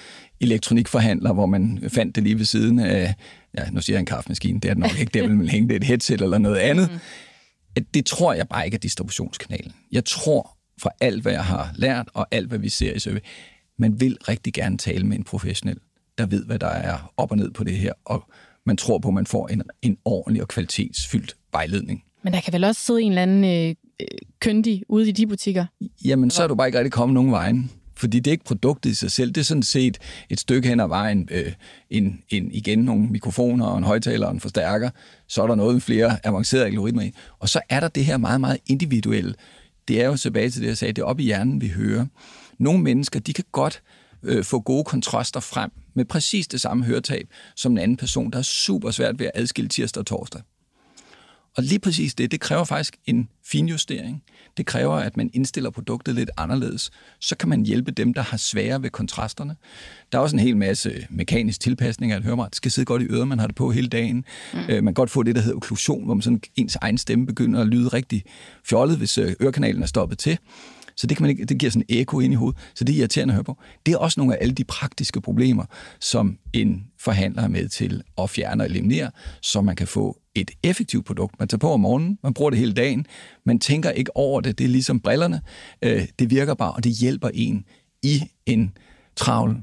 elektronikforhandler, 0.42 1.32
hvor 1.32 1.46
man 1.46 1.82
fandt 1.88 2.16
det 2.16 2.24
lige 2.24 2.38
ved 2.38 2.44
siden 2.44 2.78
af, 2.78 3.14
ja, 3.58 3.70
nu 3.70 3.80
siger 3.80 3.94
jeg 3.94 4.00
en 4.00 4.06
kaffemaskine, 4.06 4.60
det 4.60 4.68
er 4.68 4.74
det 4.74 4.80
nok 4.80 5.00
ikke, 5.00 5.10
der 5.14 5.28
vil 5.28 5.36
man 5.36 5.48
hænge 5.48 5.68
det 5.68 5.76
et 5.76 5.84
headset 5.84 6.20
eller 6.20 6.38
noget 6.38 6.56
andet. 6.56 6.90
Mm. 6.92 6.98
At 7.76 7.82
det 7.94 8.06
tror 8.06 8.32
jeg 8.32 8.48
bare 8.48 8.64
ikke 8.64 8.74
er 8.74 8.78
distributionskanalen. 8.78 9.72
Jeg 9.92 10.04
tror 10.04 10.56
fra 10.82 10.90
alt, 11.00 11.22
hvad 11.22 11.32
jeg 11.32 11.44
har 11.44 11.72
lært, 11.74 12.08
og 12.14 12.26
alt, 12.30 12.48
hvad 12.48 12.58
vi 12.58 12.68
ser 12.68 12.94
i 12.94 12.98
service, 12.98 13.24
man 13.78 14.00
vil 14.00 14.18
rigtig 14.28 14.52
gerne 14.52 14.78
tale 14.78 15.06
med 15.06 15.16
en 15.16 15.24
professionel, 15.24 15.78
der 16.18 16.26
ved, 16.26 16.44
hvad 16.44 16.58
der 16.58 16.66
er 16.66 17.12
op 17.16 17.30
og 17.30 17.36
ned 17.36 17.50
på 17.50 17.64
det 17.64 17.76
her, 17.76 17.92
og 18.04 18.24
man 18.66 18.76
tror 18.76 18.98
på, 18.98 19.08
at 19.08 19.14
man 19.14 19.26
får 19.26 19.48
en, 19.48 19.62
en 19.82 19.96
ordentlig 20.04 20.42
og 20.42 20.48
kvalitetsfyldt 20.48 21.36
vejledning. 21.52 22.02
Men 22.22 22.32
der 22.32 22.40
kan 22.40 22.52
vel 22.52 22.64
også 22.64 22.80
sidde 22.80 23.02
en 23.02 23.12
eller 23.12 23.22
anden 23.22 23.68
øh, 23.68 24.06
køndig 24.40 24.82
ude 24.88 25.08
i 25.08 25.12
de 25.12 25.26
butikker? 25.26 25.64
Jamen, 26.04 26.30
så 26.30 26.42
er 26.42 26.46
du 26.46 26.54
bare 26.54 26.68
ikke 26.68 26.78
rigtig 26.78 26.92
kommet 26.92 27.14
nogen 27.14 27.30
vejen. 27.30 27.70
Fordi 28.02 28.20
det 28.20 28.30
er 28.30 28.32
ikke 28.32 28.44
produktet 28.44 28.90
i 28.90 28.94
sig 28.94 29.10
selv, 29.10 29.32
det 29.32 29.40
er 29.40 29.44
sådan 29.44 29.62
set 29.62 29.98
et 30.30 30.40
stykke 30.40 30.68
hen 30.68 30.80
ad 30.80 30.88
vejen, 30.88 31.28
øh, 31.30 31.52
en, 31.90 32.22
en, 32.28 32.52
igen 32.52 32.78
nogle 32.78 33.06
mikrofoner 33.06 33.66
og 33.66 33.78
en 33.78 33.84
højtaler 33.84 34.26
og 34.26 34.32
en 34.32 34.40
forstærker, 34.40 34.90
så 35.28 35.42
er 35.42 35.46
der 35.46 35.54
noget 35.54 35.74
med 35.74 35.80
flere 35.80 36.26
avancerede 36.26 36.66
algoritmer 36.66 37.02
i. 37.02 37.12
Og 37.38 37.48
så 37.48 37.60
er 37.68 37.80
der 37.80 37.88
det 37.88 38.04
her 38.04 38.16
meget, 38.16 38.40
meget 38.40 38.58
individuelle. 38.66 39.34
Det 39.88 40.02
er 40.02 40.06
jo 40.06 40.16
tilbage 40.16 40.50
til 40.50 40.62
det, 40.62 40.68
jeg 40.68 40.78
sagde, 40.78 40.92
det 40.92 41.02
er 41.02 41.06
op 41.06 41.20
i 41.20 41.22
hjernen, 41.22 41.60
vi 41.60 41.68
hører. 41.68 42.06
Nogle 42.58 42.82
mennesker, 42.82 43.20
de 43.20 43.32
kan 43.32 43.44
godt 43.52 43.82
øh, 44.22 44.44
få 44.44 44.60
gode 44.60 44.84
kontraster 44.84 45.40
frem 45.40 45.70
med 45.94 46.04
præcis 46.04 46.48
det 46.48 46.60
samme 46.60 46.84
høretab 46.84 47.26
som 47.56 47.72
en 47.72 47.78
anden 47.78 47.96
person, 47.96 48.30
der 48.30 48.38
er 48.38 48.42
super 48.42 48.90
svært 48.90 49.18
ved 49.18 49.26
at 49.26 49.32
adskille 49.34 49.68
tirsdag 49.68 50.00
og 50.00 50.06
torsdag. 50.06 50.42
Og 51.56 51.62
lige 51.62 51.78
præcis 51.78 52.14
det, 52.14 52.30
det 52.30 52.40
kræver 52.40 52.64
faktisk 52.64 52.96
en 53.06 53.28
finjustering. 53.44 54.22
Det 54.56 54.66
kræver, 54.66 54.94
at 54.94 55.16
man 55.16 55.30
indstiller 55.32 55.70
produktet 55.70 56.14
lidt 56.14 56.30
anderledes. 56.36 56.90
Så 57.20 57.36
kan 57.36 57.48
man 57.48 57.66
hjælpe 57.66 57.90
dem, 57.90 58.14
der 58.14 58.22
har 58.22 58.36
svære 58.36 58.82
ved 58.82 58.90
kontrasterne. 58.90 59.56
Der 60.12 60.18
er 60.18 60.22
også 60.22 60.36
en 60.36 60.40
hel 60.40 60.56
masse 60.56 61.06
mekanisk 61.10 61.60
tilpasning 61.60 62.12
af 62.12 62.16
et 62.16 62.22
høreapparat. 62.22 62.50
Det 62.50 62.56
skal 62.56 62.70
sidde 62.70 62.86
godt 62.86 63.02
i 63.02 63.04
øret, 63.04 63.28
man 63.28 63.38
har 63.38 63.46
det 63.46 63.56
på 63.56 63.70
hele 63.70 63.88
dagen. 63.88 64.24
Mm. 64.54 64.58
Øh, 64.58 64.68
man 64.68 64.84
kan 64.84 64.94
godt 64.94 65.10
få 65.10 65.22
det, 65.22 65.34
der 65.34 65.40
hedder 65.40 65.56
okklusion, 65.56 66.04
hvor 66.04 66.14
man 66.14 66.22
sådan, 66.22 66.40
ens 66.56 66.76
egen 66.76 66.98
stemme 66.98 67.26
begynder 67.26 67.60
at 67.60 67.66
lyde 67.66 67.88
rigtig 67.88 68.24
fjollet, 68.64 68.98
hvis 68.98 69.18
øh, 69.18 69.34
ørekanalen 69.42 69.82
er 69.82 69.86
stoppet 69.86 70.18
til. 70.18 70.38
Så 70.96 71.06
det, 71.06 71.16
kan 71.16 71.24
man 71.24 71.30
ikke, 71.30 71.44
det 71.44 71.58
giver 71.58 71.70
sådan 71.70 71.84
en 71.88 72.00
eko 72.00 72.20
ind 72.20 72.32
i 72.32 72.36
hovedet. 72.36 72.60
Så 72.74 72.84
det 72.84 72.94
er 72.94 72.98
irriterende 72.98 73.32
at 73.32 73.36
høre 73.36 73.44
på. 73.44 73.58
Det 73.86 73.94
er 73.94 73.98
også 73.98 74.20
nogle 74.20 74.36
af 74.36 74.38
alle 74.40 74.54
de 74.54 74.64
praktiske 74.64 75.20
problemer, 75.20 75.64
som 76.00 76.38
en 76.52 76.84
forhandler 76.98 77.42
er 77.42 77.48
med 77.48 77.68
til 77.68 78.02
at 78.18 78.30
fjerne 78.30 78.62
og 78.62 78.70
eliminere, 78.70 79.10
så 79.42 79.60
man 79.60 79.76
kan 79.76 79.86
få 79.86 80.18
et 80.34 80.50
effektivt 80.62 81.06
produkt. 81.06 81.38
Man 81.38 81.48
tager 81.48 81.58
på 81.58 81.72
om 81.72 81.80
morgenen, 81.80 82.18
man 82.22 82.34
bruger 82.34 82.50
det 82.50 82.58
hele 82.58 82.72
dagen, 82.72 83.06
man 83.46 83.58
tænker 83.58 83.90
ikke 83.90 84.16
over 84.16 84.40
det. 84.40 84.58
Det 84.58 84.64
er 84.64 84.68
ligesom 84.68 85.00
brillerne. 85.00 85.40
Øh, 85.82 86.08
det 86.18 86.30
virker 86.30 86.54
bare, 86.54 86.72
og 86.72 86.84
det 86.84 86.92
hjælper 86.92 87.30
en 87.34 87.64
i 88.02 88.22
en 88.46 88.72
travl 89.16 89.56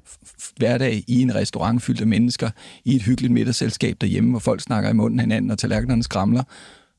hverdag 0.58 1.04
i 1.08 1.22
en 1.22 1.36
restaurant 1.36 1.82
fyldt 1.82 2.02
af 2.02 2.08
mennesker, 2.08 2.50
i 2.86 2.96
et 2.96 3.02
hyggeligt 3.02 3.34
middagsselskab 3.34 3.98
derhjemme, 4.02 4.30
hvor 4.30 4.40
folk 4.40 4.62
snakker 4.62 4.90
i 4.90 4.94
munden 4.94 5.20
hinanden, 5.20 5.52
og 5.52 5.58
tallerkenerne 5.58 6.04
skramler, 6.04 6.44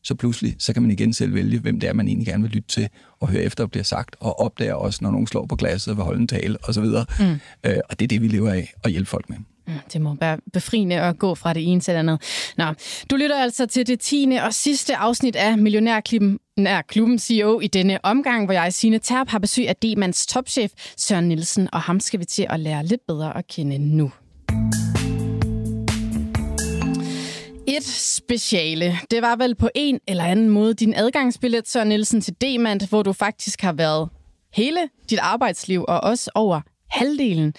så 0.05 0.15
pludselig, 0.15 0.57
så 0.59 0.73
kan 0.73 0.83
man 0.83 0.91
igen 0.91 1.13
selv 1.13 1.35
vælge, 1.35 1.59
hvem 1.59 1.81
det 1.81 1.89
er, 1.89 1.93
man 1.93 2.09
egentlig 2.09 2.27
gerne 2.27 2.43
vil 2.43 2.53
lytte 2.53 2.69
til, 2.69 2.89
og 3.21 3.29
høre 3.29 3.43
efter, 3.43 3.65
hvad 3.65 3.71
bliver 3.71 3.85
sagt, 3.85 4.17
og 4.21 4.41
opdager 4.41 4.75
også, 4.75 4.99
når 5.03 5.11
nogen 5.11 5.27
slår 5.27 5.47
på 5.47 5.57
glasset, 5.57 5.97
vil 5.97 6.05
holde 6.05 6.21
en 6.21 6.29
tale, 6.29 6.57
osv. 6.63 6.85
Mm. 6.85 7.41
Øh, 7.67 7.77
og 7.89 8.01
det 8.01 8.03
er 8.03 8.09
det, 8.09 8.23
vi 8.23 8.29
lever 8.29 8.51
af, 8.51 8.73
at 8.85 8.91
hjælpe 8.91 9.11
folk 9.11 9.29
med. 9.29 9.37
Mm, 9.67 9.75
det 9.93 10.01
må 10.01 10.17
være 10.21 10.39
befriende 10.53 11.01
at 11.01 11.19
gå 11.19 11.35
fra 11.35 11.53
det 11.53 11.69
ene 11.73 11.81
til 11.81 11.95
det 11.95 11.99
andet. 11.99 12.23
Nå, 12.57 12.65
du 13.11 13.17
lytter 13.17 13.43
altså 13.43 13.67
til 13.67 13.87
det 13.87 14.01
tiende 14.01 14.43
og 14.43 14.55
sidste 14.55 14.97
afsnit 14.97 15.37
af 15.37 15.59
Millionærklubben 15.59 16.39
er 16.67 16.83
klubben 16.83 17.19
CEO 17.19 17.61
i 17.61 17.67
denne 17.67 18.05
omgang, 18.05 18.45
hvor 18.45 18.55
jeg, 18.55 18.73
Signe 18.75 18.99
Terp, 18.99 19.29
har 19.29 19.39
besøg 19.39 19.69
af 19.69 19.77
Demans 19.77 20.27
topchef 20.27 20.73
Søren 20.97 21.29
Nielsen, 21.29 21.69
og 21.73 21.81
ham 21.81 22.01
skal 22.01 22.21
vi 22.21 22.25
til 22.25 22.47
at 22.51 22.61
lære 22.61 22.87
lidt 22.87 23.01
bedre 23.09 23.37
at 23.37 23.47
kende 23.47 23.79
nu. 23.79 24.13
Et 27.77 27.85
speciale. 27.85 28.99
Det 29.11 29.23
var 29.23 29.37
vel 29.37 29.55
på 29.55 29.69
en 29.75 30.01
eller 30.09 30.25
anden 30.25 30.49
måde 30.49 30.75
din 30.75 30.95
adgangsbillet, 30.95 31.69
Søren 31.69 31.89
Nielsen, 31.89 32.21
til 32.21 32.35
Demand, 32.41 32.89
hvor 32.89 33.03
du 33.03 33.13
faktisk 33.13 33.61
har 33.61 33.73
været 33.73 34.09
hele 34.53 34.89
dit 35.11 35.19
arbejdsliv 35.19 35.85
og 35.89 36.01
også 36.01 36.31
over 36.35 36.61
halvdelen 36.91 37.55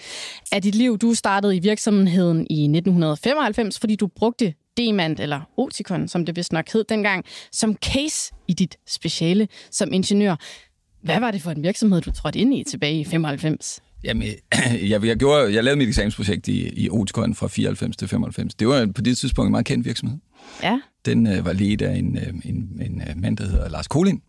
af 0.52 0.62
dit 0.62 0.74
liv. 0.74 0.98
Du 0.98 1.14
startede 1.14 1.56
i 1.56 1.58
virksomheden 1.58 2.46
i 2.50 2.62
1995, 2.62 3.78
fordi 3.78 3.96
du 3.96 4.06
brugte 4.06 4.54
Demand, 4.76 5.20
eller 5.20 5.40
Oticon, 5.56 6.08
som 6.08 6.26
det 6.26 6.36
vist 6.36 6.52
nok 6.52 6.72
hed 6.72 6.84
dengang, 6.84 7.24
som 7.52 7.74
case 7.74 8.32
i 8.48 8.52
dit 8.52 8.76
speciale 8.86 9.48
som 9.70 9.92
ingeniør. 9.92 10.36
Hvad 11.02 11.20
var 11.20 11.30
det 11.30 11.42
for 11.42 11.50
en 11.50 11.62
virksomhed, 11.62 12.00
du 12.00 12.10
trådte 12.10 12.38
ind 12.38 12.54
i 12.54 12.64
tilbage 12.64 13.00
i 13.00 13.04
95? 13.04 13.82
Jamen, 14.04 14.28
jeg, 14.90 15.04
jeg, 15.04 15.16
gjorde, 15.16 15.54
jeg 15.54 15.64
lavede 15.64 15.78
mit 15.78 15.88
eksamensprojekt 15.88 16.48
i, 16.48 16.84
i 16.84 16.90
Oticon 16.90 17.34
fra 17.34 17.48
94 17.48 17.96
til 17.96 18.08
95. 18.08 18.54
Det 18.54 18.68
var 18.68 18.86
på 18.94 19.02
det 19.02 19.18
tidspunkt 19.18 19.46
en 19.46 19.50
meget 19.50 19.66
kendt 19.66 19.86
virksomhed. 19.86 20.18
Ja. 20.62 20.80
Den 21.04 21.26
øh, 21.26 21.44
var 21.44 21.52
ledet 21.52 21.82
af 21.82 21.96
en, 21.96 22.16
øh, 22.16 22.34
en, 22.44 22.80
en 22.86 23.02
øh, 23.08 23.22
mand, 23.22 23.36
der 23.36 23.48
hedder 23.48 23.68
Lars 23.68 23.88
Kolin, 23.88 24.22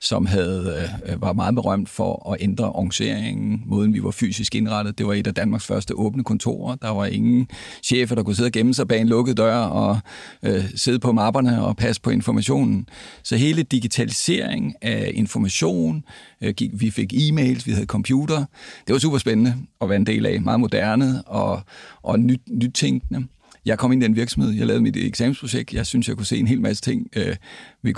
som 0.00 0.26
havde, 0.26 0.88
øh, 1.06 1.12
øh, 1.12 1.22
var 1.22 1.32
meget 1.32 1.54
berømt 1.54 1.88
for 1.88 2.32
at 2.32 2.36
ændre 2.40 2.72
organiseringen, 2.72 3.62
måden 3.66 3.94
vi 3.94 4.02
var 4.02 4.10
fysisk 4.10 4.54
indrettet. 4.54 4.98
Det 4.98 5.06
var 5.06 5.14
et 5.14 5.26
af 5.26 5.34
Danmarks 5.34 5.66
første 5.66 5.94
åbne 5.94 6.24
kontorer. 6.24 6.74
Der 6.74 6.90
var 6.90 7.06
ingen 7.06 7.48
chefer, 7.82 8.14
der 8.14 8.22
kunne 8.22 8.34
sidde 8.34 8.48
og 8.48 8.52
gemme 8.52 8.74
sig 8.74 8.88
bag 8.88 9.00
en 9.00 9.08
lukket 9.08 9.36
dør 9.36 9.56
og 9.56 9.98
øh, 10.42 10.64
sidde 10.74 10.98
på 10.98 11.12
mapperne 11.12 11.64
og 11.64 11.76
passe 11.76 12.02
på 12.02 12.10
informationen. 12.10 12.86
Så 13.22 13.36
hele 13.36 13.62
digitalisering 13.62 14.74
af 14.82 15.10
information, 15.14 16.04
øh, 16.42 16.54
vi 16.72 16.90
fik 16.90 17.12
e-mails, 17.12 17.66
vi 17.66 17.72
havde 17.72 17.86
computer. 17.86 18.44
Det 18.86 18.92
var 18.92 18.98
super 18.98 19.18
spændende 19.18 19.54
at 19.80 19.88
være 19.88 19.96
en 19.96 20.06
del 20.06 20.26
af. 20.26 20.40
Meget 20.40 20.60
moderne 20.60 21.22
og, 21.26 21.60
og 22.02 22.20
nyt, 22.20 22.40
nytænkende. 22.50 23.26
Jeg 23.64 23.78
kom 23.78 23.92
ind 23.92 24.02
i 24.02 24.06
den 24.06 24.16
virksomhed, 24.16 24.52
jeg 24.52 24.66
lavede 24.66 24.82
mit 24.82 24.96
eksamensprojekt, 24.96 25.74
jeg 25.74 25.86
synes, 25.86 26.08
jeg 26.08 26.16
kunne 26.16 26.26
se 26.26 26.38
en 26.38 26.46
hel 26.46 26.60
masse 26.60 26.82
ting, 26.82 27.08
øh, 27.16 27.36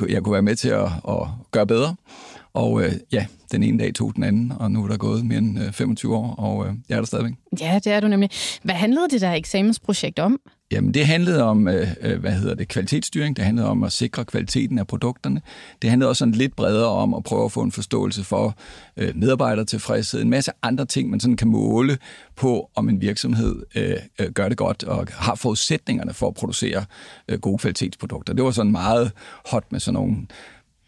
jeg 0.09 0.22
kunne 0.22 0.33
være 0.33 0.42
med 0.42 0.57
til 0.57 0.68
at, 0.68 0.88
at 1.09 1.29
gøre 1.51 1.66
bedre. 1.66 1.96
Og 2.55 2.83
øh, 2.83 2.92
ja, 3.12 3.27
den 3.53 3.62
ene 3.62 3.79
dag 3.79 3.94
tog 3.94 4.14
den 4.14 4.22
anden, 4.25 4.53
og 4.57 4.70
nu 4.70 4.85
er 4.85 4.88
der 4.88 4.96
gået 4.96 5.27
mere 5.27 5.38
end 5.38 5.59
øh, 5.62 5.72
25 5.72 6.16
år, 6.16 6.35
og 6.35 6.66
øh, 6.66 6.75
jeg 6.88 6.94
er 6.94 7.01
der 7.01 7.07
stadigvæk. 7.07 7.33
Ja, 7.61 7.81
det 7.85 7.92
er 7.92 8.01
du 8.01 8.09
nemlig. 8.09 8.31
Hvad 8.62 8.75
handlede 8.75 9.09
det 9.11 9.20
der 9.20 9.33
eksamensprojekt 9.33 10.18
om? 10.18 10.40
Jamen, 10.72 10.94
det 10.94 11.06
handlede 11.06 11.42
om, 11.42 11.68
øh, 11.68 11.88
øh, 12.00 12.20
hvad 12.20 12.32
hedder 12.32 12.54
det, 12.54 12.68
kvalitetsstyring. 12.68 13.37
Det 13.37 13.44
handlede 13.44 13.68
om 13.68 13.82
at 13.82 13.92
sikre 13.92 14.24
kvaliteten 14.24 14.78
af 14.78 14.87
produkterne. 14.87 15.42
Det 15.82 15.90
handlede 15.90 16.08
også 16.08 16.18
sådan 16.18 16.35
lidt 16.35 16.56
bredere 16.56 16.88
om 16.88 17.14
at 17.14 17.24
prøve 17.24 17.44
at 17.44 17.52
få 17.52 17.61
en 17.61 17.72
forståelse 17.72 18.24
for 18.24 18.56
øh, 18.96 19.16
medarbejdertilfredshed. 19.16 20.22
En 20.22 20.30
masse 20.30 20.52
andre 20.62 20.85
ting, 20.85 21.11
man 21.11 21.20
sådan 21.20 21.37
kan 21.37 21.48
måle 21.48 21.98
på, 22.37 22.70
om 22.74 22.88
en 22.88 23.00
virksomhed 23.00 23.62
øh, 23.74 23.96
øh 24.18 24.30
gør 24.30 24.48
det 24.48 24.58
godt 24.58 24.85
og 24.85 25.06
har 25.11 25.35
forudsætningerne 25.35 26.14
for 26.14 26.28
at 26.28 26.35
producere 26.35 26.85
øh, 27.28 27.40
gode 27.40 27.58
kvalitetsprodukter. 27.58 28.35
Det 28.35 28.44
var 28.44 28.50
sådan 28.50 28.72
meget 28.72 29.12
hot 29.46 29.64
med 29.72 29.80
sådan 29.80 29.94
nogle 29.94 30.16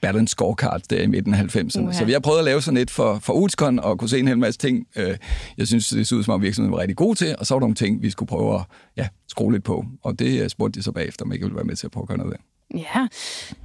balance 0.06 0.32
scorecard 0.32 0.82
der 0.90 1.02
i 1.02 1.06
midten 1.06 1.34
af 1.34 1.56
90'erne. 1.56 1.80
Uh-huh. 1.80 1.92
Så 1.92 2.04
vi 2.04 2.12
har 2.12 2.20
prøvet 2.20 2.38
at 2.38 2.44
lave 2.44 2.62
sådan 2.62 2.78
et 2.78 2.90
for, 2.90 3.18
for 3.22 3.32
Ulskon 3.32 3.78
og 3.78 3.98
kunne 3.98 4.08
se 4.08 4.18
en 4.18 4.28
hel 4.28 4.38
masse 4.38 4.60
ting. 4.60 4.86
Øh, 4.96 5.16
jeg 5.58 5.66
synes, 5.66 5.88
det 5.88 6.06
så 6.06 6.14
ud 6.14 6.22
som 6.22 6.34
om 6.34 6.42
virksomheden 6.42 6.72
var 6.72 6.80
rigtig 6.80 6.96
god 6.96 7.14
til, 7.14 7.34
og 7.38 7.46
så 7.46 7.54
var 7.54 7.58
der 7.58 7.64
nogle 7.64 7.74
ting, 7.74 8.02
vi 8.02 8.10
skulle 8.10 8.26
prøve 8.26 8.54
at 8.54 8.60
ja, 8.96 9.08
skrue 9.28 9.52
lidt 9.52 9.64
på. 9.64 9.84
Og 10.02 10.18
det 10.18 10.42
øh, 10.42 10.48
spurgte 10.48 10.78
de 10.78 10.84
så 10.84 10.92
bagefter, 10.92 11.24
om 11.24 11.30
jeg 11.30 11.34
ikke 11.34 11.44
ville 11.44 11.56
være 11.56 11.64
med 11.64 11.76
til 11.76 11.86
at 11.86 11.90
prøve 11.90 12.02
at 12.02 12.08
gøre 12.08 12.18
noget 12.18 12.32
af. 12.32 12.38
Ja. 12.74 13.06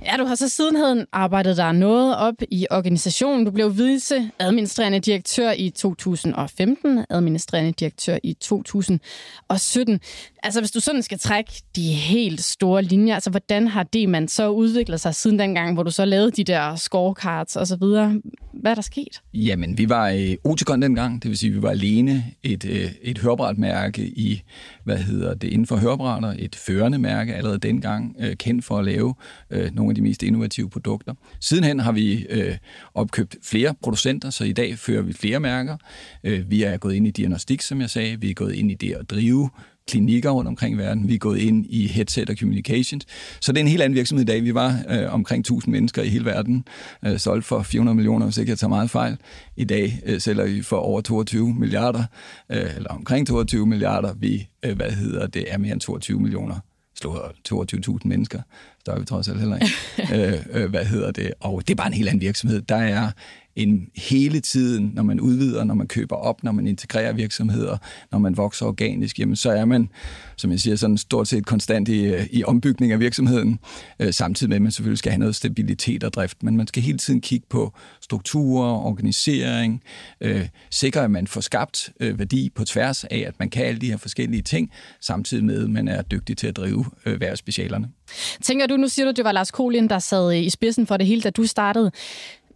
ja, 0.05 0.17
du 0.17 0.25
har 0.25 0.35
så 0.35 0.49
sidenheden 0.49 1.05
arbejdet 1.13 1.57
der 1.57 1.71
noget 1.71 2.17
op 2.17 2.33
i 2.51 2.67
organisationen. 2.71 3.45
Du 3.45 3.51
blev 3.51 3.77
vice 3.77 4.31
administrerende 4.39 4.99
direktør 4.99 5.51
i 5.51 5.69
2015, 5.69 7.05
administrerende 7.09 7.71
direktør 7.71 8.17
i 8.23 8.33
2017. 8.33 9.99
Altså, 10.43 10.61
hvis 10.61 10.71
du 10.71 10.79
sådan 10.79 11.03
skal 11.03 11.19
trække 11.19 11.51
de 11.75 11.93
helt 11.93 12.43
store 12.43 12.83
linjer, 12.83 13.13
altså, 13.13 13.29
hvordan 13.29 13.67
har 13.67 13.83
det 13.83 14.09
man 14.09 14.27
så 14.27 14.49
udviklet 14.49 15.01
sig 15.01 15.15
siden 15.15 15.39
dengang, 15.39 15.73
hvor 15.73 15.83
du 15.83 15.91
så 15.91 16.05
lavede 16.05 16.31
de 16.31 16.43
der 16.43 16.75
scorecards 16.75 17.55
og 17.55 17.67
så 17.67 17.75
videre? 17.75 18.21
Hvad 18.53 18.71
er 18.71 18.75
der 18.75 18.81
sket? 18.81 19.21
Jamen, 19.33 19.77
vi 19.77 19.89
var 19.89 20.09
i 20.09 20.37
Oticon 20.43 20.81
dengang, 20.81 21.23
det 21.23 21.29
vil 21.29 21.37
sige, 21.37 21.53
vi 21.53 21.61
var 21.61 21.69
alene 21.69 22.25
et, 22.43 22.65
øh, 22.65 22.91
et 23.01 23.17
hørebrætmærke 23.17 24.01
i, 24.01 24.41
hvad 24.83 24.97
hedder 24.97 25.33
det, 25.33 25.47
inden 25.47 25.67
for 25.67 25.75
hørebrætter, 25.75 26.33
et 26.39 26.55
førende 26.55 26.97
mærke 26.97 27.35
allerede 27.35 27.59
dengang, 27.59 28.15
øh, 28.19 28.35
kendt 28.35 28.65
for 28.65 28.77
at 28.77 28.85
lave 28.85 29.15
øh, 29.49 29.75
nogle 29.75 29.91
af 29.91 29.95
de 29.95 30.01
mest 30.01 30.23
innovative 30.23 30.69
produkter. 30.69 31.13
Sidenhen 31.39 31.79
har 31.79 31.91
vi 31.91 32.25
øh, 32.29 32.57
opkøbt 32.93 33.35
flere 33.43 33.75
producenter, 33.83 34.29
så 34.29 34.43
i 34.43 34.53
dag 34.53 34.77
fører 34.77 35.01
vi 35.01 35.13
flere 35.13 35.39
mærker. 35.39 35.77
Øh, 36.23 36.51
vi 36.51 36.63
er 36.63 36.77
gået 36.77 36.93
ind 36.93 37.07
i 37.07 37.11
diagnostik, 37.11 37.61
som 37.61 37.81
jeg 37.81 37.89
sagde. 37.89 38.21
Vi 38.21 38.29
er 38.29 38.33
gået 38.33 38.53
ind 38.53 38.71
i 38.71 38.75
det 38.75 38.93
at 38.93 39.09
drive 39.09 39.49
klinikker 39.89 40.29
rundt 40.29 40.47
omkring 40.47 40.75
i 40.75 40.77
verden. 40.77 41.07
Vi 41.07 41.13
er 41.13 41.17
gået 41.17 41.39
ind 41.39 41.65
i 41.69 41.87
headset 41.87 42.29
og 42.29 42.35
communications. 42.35 43.05
Så 43.41 43.51
det 43.51 43.57
er 43.57 43.61
en 43.61 43.67
helt 43.67 43.81
anden 43.81 43.95
virksomhed 43.95 44.23
i 44.23 44.27
dag. 44.27 44.43
Vi 44.43 44.53
var 44.53 44.79
øh, 44.89 45.13
omkring 45.13 45.39
1000 45.39 45.71
mennesker 45.71 46.03
i 46.03 46.07
hele 46.07 46.25
verden, 46.25 46.65
øh, 47.05 47.19
solgt 47.19 47.45
for 47.45 47.63
400 47.63 47.95
millioner, 47.95 48.25
hvis 48.25 48.37
ikke 48.37 48.49
jeg 48.49 48.59
tager 48.59 48.69
meget 48.69 48.89
fejl. 48.89 49.17
I 49.57 49.63
dag 49.63 49.99
øh, 50.05 50.21
sælger 50.21 50.45
vi 50.45 50.61
for 50.61 50.77
over 50.77 51.01
22 51.01 51.53
milliarder, 51.53 52.03
øh, 52.51 52.75
eller 52.75 52.89
omkring 52.89 53.27
22 53.27 53.65
milliarder. 53.65 54.13
Vi, 54.13 54.47
øh, 54.65 54.75
hvad 54.75 54.91
hedder 54.91 55.27
det, 55.27 55.45
er 55.47 55.57
mere 55.57 55.73
end 55.73 55.81
22 55.81 56.19
millioner 56.19 56.59
slår 57.01 57.31
22.000 57.93 57.99
mennesker. 58.05 58.41
Så 58.85 58.91
er 58.91 58.99
vi 58.99 59.05
trods 59.05 59.27
alt 59.27 59.39
heller 59.39 59.55
ikke. 59.55 59.73
øh, 60.53 60.63
øh, 60.63 60.69
hvad 60.69 60.85
hedder 60.85 61.11
det? 61.11 61.33
Og 61.39 61.67
det 61.67 61.73
er 61.73 61.75
bare 61.75 61.87
en 61.87 61.93
helt 61.93 62.09
anden 62.09 62.21
virksomhed. 62.21 62.61
Der 62.61 62.75
er 62.75 63.11
en 63.55 63.89
hele 63.95 64.39
tiden, 64.39 64.91
når 64.93 65.03
man 65.03 65.19
udvider, 65.19 65.63
når 65.63 65.73
man 65.73 65.87
køber 65.87 66.15
op, 66.15 66.43
når 66.43 66.51
man 66.51 66.67
integrerer 66.67 67.13
virksomheder, 67.13 67.77
når 68.11 68.19
man 68.19 68.37
vokser 68.37 68.65
organisk, 68.65 69.19
jamen 69.19 69.35
så 69.35 69.51
er 69.51 69.65
man, 69.65 69.89
som 70.35 70.51
jeg 70.51 70.59
siger, 70.59 70.75
sådan 70.75 70.97
stort 70.97 71.27
set 71.27 71.45
konstant 71.45 71.89
i, 71.89 72.05
øh, 72.05 72.27
i 72.31 72.43
ombygning 72.43 72.91
af 72.91 72.99
virksomheden, 72.99 73.59
øh, 73.99 74.13
samtidig 74.13 74.49
med, 74.49 74.55
at 74.55 74.61
man 74.61 74.71
selvfølgelig 74.71 74.99
skal 74.99 75.11
have 75.11 75.19
noget 75.19 75.35
stabilitet 75.35 76.03
og 76.03 76.13
drift. 76.13 76.43
Men 76.43 76.57
man 76.57 76.67
skal 76.67 76.83
hele 76.83 76.97
tiden 76.97 77.21
kigge 77.21 77.45
på 77.49 77.73
strukturer, 78.01 78.85
organisering, 78.85 79.83
øh, 80.21 80.47
sikre, 80.71 81.03
at 81.03 81.11
man 81.11 81.27
får 81.27 81.41
skabt 81.41 81.89
øh, 81.99 82.19
værdi 82.19 82.49
på 82.55 82.65
tværs 82.65 83.03
af, 83.03 83.23
at 83.27 83.39
man 83.39 83.49
kan 83.49 83.65
alle 83.65 83.81
de 83.81 83.87
her 83.87 83.97
forskellige 83.97 84.41
ting, 84.41 84.71
samtidig 85.01 85.45
med, 85.45 85.63
at 85.63 85.69
man 85.69 85.87
er 85.87 86.01
dygtig 86.01 86.37
til 86.37 86.47
at 86.47 86.57
drive 86.57 86.85
øh, 87.05 87.17
hver 87.17 87.35
specialerne. 87.35 87.89
Tænker 88.41 88.67
du, 88.67 88.77
nu 88.77 88.87
siger 88.87 89.05
du, 89.05 89.09
at 89.09 89.17
det 89.17 89.25
var 89.25 89.31
Lars 89.31 89.51
Kolin, 89.51 89.87
der 89.87 89.99
sad 89.99 90.33
i 90.33 90.49
spidsen 90.49 90.87
for 90.87 90.97
det 90.97 91.07
hele, 91.07 91.21
da 91.21 91.29
du 91.29 91.45
startede. 91.45 91.91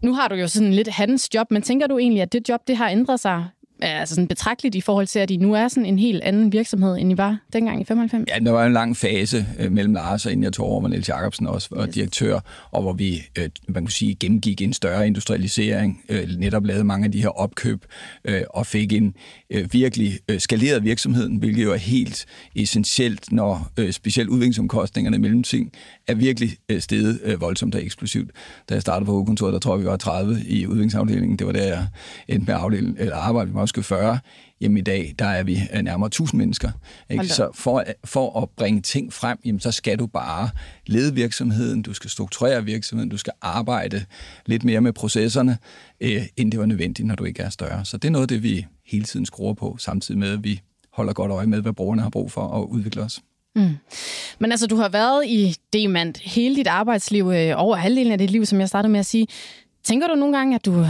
Nu 0.03 0.13
har 0.13 0.27
du 0.27 0.35
jo 0.35 0.47
sådan 0.47 0.73
lidt 0.73 0.87
hans 0.87 1.29
job, 1.33 1.51
men 1.51 1.61
tænker 1.61 1.87
du 1.87 1.97
egentlig, 1.97 2.21
at 2.21 2.33
det 2.33 2.49
job 2.49 2.67
det 2.67 2.77
har 2.77 2.89
ændret 2.89 3.19
sig? 3.19 3.45
Altså 3.81 4.15
sådan 4.15 4.27
betragteligt 4.27 4.75
i 4.75 4.81
forhold 4.81 5.07
til, 5.07 5.19
at 5.19 5.31
I 5.31 5.37
nu 5.37 5.53
er 5.53 5.67
sådan 5.67 5.85
en 5.85 5.99
helt 5.99 6.23
anden 6.23 6.51
virksomhed, 6.51 6.97
end 6.97 7.11
I 7.11 7.17
var 7.17 7.37
dengang 7.53 7.81
i 7.81 7.85
95? 7.85 8.29
Ja, 8.29 8.39
der 8.39 8.51
var 8.51 8.65
en 8.65 8.73
lang 8.73 8.97
fase 8.97 9.45
øh, 9.59 9.71
mellem 9.71 9.93
Lars 9.93 10.25
og 10.25 10.31
inden 10.31 10.43
jeg 10.43 10.53
tog 10.53 10.65
over, 10.65 10.79
hvor 10.79 10.89
Niels 10.89 11.09
Jacobsen 11.09 11.47
også 11.47 11.67
var 11.71 11.87
yes. 11.87 11.93
direktør, 11.93 12.39
og 12.71 12.81
hvor 12.81 12.93
vi 12.93 13.21
øh, 13.37 13.49
man 13.67 13.85
kan 13.85 13.91
sige, 13.91 14.15
gennemgik 14.15 14.61
en 14.61 14.73
større 14.73 15.07
industrialisering, 15.07 16.01
øh, 16.09 16.27
netop 16.37 16.65
lavede 16.65 16.83
mange 16.83 17.05
af 17.05 17.11
de 17.11 17.21
her 17.21 17.29
opkøb, 17.29 17.85
øh, 18.25 18.41
og 18.49 18.67
fik 18.67 18.93
en 18.93 19.13
øh, 19.49 19.73
virkelig 19.73 20.19
øh, 20.29 20.39
skaleret 20.39 20.83
virksomheden, 20.83 21.35
hvilket 21.35 21.63
jo 21.63 21.71
er 21.71 21.77
helt 21.77 22.25
essentielt, 22.55 23.31
når 23.31 23.71
øh, 23.77 23.91
specielt 23.91 24.29
udviklingsomkostningerne 24.29 25.17
mellem 25.17 25.43
ting 25.43 25.71
er 26.07 26.15
virkelig 26.15 26.57
øh, 26.69 26.81
steget 26.81 27.19
øh, 27.23 27.41
voldsomt 27.41 27.75
og 27.75 27.83
eksplosivt. 27.83 28.31
Da 28.69 28.73
jeg 28.73 28.81
startede 28.81 29.05
på 29.05 29.11
hovedkontoret, 29.11 29.53
der 29.53 29.59
tror 29.59 29.75
jeg, 29.75 29.81
vi 29.81 29.85
var 29.85 29.97
30 29.97 30.41
i 30.47 30.67
udviklingsafdelingen. 30.67 31.39
Det 31.39 31.47
var 31.47 31.53
der, 31.53 31.63
jeg 31.63 31.87
endte 32.27 32.51
med 32.51 32.59
afdeling, 32.59 32.95
eller 32.99 33.15
arbejde. 33.15 33.51
Også 33.63 33.81
40. 33.81 34.19
Jamen 34.61 34.77
i 34.77 34.81
dag, 34.81 35.15
der 35.19 35.25
er 35.25 35.43
vi 35.43 35.59
øh, 35.73 35.81
nærmere 35.81 36.07
1000 36.07 36.39
mennesker. 36.39 36.71
Ikke? 37.09 37.27
Så 37.27 37.49
for, 37.53 37.83
for 38.05 38.41
at 38.41 38.49
bringe 38.49 38.81
ting 38.81 39.13
frem, 39.13 39.37
jamen, 39.45 39.59
så 39.59 39.71
skal 39.71 39.99
du 39.99 40.07
bare 40.07 40.49
lede 40.87 41.13
virksomheden, 41.13 41.81
du 41.81 41.93
skal 41.93 42.09
strukturere 42.09 42.65
virksomheden, 42.65 43.09
du 43.09 43.17
skal 43.17 43.33
arbejde 43.41 44.05
lidt 44.45 44.63
mere 44.63 44.81
med 44.81 44.93
processerne, 44.93 45.57
øh, 46.01 46.21
end 46.37 46.51
det 46.51 46.59
var 46.59 46.65
nødvendigt, 46.65 47.07
når 47.07 47.15
du 47.15 47.23
ikke 47.23 47.41
er 47.41 47.49
større. 47.49 47.85
Så 47.85 47.97
det 47.97 48.07
er 48.07 48.11
noget 48.11 48.29
det, 48.29 48.43
vi 48.43 48.65
hele 48.85 49.05
tiden 49.05 49.25
skruer 49.25 49.53
på, 49.53 49.75
samtidig 49.79 50.19
med, 50.19 50.33
at 50.33 50.43
vi 50.43 50.61
holder 50.93 51.13
godt 51.13 51.31
øje 51.31 51.47
med, 51.47 51.61
hvad 51.61 51.73
brugerne 51.73 52.01
har 52.01 52.09
brug 52.09 52.31
for 52.31 52.61
at 52.61 52.65
udvikle 52.65 53.01
os. 53.01 53.21
Mm. 53.55 53.77
Men 54.39 54.51
altså, 54.51 54.67
du 54.67 54.75
har 54.75 54.89
været 54.89 55.25
i 55.27 55.55
Demand 55.73 56.15
hele 56.21 56.55
dit 56.55 56.67
arbejdsliv, 56.67 57.31
øh, 57.35 57.53
over 57.55 57.75
halvdelen 57.75 58.11
af 58.11 58.17
dit 58.17 58.31
liv, 58.31 58.45
som 58.45 58.59
jeg 58.59 58.67
startede 58.67 58.91
med 58.91 58.99
at 58.99 59.05
sige. 59.05 59.27
Tænker 59.83 60.07
du 60.07 60.15
nogle 60.15 60.37
gange, 60.37 60.55
at 60.55 60.65
du, 60.65 60.85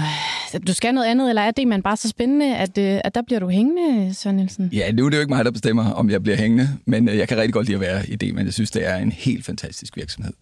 Altså, 0.54 0.66
du 0.68 0.74
skal 0.74 0.94
noget 0.94 1.08
andet, 1.08 1.30
eller 1.30 1.42
er 1.42 1.52
det 1.52 1.68
man 1.68 1.82
bare 1.82 1.98
så 1.98 2.10
spændende, 2.10 2.56
at, 2.56 2.78
øh, 2.78 3.00
at 3.04 3.16
der 3.16 3.22
bliver 3.22 3.39
du 3.39 3.50
hængende, 3.50 4.13
Søren 4.13 4.36
Nielsen? 4.36 4.70
Ja, 4.74 4.92
nu 4.92 5.06
er 5.06 5.10
det 5.10 5.18
jo 5.18 5.22
ikke 5.22 5.34
mig, 5.34 5.46
der 5.46 5.52
bestemmer, 5.52 5.92
om 5.92 6.10
jeg 6.10 6.24
bliver 6.24 6.38
hængende, 6.38 6.70
men 6.86 7.10
øh, 7.10 7.18
jeg 7.18 7.28
kan 7.28 7.38
rigtig 7.38 7.54
godt 7.54 7.66
lide 7.66 7.76
at 7.76 7.82
være 7.82 8.10
i 8.10 8.16
det, 8.16 8.36
men 8.36 8.46
jeg 8.46 8.54
synes, 8.54 8.72
det 8.72 8.88
er 8.88 8.96
en 8.96 9.12
helt 9.12 9.46
fantastisk 9.46 9.98
virksomhed. 9.98 10.34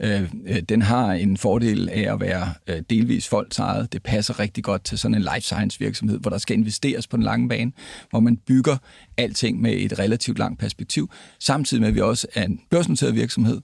Øh, 0.00 0.22
den 0.68 0.82
har 0.82 1.12
en 1.12 1.36
fordel 1.36 1.88
af 1.88 2.12
at 2.12 2.20
være 2.20 2.46
delvis 2.90 3.28
folksejet. 3.28 3.92
Det 3.92 4.02
passer 4.02 4.40
rigtig 4.40 4.64
godt 4.64 4.84
til 4.84 4.98
sådan 4.98 5.14
en 5.14 5.22
life 5.22 5.40
science 5.40 5.78
virksomhed, 5.78 6.18
hvor 6.18 6.30
der 6.30 6.38
skal 6.38 6.56
investeres 6.56 7.06
på 7.06 7.16
den 7.16 7.24
lange 7.24 7.48
bane, 7.48 7.72
hvor 8.10 8.20
man 8.20 8.36
bygger 8.36 8.76
alting 9.20 9.60
med 9.60 9.72
et 9.72 9.98
relativt 9.98 10.38
langt 10.38 10.60
perspektiv, 10.60 11.10
samtidig 11.38 11.80
med, 11.80 11.88
at 11.88 11.94
vi 11.94 12.00
også 12.00 12.26
er 12.34 12.44
en 12.44 12.60
børsnoteret 12.70 13.14
virksomhed, 13.14 13.60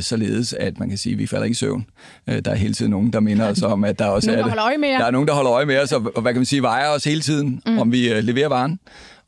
således 0.00 0.52
at 0.52 0.78
man 0.78 0.88
kan 0.88 0.98
sige, 0.98 1.12
at 1.12 1.18
vi 1.18 1.26
falder 1.26 1.44
ikke 1.44 1.52
i 1.52 1.54
søvn. 1.54 1.86
Der 2.26 2.50
er 2.50 2.54
hele 2.54 2.74
tiden 2.74 2.90
nogen, 2.90 3.12
der 3.12 3.20
minder 3.20 3.48
os 3.50 3.62
om, 3.62 3.84
at 3.84 3.98
der 3.98 4.06
også 4.06 4.30
nogen, 4.30 4.40
er. 4.40 4.44
Der, 4.44 4.98
der 4.98 5.06
er 5.06 5.10
nogen, 5.10 5.28
der 5.28 5.34
holder 5.34 5.52
øje 5.52 5.66
med 5.66 5.78
os, 5.78 5.92
og, 5.92 6.12
og 6.16 6.22
hvad 6.22 6.32
kan 6.32 6.40
man 6.40 6.46
sige, 6.46 6.62
vejer 6.62 6.88
os 6.88 7.04
hele 7.04 7.20
tiden, 7.20 7.62
mm. 7.66 7.78
om 7.78 7.92
vi 7.92 8.10
uh, 8.12 8.18
leverer 8.18 8.48
varen. 8.48 8.78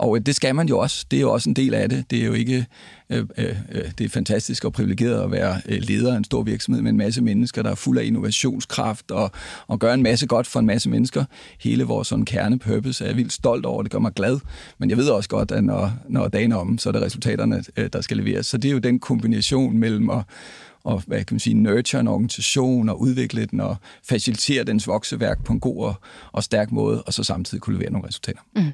Og 0.00 0.16
øh, 0.16 0.22
det 0.26 0.34
skal 0.34 0.54
man 0.54 0.68
jo 0.68 0.78
også. 0.78 1.06
Det 1.10 1.16
er 1.16 1.20
jo 1.20 1.32
også 1.32 1.50
en 1.50 1.56
del 1.56 1.74
af 1.74 1.88
det. 1.88 2.04
Det 2.10 2.22
er 2.22 2.26
jo 2.26 2.32
ikke... 2.32 2.66
Øh, 3.10 3.26
øh, 3.38 3.56
det 3.98 4.04
er 4.04 4.08
fantastisk 4.08 4.64
og 4.64 4.72
privilegeret 4.72 5.24
at 5.24 5.32
være 5.32 5.60
leder 5.66 6.12
af 6.12 6.16
en 6.16 6.24
stor 6.24 6.42
virksomhed 6.42 6.82
med 6.82 6.90
en 6.90 6.96
masse 6.96 7.22
mennesker, 7.22 7.62
der 7.62 7.70
er 7.70 7.74
fuld 7.74 7.98
af 7.98 8.04
innovationskraft 8.04 9.10
og, 9.10 9.30
og 9.66 9.78
gør 9.78 9.94
en 9.94 10.02
masse 10.02 10.26
godt 10.26 10.46
for 10.46 10.60
en 10.60 10.66
masse 10.66 10.90
mennesker. 10.90 11.24
Hele 11.60 11.84
vores 11.84 12.08
sådan 12.08 12.24
kernepurpose 12.24 13.04
er 13.04 13.08
jeg 13.08 13.16
vildt 13.16 13.32
stolt 13.32 13.66
over. 13.66 13.82
Det 13.82 13.92
gør 13.92 13.98
mig 13.98 14.12
glad. 14.12 14.38
Men 14.78 14.90
jeg 14.90 14.98
ved 14.98 15.08
også 15.08 15.28
godt, 15.28 15.52
at 15.52 15.64
når, 15.64 15.92
når 16.08 16.28
dagen 16.28 16.52
er 16.52 16.56
om, 16.56 16.78
så 16.78 16.88
er 16.88 16.92
det 16.92 17.02
resultaterne, 17.02 17.64
der 17.92 18.00
skal 18.00 18.16
leveres. 18.16 18.46
Så 18.46 18.56
det 18.58 18.68
er 18.68 18.72
jo 18.72 18.78
den 18.78 18.98
kombination 18.98 19.78
mellem 19.78 20.10
at 20.10 20.22
og 20.84 21.02
hvad 21.06 21.18
kan 21.18 21.34
man 21.34 21.40
sige, 21.40 21.54
nurture 21.54 22.00
en 22.00 22.08
organisation 22.08 22.88
og 22.88 23.00
udvikle 23.00 23.46
den 23.46 23.60
og 23.60 23.76
facilitere 24.08 24.64
dens 24.64 24.86
vokseværk 24.86 25.44
på 25.44 25.52
en 25.52 25.60
god 25.60 25.84
og, 25.84 25.94
og 26.32 26.44
stærk 26.44 26.72
måde, 26.72 27.02
og 27.02 27.12
så 27.12 27.24
samtidig 27.24 27.62
kunne 27.62 27.76
levere 27.76 27.92
nogle 27.92 28.08
resultater. 28.08 28.40
Mm. 28.56 28.72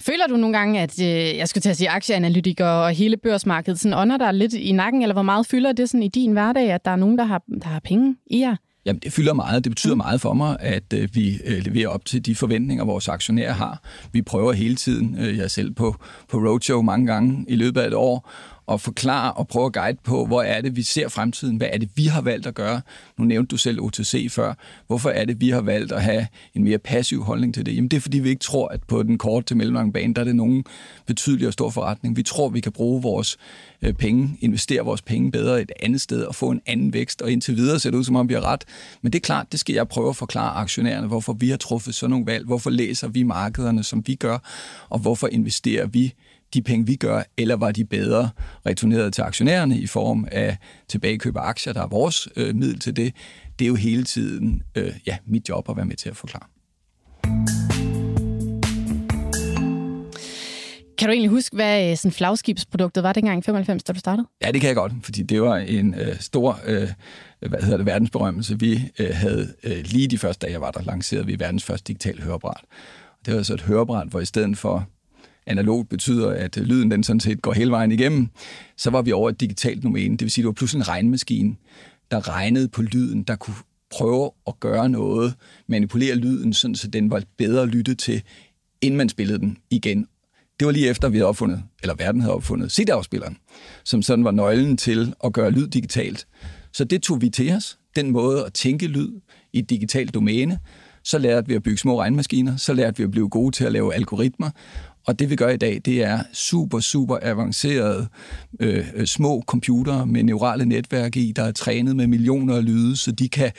Føler 0.00 0.26
du 0.28 0.36
nogle 0.36 0.58
gange, 0.58 0.80
at 0.80 1.02
øh, 1.02 1.36
jeg 1.36 1.48
skulle 1.48 1.62
til 1.62 1.70
at 1.70 1.76
sige 1.76 1.90
aktieanalytiker 1.90 2.66
og 2.66 2.90
hele 2.90 3.16
børsmarkedet 3.16 3.80
sådan 3.80 3.98
ånder 3.98 4.16
der 4.16 4.32
lidt 4.32 4.54
i 4.54 4.72
nakken, 4.72 5.02
eller 5.02 5.12
hvor 5.12 5.22
meget 5.22 5.46
fylder 5.46 5.72
det 5.72 5.88
sådan 5.88 6.02
i 6.02 6.08
din 6.08 6.32
hverdag, 6.32 6.72
at 6.72 6.84
der 6.84 6.90
er 6.90 6.96
nogen, 6.96 7.18
der 7.18 7.24
har, 7.24 7.42
der 7.62 7.68
har 7.68 7.80
penge 7.80 8.16
i 8.26 8.40
jer? 8.40 8.56
Jamen, 8.88 9.00
det 9.00 9.12
fylder 9.12 9.32
meget. 9.32 9.64
Det 9.64 9.72
betyder 9.72 9.94
mm. 9.94 9.98
meget 9.98 10.20
for 10.20 10.32
mig, 10.32 10.56
at 10.60 10.92
øh, 10.94 11.08
vi 11.12 11.38
øh, 11.44 11.64
leverer 11.64 11.88
op 11.88 12.04
til 12.04 12.26
de 12.26 12.34
forventninger, 12.34 12.84
vores 12.84 13.08
aktionærer 13.08 13.52
har. 13.52 13.82
Vi 14.12 14.22
prøver 14.22 14.52
hele 14.52 14.76
tiden, 14.76 15.18
øh, 15.18 15.38
jeg 15.38 15.50
selv 15.50 15.70
på, 15.74 15.96
på 16.28 16.38
roadshow 16.38 16.82
mange 16.82 17.06
gange 17.06 17.44
i 17.48 17.56
løbet 17.56 17.80
af 17.80 17.86
et 17.86 17.94
år, 17.94 18.30
og 18.68 18.80
forklare 18.80 19.32
og 19.32 19.48
prøve 19.48 19.66
at 19.66 19.72
guide 19.72 19.98
på, 20.04 20.26
hvor 20.26 20.42
er 20.42 20.60
det, 20.60 20.76
vi 20.76 20.82
ser 20.82 21.08
fremtiden? 21.08 21.56
Hvad 21.56 21.68
er 21.72 21.78
det, 21.78 21.88
vi 21.94 22.04
har 22.06 22.20
valgt 22.20 22.46
at 22.46 22.54
gøre? 22.54 22.80
Nu 23.18 23.24
nævnte 23.24 23.50
du 23.50 23.56
selv 23.56 23.80
OTC 23.80 24.26
før. 24.30 24.54
Hvorfor 24.86 25.10
er 25.10 25.24
det, 25.24 25.40
vi 25.40 25.50
har 25.50 25.60
valgt 25.60 25.92
at 25.92 26.02
have 26.02 26.26
en 26.54 26.64
mere 26.64 26.78
passiv 26.78 27.22
holdning 27.22 27.54
til 27.54 27.66
det? 27.66 27.76
Jamen 27.76 27.88
det 27.88 27.96
er, 27.96 28.00
fordi 28.00 28.18
vi 28.18 28.28
ikke 28.28 28.40
tror, 28.40 28.68
at 28.68 28.82
på 28.82 29.02
den 29.02 29.18
korte 29.18 29.46
til 29.46 29.56
mellemlange 29.56 29.92
bane, 29.92 30.14
der 30.14 30.20
er 30.20 30.24
det 30.24 30.36
nogen 30.36 30.64
betydelig 31.06 31.46
og 31.46 31.52
stor 31.52 31.70
forretning. 31.70 32.16
Vi 32.16 32.22
tror, 32.22 32.48
vi 32.48 32.60
kan 32.60 32.72
bruge 32.72 33.02
vores 33.02 33.36
øh, 33.82 33.92
penge, 33.92 34.38
investere 34.40 34.84
vores 34.84 35.02
penge 35.02 35.30
bedre 35.30 35.62
et 35.62 35.72
andet 35.82 36.00
sted 36.00 36.22
og 36.22 36.34
få 36.34 36.50
en 36.50 36.60
anden 36.66 36.92
vækst. 36.92 37.22
Og 37.22 37.30
indtil 37.30 37.56
videre 37.56 37.78
ser 37.78 37.90
det 37.90 37.98
ud, 37.98 38.04
som 38.04 38.16
om 38.16 38.28
vi 38.28 38.34
har 38.34 38.44
ret. 38.44 38.64
Men 39.02 39.12
det 39.12 39.18
er 39.18 39.24
klart, 39.24 39.52
det 39.52 39.60
skal 39.60 39.74
jeg 39.74 39.88
prøve 39.88 40.08
at 40.08 40.16
forklare 40.16 40.50
aktionærerne, 40.50 41.06
hvorfor 41.06 41.32
vi 41.32 41.48
har 41.48 41.56
truffet 41.56 41.94
sådan 41.94 42.10
nogle 42.10 42.26
valg. 42.26 42.46
Hvorfor 42.46 42.70
læser 42.70 43.08
vi 43.08 43.22
markederne, 43.22 43.82
som 43.82 44.02
vi 44.06 44.14
gør? 44.14 44.38
Og 44.88 44.98
hvorfor 44.98 45.28
investerer 45.28 45.86
vi 45.86 46.14
de 46.54 46.62
penge, 46.62 46.86
vi 46.86 46.96
gør, 46.96 47.22
eller 47.36 47.56
var 47.56 47.70
de 47.70 47.84
bedre 47.84 48.30
returneret 48.66 49.14
til 49.14 49.22
aktionærerne 49.22 49.78
i 49.78 49.86
form 49.86 50.26
af 50.32 50.56
tilbagekøb 50.88 51.36
af 51.36 51.42
aktier, 51.42 51.72
der 51.72 51.82
er 51.82 51.86
vores 51.86 52.28
øh, 52.36 52.54
middel 52.54 52.78
til 52.78 52.96
det. 52.96 53.14
Det 53.58 53.64
er 53.64 53.68
jo 53.68 53.74
hele 53.74 54.04
tiden 54.04 54.62
øh, 54.74 54.92
ja, 55.06 55.16
mit 55.26 55.48
job 55.48 55.70
at 55.70 55.76
være 55.76 55.86
med 55.86 55.96
til 55.96 56.08
at 56.08 56.16
forklare. 56.16 56.46
Kan 60.98 61.08
du 61.08 61.12
egentlig 61.12 61.30
huske, 61.30 61.56
hvad 61.56 61.90
øh, 61.90 61.96
sådan 61.96 62.12
flagskibsproduktet 62.12 63.02
var 63.02 63.12
dengang 63.12 63.38
i 63.38 63.42
95, 63.42 63.82
da 63.82 63.92
du 63.92 63.98
startede? 63.98 64.26
Ja, 64.42 64.52
det 64.52 64.60
kan 64.60 64.68
jeg 64.68 64.76
godt, 64.76 64.92
fordi 65.02 65.22
det 65.22 65.42
var 65.42 65.56
en 65.56 65.94
øh, 65.94 66.20
stor 66.20 66.60
øh, 66.66 66.88
hvad 67.40 67.62
hedder 67.62 67.76
det, 67.76 67.86
verdensberømmelse. 67.86 68.60
Vi 68.60 68.80
øh, 68.98 69.10
havde 69.12 69.54
øh, 69.64 69.84
lige 69.84 70.08
de 70.08 70.18
første 70.18 70.46
dage, 70.46 70.52
jeg 70.52 70.60
var 70.60 70.70
der, 70.70 70.82
lanceret 70.82 71.26
vi 71.26 71.38
verdens 71.38 71.64
første 71.64 71.88
digitale 71.88 72.22
hørebræt. 72.22 72.60
Det 73.26 73.36
var 73.36 73.42
så 73.42 73.54
et 73.54 73.60
hørebræt, 73.60 74.08
hvor 74.08 74.20
i 74.20 74.24
stedet 74.24 74.58
for 74.58 74.86
analogt 75.48 75.88
betyder, 75.88 76.30
at 76.30 76.58
øh, 76.58 76.64
lyden 76.64 76.90
den 76.90 77.04
sådan 77.04 77.20
set 77.20 77.42
går 77.42 77.52
hele 77.52 77.70
vejen 77.70 77.92
igennem, 77.92 78.28
så 78.76 78.90
var 78.90 79.02
vi 79.02 79.12
over 79.12 79.30
et 79.30 79.40
digitalt 79.40 79.82
domæne. 79.82 80.12
Det 80.16 80.20
vil 80.24 80.30
sige, 80.30 80.42
at 80.42 80.44
det 80.44 80.48
var 80.48 80.52
pludselig 80.52 80.80
en 80.80 80.88
regnmaskine, 80.88 81.56
der 82.10 82.28
regnede 82.28 82.68
på 82.68 82.82
lyden, 82.82 83.22
der 83.22 83.36
kunne 83.36 83.56
prøve 83.90 84.30
at 84.46 84.60
gøre 84.60 84.88
noget, 84.88 85.34
manipulere 85.68 86.14
lyden, 86.14 86.52
sådan, 86.52 86.74
så 86.74 86.88
den 86.88 87.10
var 87.10 87.22
bedre 87.38 87.66
lyttet 87.66 87.98
til, 87.98 88.22
inden 88.80 88.98
man 88.98 89.08
spillede 89.08 89.38
den 89.38 89.58
igen. 89.70 90.06
Det 90.58 90.66
var 90.66 90.72
lige 90.72 90.88
efter, 90.88 91.08
vi 91.08 91.16
havde 91.16 91.28
opfundet, 91.28 91.62
eller 91.82 91.94
verden 91.94 92.20
havde 92.20 92.34
opfundet 92.34 92.72
CD-afspilleren, 92.72 93.36
som 93.84 94.02
sådan 94.02 94.24
var 94.24 94.30
nøglen 94.30 94.76
til 94.76 95.14
at 95.24 95.32
gøre 95.32 95.50
lyd 95.50 95.68
digitalt. 95.68 96.26
Så 96.72 96.84
det 96.84 97.02
tog 97.02 97.20
vi 97.20 97.30
til 97.30 97.52
os, 97.52 97.78
den 97.96 98.10
måde 98.10 98.46
at 98.46 98.52
tænke 98.52 98.86
lyd 98.86 99.20
i 99.52 99.58
et 99.58 99.70
digitalt 99.70 100.14
domæne. 100.14 100.58
Så 101.04 101.18
lærte 101.18 101.48
vi 101.48 101.54
at 101.54 101.62
bygge 101.62 101.78
små 101.78 102.00
regnmaskiner, 102.00 102.56
så 102.56 102.72
lærte 102.72 102.98
vi 102.98 103.04
at 103.04 103.10
blive 103.10 103.28
gode 103.28 103.56
til 103.56 103.64
at 103.64 103.72
lave 103.72 103.94
algoritmer, 103.94 104.50
og 105.08 105.18
det 105.18 105.30
vi 105.30 105.36
gør 105.36 105.48
i 105.48 105.56
dag, 105.56 105.80
det 105.84 106.02
er 106.02 106.22
super, 106.32 106.80
super 106.80 107.18
avancerede 107.22 108.08
øh, 108.60 108.86
øh, 108.94 109.06
små 109.06 109.42
computere 109.46 110.06
med 110.06 110.22
neurale 110.22 110.64
netværk 110.64 111.16
i, 111.16 111.32
der 111.36 111.42
er 111.42 111.52
trænet 111.52 111.96
med 111.96 112.06
millioner 112.06 112.56
af 112.56 112.64
lyde, 112.64 112.96
så 112.96 113.12
de 113.12 113.28
kan 113.28 113.52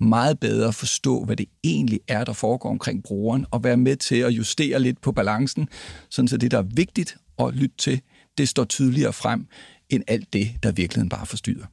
meget 0.00 0.40
bedre 0.40 0.72
forstå, 0.72 1.24
hvad 1.24 1.36
det 1.36 1.46
egentlig 1.64 2.00
er, 2.08 2.24
der 2.24 2.32
foregår 2.32 2.70
omkring 2.70 3.02
brugeren, 3.02 3.46
og 3.50 3.64
være 3.64 3.76
med 3.76 3.96
til 3.96 4.16
at 4.16 4.30
justere 4.30 4.80
lidt 4.80 5.00
på 5.00 5.12
balancen, 5.12 5.68
sådan 6.10 6.28
så 6.28 6.36
det, 6.36 6.50
der 6.50 6.58
er 6.58 6.66
vigtigt 6.74 7.16
at 7.38 7.54
lytte 7.54 7.76
til, 7.78 8.00
det 8.38 8.48
står 8.48 8.64
tydeligere 8.64 9.12
frem, 9.12 9.46
end 9.90 10.02
alt 10.06 10.32
det, 10.32 10.50
der 10.62 10.72
virkeligheden 10.72 11.08
bare 11.08 11.26
forstyrrer. 11.26 11.66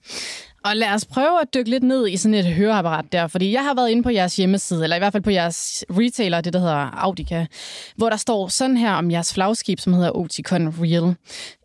Og 0.65 0.75
lad 0.75 0.93
os 0.93 1.05
prøve 1.05 1.41
at 1.41 1.53
dykke 1.53 1.69
lidt 1.69 1.83
ned 1.83 2.07
i 2.07 2.17
sådan 2.17 2.35
et 2.35 2.45
høreapparat 2.45 3.05
der, 3.11 3.27
fordi 3.27 3.51
jeg 3.51 3.63
har 3.63 3.73
været 3.73 3.89
inde 3.89 4.03
på 4.03 4.09
jeres 4.09 4.35
hjemmeside, 4.35 4.83
eller 4.83 4.95
i 4.95 4.99
hvert 4.99 5.11
fald 5.11 5.23
på 5.23 5.29
jeres 5.29 5.85
retailer, 5.89 6.41
det 6.41 6.53
der 6.53 6.59
hedder 6.59 6.89
Audica, 7.03 7.47
hvor 7.95 8.09
der 8.09 8.17
står 8.17 8.47
sådan 8.47 8.77
her 8.77 8.91
om 8.91 9.11
jeres 9.11 9.33
flagskib, 9.33 9.79
som 9.79 9.93
hedder 9.93 10.17
Oticon 10.17 10.67
Real. 10.67 11.15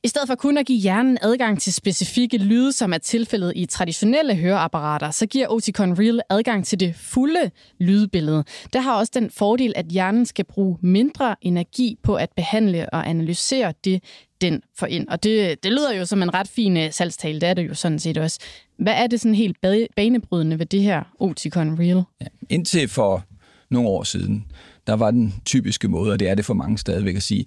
I 0.05 0.09
stedet 0.09 0.29
for 0.29 0.35
kun 0.35 0.59
at 0.59 0.67
give 0.67 0.79
hjernen 0.79 1.19
adgang 1.23 1.61
til 1.61 1.75
specifikke 1.75 2.39
lyde, 2.39 2.73
som 2.73 2.93
er 2.93 2.99
tilfældet 2.99 3.53
i 3.57 3.67
traditionelle 3.67 4.35
høreapparater, 4.35 5.11
så 5.11 5.27
giver 5.27 5.49
Oticon 5.49 5.99
Real 5.99 6.21
adgang 6.31 6.67
til 6.67 6.81
det 6.81 6.95
fulde 6.97 7.51
lydbillede. 7.81 8.45
Det 8.73 8.83
har 8.83 8.95
også 8.95 9.13
den 9.15 9.31
fordel, 9.31 9.73
at 9.77 9.87
hjernen 9.87 10.27
skal 10.27 10.45
bruge 10.45 10.79
mindre 10.83 11.37
energi 11.43 11.97
på 12.03 12.15
at 12.15 12.29
behandle 12.37 12.91
og 12.93 13.09
analysere 13.09 13.73
det, 13.85 14.03
den 14.41 14.63
får 14.79 14.87
ind. 14.87 15.09
Og 15.09 15.23
det, 15.23 15.63
det 15.65 15.73
lyder 15.73 15.95
jo 15.95 16.05
som 16.05 16.23
en 16.23 16.35
ret 16.35 16.49
fin 16.49 16.77
øh, 16.77 16.93
salgstale, 16.93 17.41
det 17.41 17.49
er 17.49 17.55
det 17.55 17.69
jo 17.69 17.75
sådan 17.75 17.99
set 17.99 18.19
også. 18.19 18.39
Hvad 18.79 18.93
er 18.93 19.07
det 19.07 19.21
sådan 19.21 19.35
helt 19.35 19.57
banebrydende 19.97 20.59
ved 20.59 20.67
det 20.67 20.83
her 20.83 21.03
Oticon 21.19 21.79
Real? 21.81 22.03
Ja, 22.21 22.27
indtil 22.49 22.89
for 22.89 23.25
nogle 23.71 23.89
år 23.89 24.03
siden, 24.03 24.45
der 24.87 24.95
var 24.95 25.11
den 25.11 25.35
typiske 25.45 25.89
måde, 25.89 26.13
og 26.13 26.21
det 26.21 26.29
er 26.29 26.35
det 26.35 26.45
for 26.45 26.55
mange 26.55 26.79
stadigvæk 26.79 27.17
at 27.17 27.23
sige, 27.23 27.47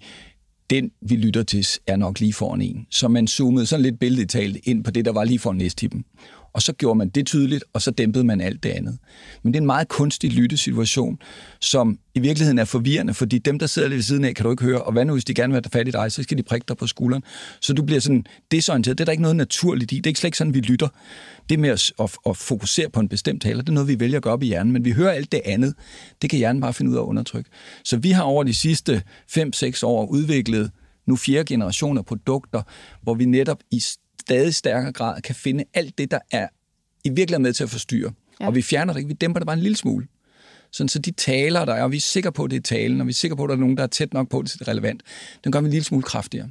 den 0.70 0.92
vi 1.02 1.16
lytter 1.16 1.44
til 1.44 1.68
er 1.88 1.96
nok 1.96 2.20
lige 2.20 2.34
foran 2.34 2.62
en. 2.62 2.88
Så 2.90 3.08
man 3.08 3.28
zoomede 3.28 3.66
sådan 3.66 3.84
lidt 3.84 4.00
billedligt 4.00 4.58
ind 4.64 4.84
på 4.84 4.92
det, 4.92 5.06
der 5.06 5.12
var 5.12 5.24
lige 5.24 5.40
foran 5.40 5.58
næstippen 5.58 6.06
og 6.54 6.62
så 6.62 6.74
gjorde 6.74 6.98
man 6.98 7.10
det 7.10 7.26
tydeligt, 7.26 7.64
og 7.74 7.82
så 7.82 7.92
dæmpede 7.92 8.24
man 8.24 8.42
alt 8.42 8.64
det 8.64 8.70
andet. 8.70 8.98
Men 9.44 9.54
det 9.54 9.58
er 9.58 9.62
en 9.62 9.66
meget 9.66 9.88
kunstig 9.88 10.34
lyttesituation, 10.34 11.18
som 11.62 12.00
i 12.16 12.20
virkeligheden 12.20 12.60
er 12.60 12.66
forvirrende, 12.66 13.14
fordi 13.14 13.38
dem, 13.38 13.60
der 13.60 13.68
sidder 13.68 13.88
lidt 13.88 13.96
ved 13.96 14.04
siden 14.04 14.26
af, 14.26 14.36
kan 14.36 14.46
du 14.46 14.52
ikke 14.52 14.64
høre, 14.64 14.82
og 14.82 14.92
hvad 14.92 15.06
nu, 15.06 15.14
hvis 15.14 15.26
de 15.26 15.34
gerne 15.34 15.54
vil 15.54 15.62
have 15.66 15.80
fat 15.80 15.88
i 15.88 15.92
dig, 15.92 16.12
så 16.12 16.24
skal 16.24 16.38
de 16.38 16.44
prikke 16.44 16.66
dig 16.68 16.78
på 16.78 16.88
skulderen. 16.88 17.24
Så 17.62 17.74
du 17.74 17.84
bliver 17.84 18.02
sådan 18.02 18.26
desorienteret. 18.52 18.98
Det 18.98 19.04
er 19.04 19.06
der 19.06 19.12
ikke 19.12 19.22
noget 19.22 19.36
naturligt 19.36 19.92
i. 19.92 19.96
Det 19.96 20.06
er 20.06 20.10
ikke 20.10 20.20
slet 20.20 20.28
ikke 20.28 20.38
sådan, 20.38 20.54
vi 20.54 20.60
lytter. 20.60 20.88
Det 21.50 21.60
med 21.60 21.70
at, 21.70 21.92
at, 22.00 22.18
at 22.26 22.38
fokusere 22.38 22.90
på 22.90 23.00
en 23.00 23.10
bestemt 23.10 23.42
taler, 23.42 23.62
det 23.62 23.70
er 23.70 23.74
noget, 23.74 23.88
vi 23.88 24.00
vælger 24.00 24.18
at 24.18 24.24
gøre 24.24 24.34
op 24.34 24.44
i 24.44 24.46
hjernen, 24.46 24.74
men 24.74 24.86
vi 24.86 24.92
hører 24.92 25.12
alt 25.12 25.32
det 25.32 25.42
andet. 25.46 25.74
Det 26.22 26.30
kan 26.30 26.40
hjernen 26.40 26.62
bare 26.62 26.74
finde 26.74 26.92
ud 26.92 26.96
af 26.96 27.02
at 27.02 27.06
undertrykke. 27.06 27.50
Så 27.84 27.98
vi 27.98 28.12
har 28.12 28.24
over 28.24 28.44
de 28.44 28.54
sidste 28.54 29.02
5-6 29.38 29.86
år 29.86 30.06
udviklet 30.06 30.72
nu 31.08 31.16
fjerde 31.16 31.46
generation 31.46 31.98
af 31.98 32.06
produkter, 32.06 32.62
hvor 33.02 33.14
vi 33.14 33.26
netop 33.26 33.60
i 33.72 33.80
stadig 34.30 34.56
stærkere 34.56 34.92
grad 34.92 35.22
kan 35.22 35.36
finde 35.36 35.64
alt 35.74 35.98
det, 35.98 36.12
der 36.12 36.20
er 36.32 36.48
i 37.04 37.10
virkeligheden 37.10 37.44
med 37.44 37.54
til 37.54 37.64
at 37.64 37.70
forstyrre. 37.70 38.12
Ja. 38.40 38.48
Og 38.48 38.56
vi 38.56 38.62
fjerner 38.62 38.94
det 38.94 39.00
ikke, 39.00 39.08
vi 39.08 39.14
dæmper 39.14 39.40
det 39.40 39.46
bare 39.46 39.58
en 39.58 39.64
lille 39.64 39.76
smule. 39.76 40.08
Sådan, 40.72 40.90
så 40.90 41.00
de 41.00 41.12
taler, 41.12 41.66
der 41.66 41.74
er, 41.74 41.84
og 41.84 41.92
vi 41.92 41.98
er 41.98 42.02
sikre 42.02 42.32
på, 42.32 42.44
at 42.44 42.52
det 42.52 42.58
er 42.58 42.62
talen, 42.62 43.02
og 43.02 43.08
vi 43.08 43.12
er 43.12 43.14
sikre 43.14 43.36
på, 43.36 43.44
at 43.44 43.50
der 43.50 43.56
er 43.56 43.60
nogen, 43.60 43.78
der 43.78 43.84
er 43.84 43.88
tæt 43.88 44.14
nok 44.14 44.30
på, 44.30 44.40
at 44.40 44.46
det 44.46 44.62
er 44.62 44.68
relevant, 44.68 45.04
den 45.44 45.52
gør 45.52 45.62
vi 45.62 45.66
en 45.66 45.72
lille 45.72 45.84
smule 45.84 46.04
kraftigere. 46.04 46.50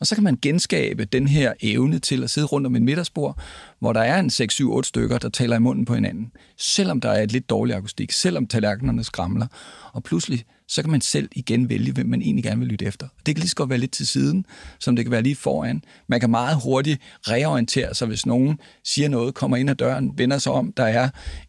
Og 0.00 0.06
så 0.06 0.14
kan 0.14 0.24
man 0.24 0.38
genskabe 0.42 1.04
den 1.04 1.28
her 1.28 1.52
evne 1.60 1.98
til 1.98 2.24
at 2.24 2.30
sidde 2.30 2.46
rundt 2.46 2.66
om 2.66 2.76
et 2.76 2.82
middagsbord, 2.82 3.38
hvor 3.80 3.92
der 3.92 4.00
er 4.00 4.20
en 4.20 4.30
6-7-8 4.30 4.82
stykker, 4.82 5.18
der 5.18 5.28
taler 5.28 5.56
i 5.56 5.60
munden 5.60 5.84
på 5.84 5.94
hinanden. 5.94 6.32
Selvom 6.58 7.00
der 7.00 7.10
er 7.10 7.22
et 7.22 7.32
lidt 7.32 7.50
dårligt 7.50 7.76
akustik, 7.76 8.12
selvom 8.12 8.46
tallerkenerne 8.46 9.04
skramler. 9.04 9.46
Og 9.92 10.02
pludselig, 10.02 10.44
så 10.68 10.82
kan 10.82 10.90
man 10.90 11.00
selv 11.00 11.28
igen 11.32 11.68
vælge, 11.68 11.92
hvem 11.92 12.06
man 12.06 12.22
egentlig 12.22 12.44
gerne 12.44 12.60
vil 12.60 12.68
lytte 12.68 12.84
efter. 12.84 13.08
Det 13.26 13.34
kan 13.34 13.40
lige 13.40 13.48
så 13.48 13.56
godt 13.56 13.70
være 13.70 13.78
lidt 13.78 13.92
til 13.92 14.06
siden, 14.06 14.46
som 14.80 14.96
det 14.96 15.04
kan 15.04 15.12
være 15.12 15.22
lige 15.22 15.36
foran. 15.36 15.82
Man 16.08 16.20
kan 16.20 16.30
meget 16.30 16.60
hurtigt 16.64 17.00
reorientere 17.28 17.94
sig, 17.94 18.08
hvis 18.08 18.26
nogen 18.26 18.58
siger 18.84 19.08
noget, 19.08 19.34
kommer 19.34 19.56
ind 19.56 19.70
ad 19.70 19.74
døren, 19.74 20.12
vender 20.16 20.38
sig 20.38 20.52
om, 20.52 20.72
der 20.72 20.84
er 20.84 21.04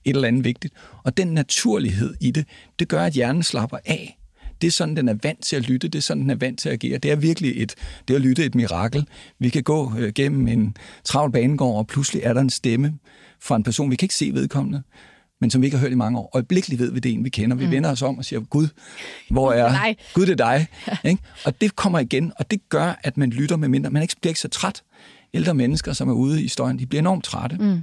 et 0.06 0.16
eller 0.16 0.28
andet 0.28 0.44
vigtigt. 0.44 0.74
Og 1.04 1.18
den 1.18 1.28
naturlighed 1.28 2.16
i 2.22 2.32
det, 2.32 2.48
det 2.80 2.88
gør, 2.88 3.04
at 3.04 3.14
hjernen 3.14 3.44
slapper 3.44 3.78
af 3.86 4.20
det 4.66 4.72
er 4.72 4.74
sådan, 4.74 4.96
den 4.96 5.10
er 5.10 5.16
vant 5.24 5.44
til 5.44 5.56
at 5.56 5.68
lytte, 5.68 5.88
det 5.88 6.00
er 6.00 6.02
sådan, 6.02 6.22
den 6.22 6.30
er 6.30 6.36
vant 6.36 6.60
til 6.60 6.70
at 6.70 6.74
agere. 6.74 6.98
Det 6.98 7.12
er 7.12 7.16
virkelig 7.16 7.62
et, 7.62 7.76
det 8.08 8.16
at 8.16 8.22
lytte 8.22 8.46
et 8.46 8.56
mirakel. 8.56 9.08
Vi 9.40 9.50
kan 9.50 9.64
gå 9.64 9.94
øh, 9.98 10.14
gennem 10.14 10.48
en 10.48 10.78
travl 11.04 11.32
banegård, 11.32 11.78
og 11.78 11.88
pludselig 11.88 12.22
er 12.24 12.34
der 12.34 12.42
en 12.42 12.50
stemme 12.50 12.94
fra 13.42 13.56
en 13.56 13.64
person, 13.64 13.92
vi 13.92 13.96
kan 13.96 14.06
ikke 14.06 14.16
se 14.16 14.32
vedkommende, 14.34 14.84
men 15.42 15.52
som 15.52 15.62
vi 15.62 15.68
ikke 15.68 15.78
har 15.78 15.82
hørt 15.82 15.92
i 15.92 15.96
mange 15.96 16.20
år. 16.20 16.32
Øjeblikkeligt 16.34 16.82
ved 16.82 16.92
vi, 16.92 17.00
det 17.00 17.10
er 17.10 17.14
en, 17.14 17.24
vi 17.24 17.30
kender. 17.30 17.58
Vi 17.58 17.66
mm. 17.66 17.72
vender 17.72 17.92
os 17.92 18.02
om 18.02 18.18
og 18.18 18.26
siger, 18.26 18.40
Gud, 18.40 18.68
hvor 19.30 19.54
er... 19.54 19.72
Nej. 19.72 19.96
Gud, 20.14 20.26
det 20.26 20.42
er 20.42 20.58
dig. 20.58 20.68
ikke? 21.10 21.24
Og 21.46 21.62
det 21.62 21.76
kommer 21.76 22.00
igen, 22.00 22.32
og 22.40 22.52
det 22.52 22.70
gør, 22.70 23.00
at 23.04 23.18
man 23.18 23.30
lytter 23.30 23.56
med 23.56 23.68
mindre. 23.68 23.90
Man 23.90 24.02
ikke 24.02 24.16
bliver 24.22 24.32
ikke 24.32 24.40
så 24.40 24.48
træt. 24.48 24.84
Ældre 25.34 25.54
mennesker, 25.54 25.94
som 25.94 26.10
er 26.10 26.14
ude 26.14 26.44
i 26.44 26.48
støjen, 26.48 26.80
de 26.80 26.86
bliver 26.86 27.02
enormt 27.02 27.24
trætte. 27.24 27.58
Mm. 27.58 27.80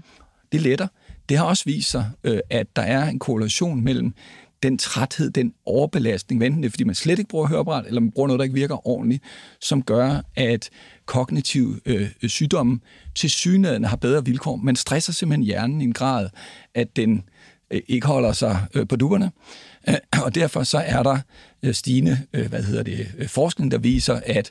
Det 0.53 0.61
letter. 0.61 0.87
Det 1.28 1.37
har 1.39 1.45
også 1.45 1.64
vist 1.66 1.91
sig, 1.91 2.11
øh, 2.24 2.41
at 2.51 2.66
der 2.76 2.83
er 2.83 3.09
en 3.09 3.18
korrelation 3.18 3.85
mellem 3.85 4.14
den 4.62 4.78
træthed, 4.78 5.30
den 5.30 5.54
overbelastning, 5.66 6.44
enten 6.44 6.62
det 6.62 6.68
er, 6.68 6.70
fordi 6.70 6.84
man 6.84 6.94
slet 6.94 7.18
ikke 7.18 7.28
bruger 7.28 7.46
høreapparat, 7.46 7.86
eller 7.86 8.00
man 8.00 8.10
bruger 8.10 8.26
noget, 8.26 8.38
der 8.38 8.44
ikke 8.44 8.54
virker 8.54 8.88
ordentligt, 8.88 9.22
som 9.60 9.82
gør, 9.82 10.20
at 10.36 10.70
kognitiv 11.06 11.76
øh, 11.86 12.10
øh 12.22 12.30
sygdomme 12.30 12.80
til 13.14 13.30
synligheden 13.30 13.84
har 13.84 13.96
bedre 13.96 14.24
vilkår. 14.24 14.56
Man 14.56 14.76
stresser 14.76 15.12
simpelthen 15.12 15.44
hjernen 15.44 15.80
i 15.80 15.84
en 15.84 15.92
grad, 15.92 16.28
at 16.74 16.96
den 16.96 17.22
øh, 17.70 17.80
ikke 17.88 18.06
holder 18.06 18.32
sig 18.32 18.66
øh, 18.74 18.88
på 18.88 18.96
dupperne. 18.96 19.30
Øh, 19.88 19.94
og 20.24 20.34
derfor 20.34 20.62
så 20.62 20.78
er 20.78 21.02
der 21.02 21.18
øh, 21.62 21.74
stigende 21.74 22.18
øh, 22.32 22.48
hvad 22.48 22.62
hedder 22.62 22.82
det, 22.82 23.08
øh, 23.18 23.28
forskning, 23.28 23.70
der 23.70 23.78
viser, 23.78 24.20
at 24.26 24.50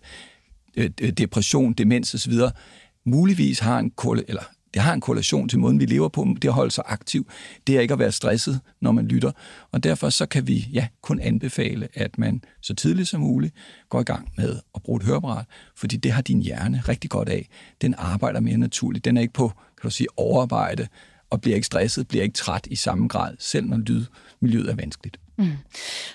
øh, 0.78 0.90
øh 1.02 1.12
depression, 1.12 1.74
demens 1.74 2.14
osv. 2.14 2.34
muligvis 3.06 3.60
har 3.60 3.80
en 3.80 3.92
eller 4.28 4.44
det 4.74 4.82
har 4.82 4.94
en 4.94 5.02
korrelation 5.02 5.50
til 5.50 5.60
måden, 5.60 5.80
vi 5.80 5.86
lever 5.86 6.10
på, 6.10 6.28
det 6.42 6.48
at 6.48 6.54
holde 6.54 6.72
sig 6.72 6.84
aktiv, 6.88 7.28
det 7.68 7.78
er 7.78 7.82
ikke 7.82 7.94
at 7.94 8.00
være 8.00 8.12
stresset, 8.12 8.60
når 8.82 8.92
man 8.92 9.08
lytter. 9.08 9.32
Og 9.72 9.84
derfor 9.84 10.10
så 10.10 10.26
kan 10.26 10.48
vi 10.48 10.68
ja, 10.74 10.88
kun 11.02 11.20
anbefale, 11.20 11.88
at 11.94 12.18
man 12.18 12.44
så 12.62 12.74
tidligt 12.74 13.08
som 13.08 13.22
muligt 13.22 13.56
går 13.90 14.00
i 14.00 14.04
gang 14.04 14.30
med 14.38 14.60
at 14.76 14.84
bruge 14.84 14.98
et 14.98 15.06
høreapparat, 15.06 15.46
fordi 15.76 15.98
det 15.98 16.12
har 16.12 16.22
din 16.22 16.42
hjerne 16.42 16.84
rigtig 16.88 17.10
godt 17.10 17.30
af. 17.30 17.48
Den 17.82 17.96
arbejder 17.98 18.40
mere 18.40 18.58
naturligt. 18.58 19.06
Den 19.06 19.18
er 19.18 19.22
ikke 19.22 19.34
på, 19.34 19.48
kan 19.48 19.84
du 19.84 19.90
sige, 19.90 20.08
overarbejde, 20.18 20.88
og 21.30 21.42
bliver 21.42 21.56
ikke 21.56 21.66
stresset, 21.66 22.08
bliver 22.08 22.24
ikke 22.24 22.34
træt 22.34 22.68
i 22.72 22.76
samme 22.76 23.08
grad, 23.08 23.36
selv 23.40 23.66
når 23.66 23.78
lydmiljøet 23.78 24.70
er 24.70 24.76
vanskeligt. 24.76 25.21
Mm. 25.38 25.52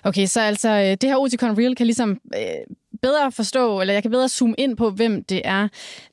Okay, 0.05 0.27
så 0.27 0.41
altså 0.41 0.69
øh, 0.69 0.91
det 0.91 1.05
her 1.05 1.17
Oticon 1.17 1.59
Real 1.59 1.75
kan 1.75 1.87
ligesom 1.87 2.11
øh, 2.11 2.77
bedre 3.03 3.33
forstå, 3.33 3.81
eller 3.81 3.95
jeg 3.95 4.03
kan 4.03 4.11
bedre 4.11 4.29
zoome 4.29 4.55
ind 4.59 4.77
på, 4.77 4.91
hvem 4.91 5.25
det 5.25 5.43
er, 5.45 5.69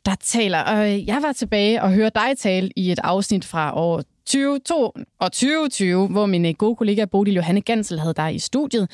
der 0.05 0.15
taler. 0.15 0.59
Og 0.59 0.91
øh, 0.91 1.07
jeg 1.07 1.19
var 1.21 1.31
tilbage 1.31 1.81
og 1.81 1.93
hørte 1.93 2.19
dig 2.19 2.37
tale 2.37 2.69
i 2.75 2.91
et 2.91 2.99
afsnit 3.03 3.45
fra 3.45 3.77
år 3.77 4.01
2022 4.25 5.05
og 5.19 5.31
2020, 5.31 6.07
hvor 6.07 6.25
min 6.25 6.45
øh, 6.45 6.53
gode 6.53 6.75
kollega 6.75 7.05
Bodil 7.05 7.33
Johanne 7.33 7.61
Gansel 7.61 7.99
havde 7.99 8.13
dig 8.13 8.35
i 8.35 8.39
studiet. 8.39 8.91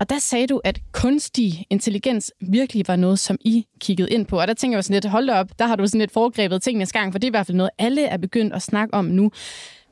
Og 0.00 0.10
der 0.10 0.18
sagde 0.18 0.46
du, 0.46 0.60
at 0.64 0.80
kunstig 0.92 1.66
intelligens 1.70 2.32
virkelig 2.40 2.88
var 2.88 2.96
noget, 2.96 3.18
som 3.18 3.36
I 3.40 3.66
kiggede 3.80 4.10
ind 4.10 4.26
på. 4.26 4.40
Og 4.40 4.48
der 4.48 4.54
tænker 4.54 4.76
jeg 4.76 4.84
sådan 4.84 4.94
lidt, 4.94 5.04
hold 5.04 5.30
op, 5.30 5.48
der 5.58 5.66
har 5.66 5.76
du 5.76 5.86
sådan 5.86 6.00
lidt 6.00 6.12
foregrebet 6.12 6.62
tingenes 6.62 6.92
gang, 6.92 7.12
for 7.12 7.18
det 7.18 7.26
er 7.26 7.30
i 7.30 7.36
hvert 7.36 7.46
fald 7.46 7.56
noget, 7.56 7.70
alle 7.78 8.04
er 8.04 8.16
begyndt 8.16 8.54
at 8.54 8.62
snakke 8.62 8.94
om 8.94 9.04
nu. 9.04 9.30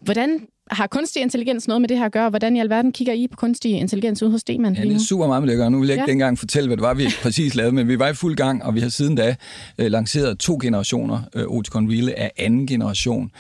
Hvordan 0.01 0.47
har 0.71 0.87
kunstig 0.87 1.23
intelligens 1.23 1.69
noget 1.69 1.81
med 1.81 1.89
det 1.89 1.99
her 1.99 2.05
at 2.05 2.13
gøre? 2.13 2.31
Hvordan 2.31 2.57
i 2.57 2.61
alverden 2.61 2.93
kigger 2.93 3.13
I 3.15 3.29
på 3.29 3.37
kunstig 3.37 3.73
intelligens 3.73 4.23
ude 4.23 4.31
hos 4.31 4.41
Stemann? 4.41 4.77
Ja, 4.77 4.83
det 4.83 4.95
er 4.95 4.99
super 4.99 5.27
meget 5.27 5.43
med 5.43 5.49
det 5.49 5.55
at 5.55 5.59
gøre. 5.59 5.71
Nu 5.71 5.81
vil 5.81 5.87
jeg 5.87 5.95
ikke 5.95 6.05
ja. 6.07 6.11
dengang 6.11 6.39
fortælle, 6.39 6.69
hvad 6.69 6.77
det 6.77 6.83
var, 6.83 6.95
vi 6.95 7.07
præcis 7.23 7.55
lavede, 7.55 7.73
men 7.73 7.89
vi 7.89 7.99
var 7.99 8.09
i 8.09 8.15
fuld 8.15 8.37
gang, 8.37 8.65
og 8.65 8.75
vi 8.75 8.81
har 8.81 8.89
siden 8.89 9.15
da 9.15 9.37
øh, 9.79 9.91
lanceret 9.91 10.39
to 10.39 10.59
generationer 10.63 11.21
øh, 11.35 11.45
Oticon 11.47 11.91
Real 11.91 12.15
af 12.17 12.33
anden 12.39 12.67
generation, 12.67 13.31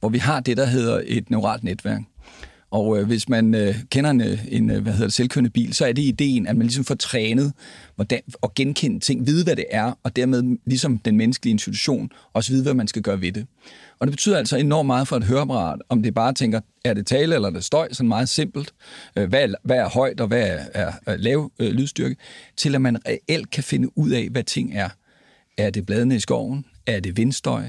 hvor 0.00 0.08
vi 0.08 0.18
har 0.18 0.40
det, 0.40 0.56
der 0.56 0.66
hedder 0.66 1.00
et 1.06 1.30
neuralt 1.30 1.64
netværk. 1.64 2.02
Og 2.72 2.98
øh, 2.98 3.06
hvis 3.06 3.28
man 3.28 3.54
øh, 3.54 3.74
kender 3.90 4.10
en, 4.10 4.20
øh, 4.20 4.38
en 4.48 4.70
øh, 4.70 4.82
hvad 4.82 4.92
hedder 4.92 5.06
det, 5.06 5.14
selvkørende 5.14 5.50
bil, 5.50 5.74
så 5.74 5.86
er 5.86 5.92
det 5.92 6.02
ideen, 6.02 6.46
at 6.46 6.56
man 6.56 6.66
ligesom 6.66 6.84
får 6.84 6.94
trænet 6.94 7.52
hvordan, 7.94 8.20
og 8.42 8.54
genkende 8.54 9.00
ting, 9.00 9.26
vide 9.26 9.44
hvad 9.44 9.56
det 9.56 9.64
er, 9.70 9.98
og 10.02 10.16
dermed 10.16 10.58
ligesom 10.66 10.98
den 10.98 11.16
menneskelige 11.16 11.52
institution 11.52 12.10
også 12.32 12.52
vide, 12.52 12.62
hvad 12.62 12.74
man 12.74 12.88
skal 12.88 13.02
gøre 13.02 13.20
ved 13.20 13.32
det. 13.32 13.46
Og 13.98 14.06
det 14.06 14.12
betyder 14.12 14.38
altså 14.38 14.56
enormt 14.56 14.86
meget 14.86 15.08
for 15.08 15.16
et 15.16 15.24
høreapparat, 15.24 15.78
om 15.88 16.02
det 16.02 16.14
bare 16.14 16.32
tænker, 16.32 16.60
er 16.84 16.94
det 16.94 17.06
tale 17.06 17.34
eller 17.34 17.48
er 17.48 17.52
det 17.52 17.64
støj, 17.64 17.88
sådan 17.92 18.08
meget 18.08 18.28
simpelt. 18.28 18.74
Øh, 19.16 19.28
hvad 19.28 19.48
er, 19.48 19.54
hvad 19.64 19.76
er 19.76 19.88
højt 19.88 20.20
og 20.20 20.26
hvad 20.26 20.42
er, 20.42 20.64
er, 20.74 20.92
er 21.06 21.16
lav 21.16 21.52
øh, 21.58 21.70
lydstyrke, 21.70 22.16
til 22.56 22.74
at 22.74 22.80
man 22.80 22.98
reelt 23.08 23.50
kan 23.50 23.64
finde 23.64 23.98
ud 23.98 24.10
af, 24.10 24.28
hvad 24.30 24.44
ting 24.44 24.74
er. 24.74 24.88
Er 25.58 25.70
det 25.70 25.86
bladene 25.86 26.16
i 26.16 26.20
skoven? 26.20 26.64
Er 26.86 27.00
det 27.00 27.16
vindstøj? 27.16 27.64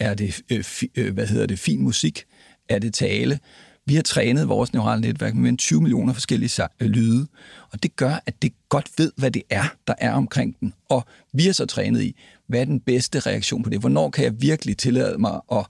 Er 0.00 0.14
det, 0.14 0.40
øh, 0.50 0.62
fi, 0.62 0.90
øh, 0.96 1.14
hvad 1.14 1.26
hedder 1.26 1.46
det, 1.46 1.58
fin 1.58 1.82
musik? 1.82 2.24
Er 2.68 2.78
det 2.78 2.94
tale? 2.94 3.38
Vi 3.86 3.94
har 3.94 4.02
trænet 4.02 4.48
vores 4.48 4.72
neurale 4.72 5.00
netværk 5.00 5.34
med 5.34 5.56
20 5.56 5.80
millioner 5.80 6.12
forskellige 6.12 6.68
øh, 6.80 6.88
lyde, 6.88 7.26
og 7.70 7.82
det 7.82 7.96
gør, 7.96 8.22
at 8.26 8.42
det 8.42 8.52
godt 8.68 8.90
ved, 8.98 9.12
hvad 9.16 9.30
det 9.30 9.42
er, 9.50 9.64
der 9.86 9.94
er 9.98 10.12
omkring 10.12 10.56
den. 10.60 10.74
Og 10.88 11.04
vi 11.32 11.42
har 11.46 11.52
så 11.52 11.66
trænet 11.66 12.02
i, 12.02 12.16
hvad 12.46 12.60
er 12.60 12.64
den 12.64 12.80
bedste 12.80 13.20
reaktion 13.20 13.62
på 13.62 13.70
det? 13.70 13.80
Hvornår 13.80 14.10
kan 14.10 14.24
jeg 14.24 14.42
virkelig 14.42 14.76
tillade 14.76 15.18
mig 15.18 15.40
at 15.52 15.66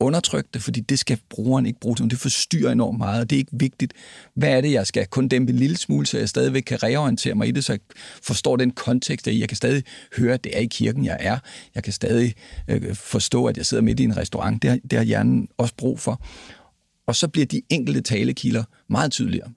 undertrykke 0.00 0.48
det, 0.54 0.62
fordi 0.62 0.80
det 0.80 0.98
skal 0.98 1.18
brugeren 1.30 1.66
ikke 1.66 1.80
bruge 1.80 1.96
til. 1.96 2.10
Det 2.10 2.18
forstyrrer 2.18 2.72
enormt 2.72 2.98
meget, 2.98 3.20
og 3.20 3.30
det 3.30 3.36
er 3.36 3.38
ikke 3.38 3.50
vigtigt. 3.52 3.92
Hvad 4.34 4.48
er 4.48 4.60
det, 4.60 4.72
jeg 4.72 4.86
skal 4.86 5.06
kun 5.06 5.28
dæmpe 5.28 5.52
en 5.52 5.58
lille 5.58 5.76
smule, 5.76 6.06
så 6.06 6.18
jeg 6.18 6.28
stadigvæk 6.28 6.62
kan 6.62 6.82
reorientere 6.82 7.34
mig 7.34 7.48
i 7.48 7.50
det, 7.50 7.64
så 7.64 7.72
jeg 7.72 7.80
forstår 8.22 8.56
den 8.56 8.70
kontekst, 8.70 9.28
at 9.28 9.38
jeg 9.38 9.48
kan 9.48 9.56
stadig 9.56 9.84
høre, 10.16 10.34
at 10.34 10.44
det 10.44 10.56
er 10.56 10.60
i 10.60 10.66
kirken, 10.66 11.04
jeg 11.04 11.16
er. 11.20 11.38
Jeg 11.74 11.82
kan 11.82 11.92
stadig 11.92 12.34
øh, 12.68 12.94
forstå, 12.94 13.46
at 13.46 13.56
jeg 13.56 13.66
sidder 13.66 13.82
midt 13.82 14.00
i 14.00 14.04
en 14.04 14.16
restaurant. 14.16 14.62
Det 14.62 14.70
har, 14.70 14.78
det 14.90 14.98
har 14.98 15.04
hjernen 15.04 15.48
også 15.58 15.74
brug 15.76 16.00
for. 16.00 16.20
Og 17.06 17.16
så 17.16 17.28
bliver 17.28 17.46
de 17.46 17.62
enkelte 17.68 18.00
talekilder 18.00 18.64
meget 18.88 19.12
tydeligere. 19.12 19.50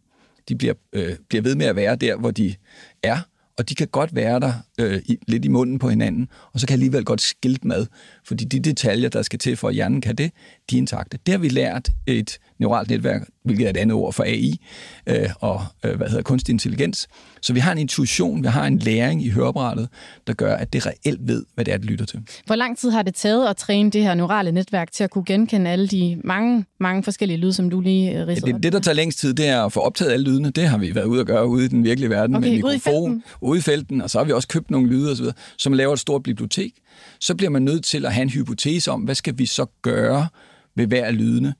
De 0.49 0.55
bliver, 0.55 0.73
øh, 0.93 1.15
bliver 1.29 1.41
ved 1.41 1.55
med 1.55 1.65
at 1.65 1.75
være 1.75 1.95
der, 1.95 2.15
hvor 2.15 2.31
de 2.31 2.55
er, 3.03 3.19
og 3.57 3.69
de 3.69 3.75
kan 3.75 3.87
godt 3.87 4.15
være 4.15 4.39
der 4.39 4.53
øh, 4.77 5.01
i, 5.05 5.17
lidt 5.27 5.45
i 5.45 5.47
munden 5.47 5.79
på 5.79 5.89
hinanden, 5.89 6.27
og 6.53 6.59
så 6.59 6.67
kan 6.67 6.73
alligevel 6.73 7.05
godt 7.05 7.21
skilte 7.21 7.67
med, 7.67 7.85
fordi 8.25 8.45
de 8.45 8.59
detaljer, 8.59 9.09
der 9.09 9.21
skal 9.21 9.39
til 9.39 9.55
for, 9.55 9.67
at 9.67 9.73
hjernen 9.73 10.01
kan 10.01 10.15
det, 10.15 10.31
de 10.69 10.75
er 10.75 10.77
intakte. 10.77 11.19
Det 11.25 11.31
har 11.31 11.39
vi 11.39 11.49
lært 11.49 11.89
et 12.07 12.39
neuralt 12.59 12.89
netværk, 12.89 13.27
hvilket 13.43 13.65
er 13.65 13.69
et 13.69 13.77
andet 13.77 13.95
ord 13.95 14.13
for 14.13 14.23
AI, 14.23 14.61
øh, 15.07 15.29
og 15.39 15.61
øh, 15.85 15.95
hvad 15.95 16.07
hedder 16.07 16.23
kunstig 16.23 16.53
intelligens. 16.53 17.07
Så 17.41 17.53
vi 17.53 17.59
har 17.59 17.71
en 17.71 17.77
intuition, 17.77 18.43
vi 18.43 18.47
har 18.47 18.67
en 18.67 18.79
læring 18.79 19.25
i 19.25 19.29
høreapparatet, 19.29 19.89
der 20.27 20.33
gør, 20.33 20.55
at 20.55 20.73
det 20.73 20.85
reelt 20.85 21.27
ved, 21.27 21.45
hvad 21.55 21.65
det 21.65 21.73
er, 21.73 21.77
det 21.77 21.85
lytter 21.85 22.05
til. 22.05 22.19
Hvor 22.45 22.55
lang 22.55 22.77
tid 22.77 22.89
har 22.89 23.01
det 23.01 23.15
taget 23.15 23.47
at 23.47 23.57
træne 23.57 23.91
det 23.91 24.03
her 24.03 24.13
neurale 24.13 24.51
netværk 24.51 24.91
til 24.91 25.03
at 25.03 25.09
kunne 25.09 25.25
genkende 25.25 25.69
alle 25.69 25.87
de 25.87 26.21
mange, 26.23 26.65
mange 26.79 27.03
forskellige 27.03 27.37
lyde, 27.37 27.53
som 27.53 27.69
du 27.69 27.81
lige 27.81 28.11
øh, 28.11 28.27
ridsede 28.27 28.49
ja, 28.49 28.53
det, 28.53 28.63
det, 28.63 28.73
der 28.73 28.79
tager 28.79 28.95
længst 28.95 29.19
tid, 29.19 29.33
det 29.33 29.47
er 29.47 29.63
at 29.63 29.73
få 29.73 29.79
optaget 29.79 30.11
alle 30.11 30.25
lydene. 30.25 30.49
Det 30.49 30.67
har 30.67 30.77
vi 30.77 30.95
været 30.95 31.05
ude 31.05 31.19
at 31.19 31.27
gøre 31.27 31.47
ude 31.47 31.65
i 31.65 31.67
den 31.67 31.83
virkelige 31.83 32.09
verden 32.09 32.35
okay, 32.35 32.47
med 32.47 32.55
mikrofon, 32.55 33.11
ude 33.11 33.19
i, 33.19 33.21
ude 33.41 33.59
i 33.59 33.61
felten, 33.61 34.01
og 34.01 34.09
så 34.09 34.17
har 34.17 34.25
vi 34.25 34.31
også 34.31 34.47
købt 34.47 34.66
nogle 34.71 34.89
lyde 34.89 35.11
osv., 35.11 35.25
som 35.57 35.73
laver 35.73 35.93
et 35.93 35.99
stort 35.99 36.23
bibliotek. 36.23 36.73
Så 37.19 37.35
bliver 37.35 37.49
man 37.49 37.61
nødt 37.61 37.83
til 37.83 38.05
at 38.05 38.13
have 38.13 38.21
en 38.21 38.29
hypotese 38.29 38.91
om, 38.91 39.01
hvad 39.01 39.15
skal 39.15 39.37
vi 39.37 39.45
så 39.45 39.65
gøre 39.81 40.27
ved 40.75 40.87
hver 40.87 41.05
af 41.05 41.17
lydene, 41.17 41.53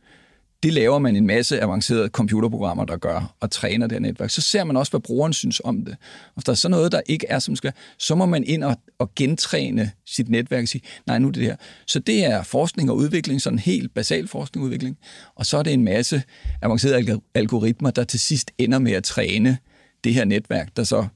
det 0.64 0.74
laver 0.74 1.00
man 1.00 1.16
en 1.16 1.28
masse 1.28 1.62
avancerede 1.62 2.08
computerprogrammer, 2.08 2.86
der 2.86 2.98
gør, 2.98 3.36
og 3.40 3.52
træner 3.52 3.88
det 3.88 3.96
her 3.96 4.00
netværk. 4.00 4.30
Så 4.30 4.42
ser 4.42 4.64
man 4.64 4.78
også, 4.78 4.92
hvad 4.92 5.00
brugeren 5.00 5.34
synes 5.34 5.62
om 5.64 5.86
det. 5.86 5.96
Og 6.26 6.34
hvis 6.34 6.44
der 6.44 6.52
er 6.52 6.56
sådan 6.56 6.72
noget, 6.72 6.92
der 6.92 7.02
ikke 7.06 7.26
er, 7.30 7.40
som 7.40 7.56
skal, 7.56 7.74
så 7.98 8.16
må 8.16 8.26
man 8.26 8.44
ind 8.44 8.64
og, 8.64 8.78
og 9.00 9.16
gentræne 9.16 9.92
sit 10.06 10.30
netværk 10.30 10.62
og 10.62 10.68
sige, 10.68 10.82
nej, 11.06 11.20
nu 11.20 11.28
er 11.28 11.32
det 11.32 11.44
her. 11.44 11.56
Så 11.88 12.00
det 12.00 12.26
er 12.26 12.44
forskning 12.44 12.92
og 12.92 12.98
udvikling, 12.98 13.42
sådan 13.42 13.60
helt 13.60 13.94
basal 13.94 14.28
forskning 14.28 14.64
og 14.64 14.66
udvikling. 14.66 14.98
Og 15.36 15.46
så 15.46 15.58
er 15.58 15.64
det 15.64 15.74
en 15.74 15.84
masse 15.84 16.24
avancerede 16.62 17.22
algoritmer, 17.36 17.92
der 17.92 18.04
til 18.04 18.20
sidst 18.20 18.52
ender 18.58 18.80
med 18.80 18.92
at 18.92 19.04
træne 19.04 19.58
det 20.04 20.14
her 20.14 20.26
netværk, 20.26 20.70
der 20.78 20.84
så 20.84 21.08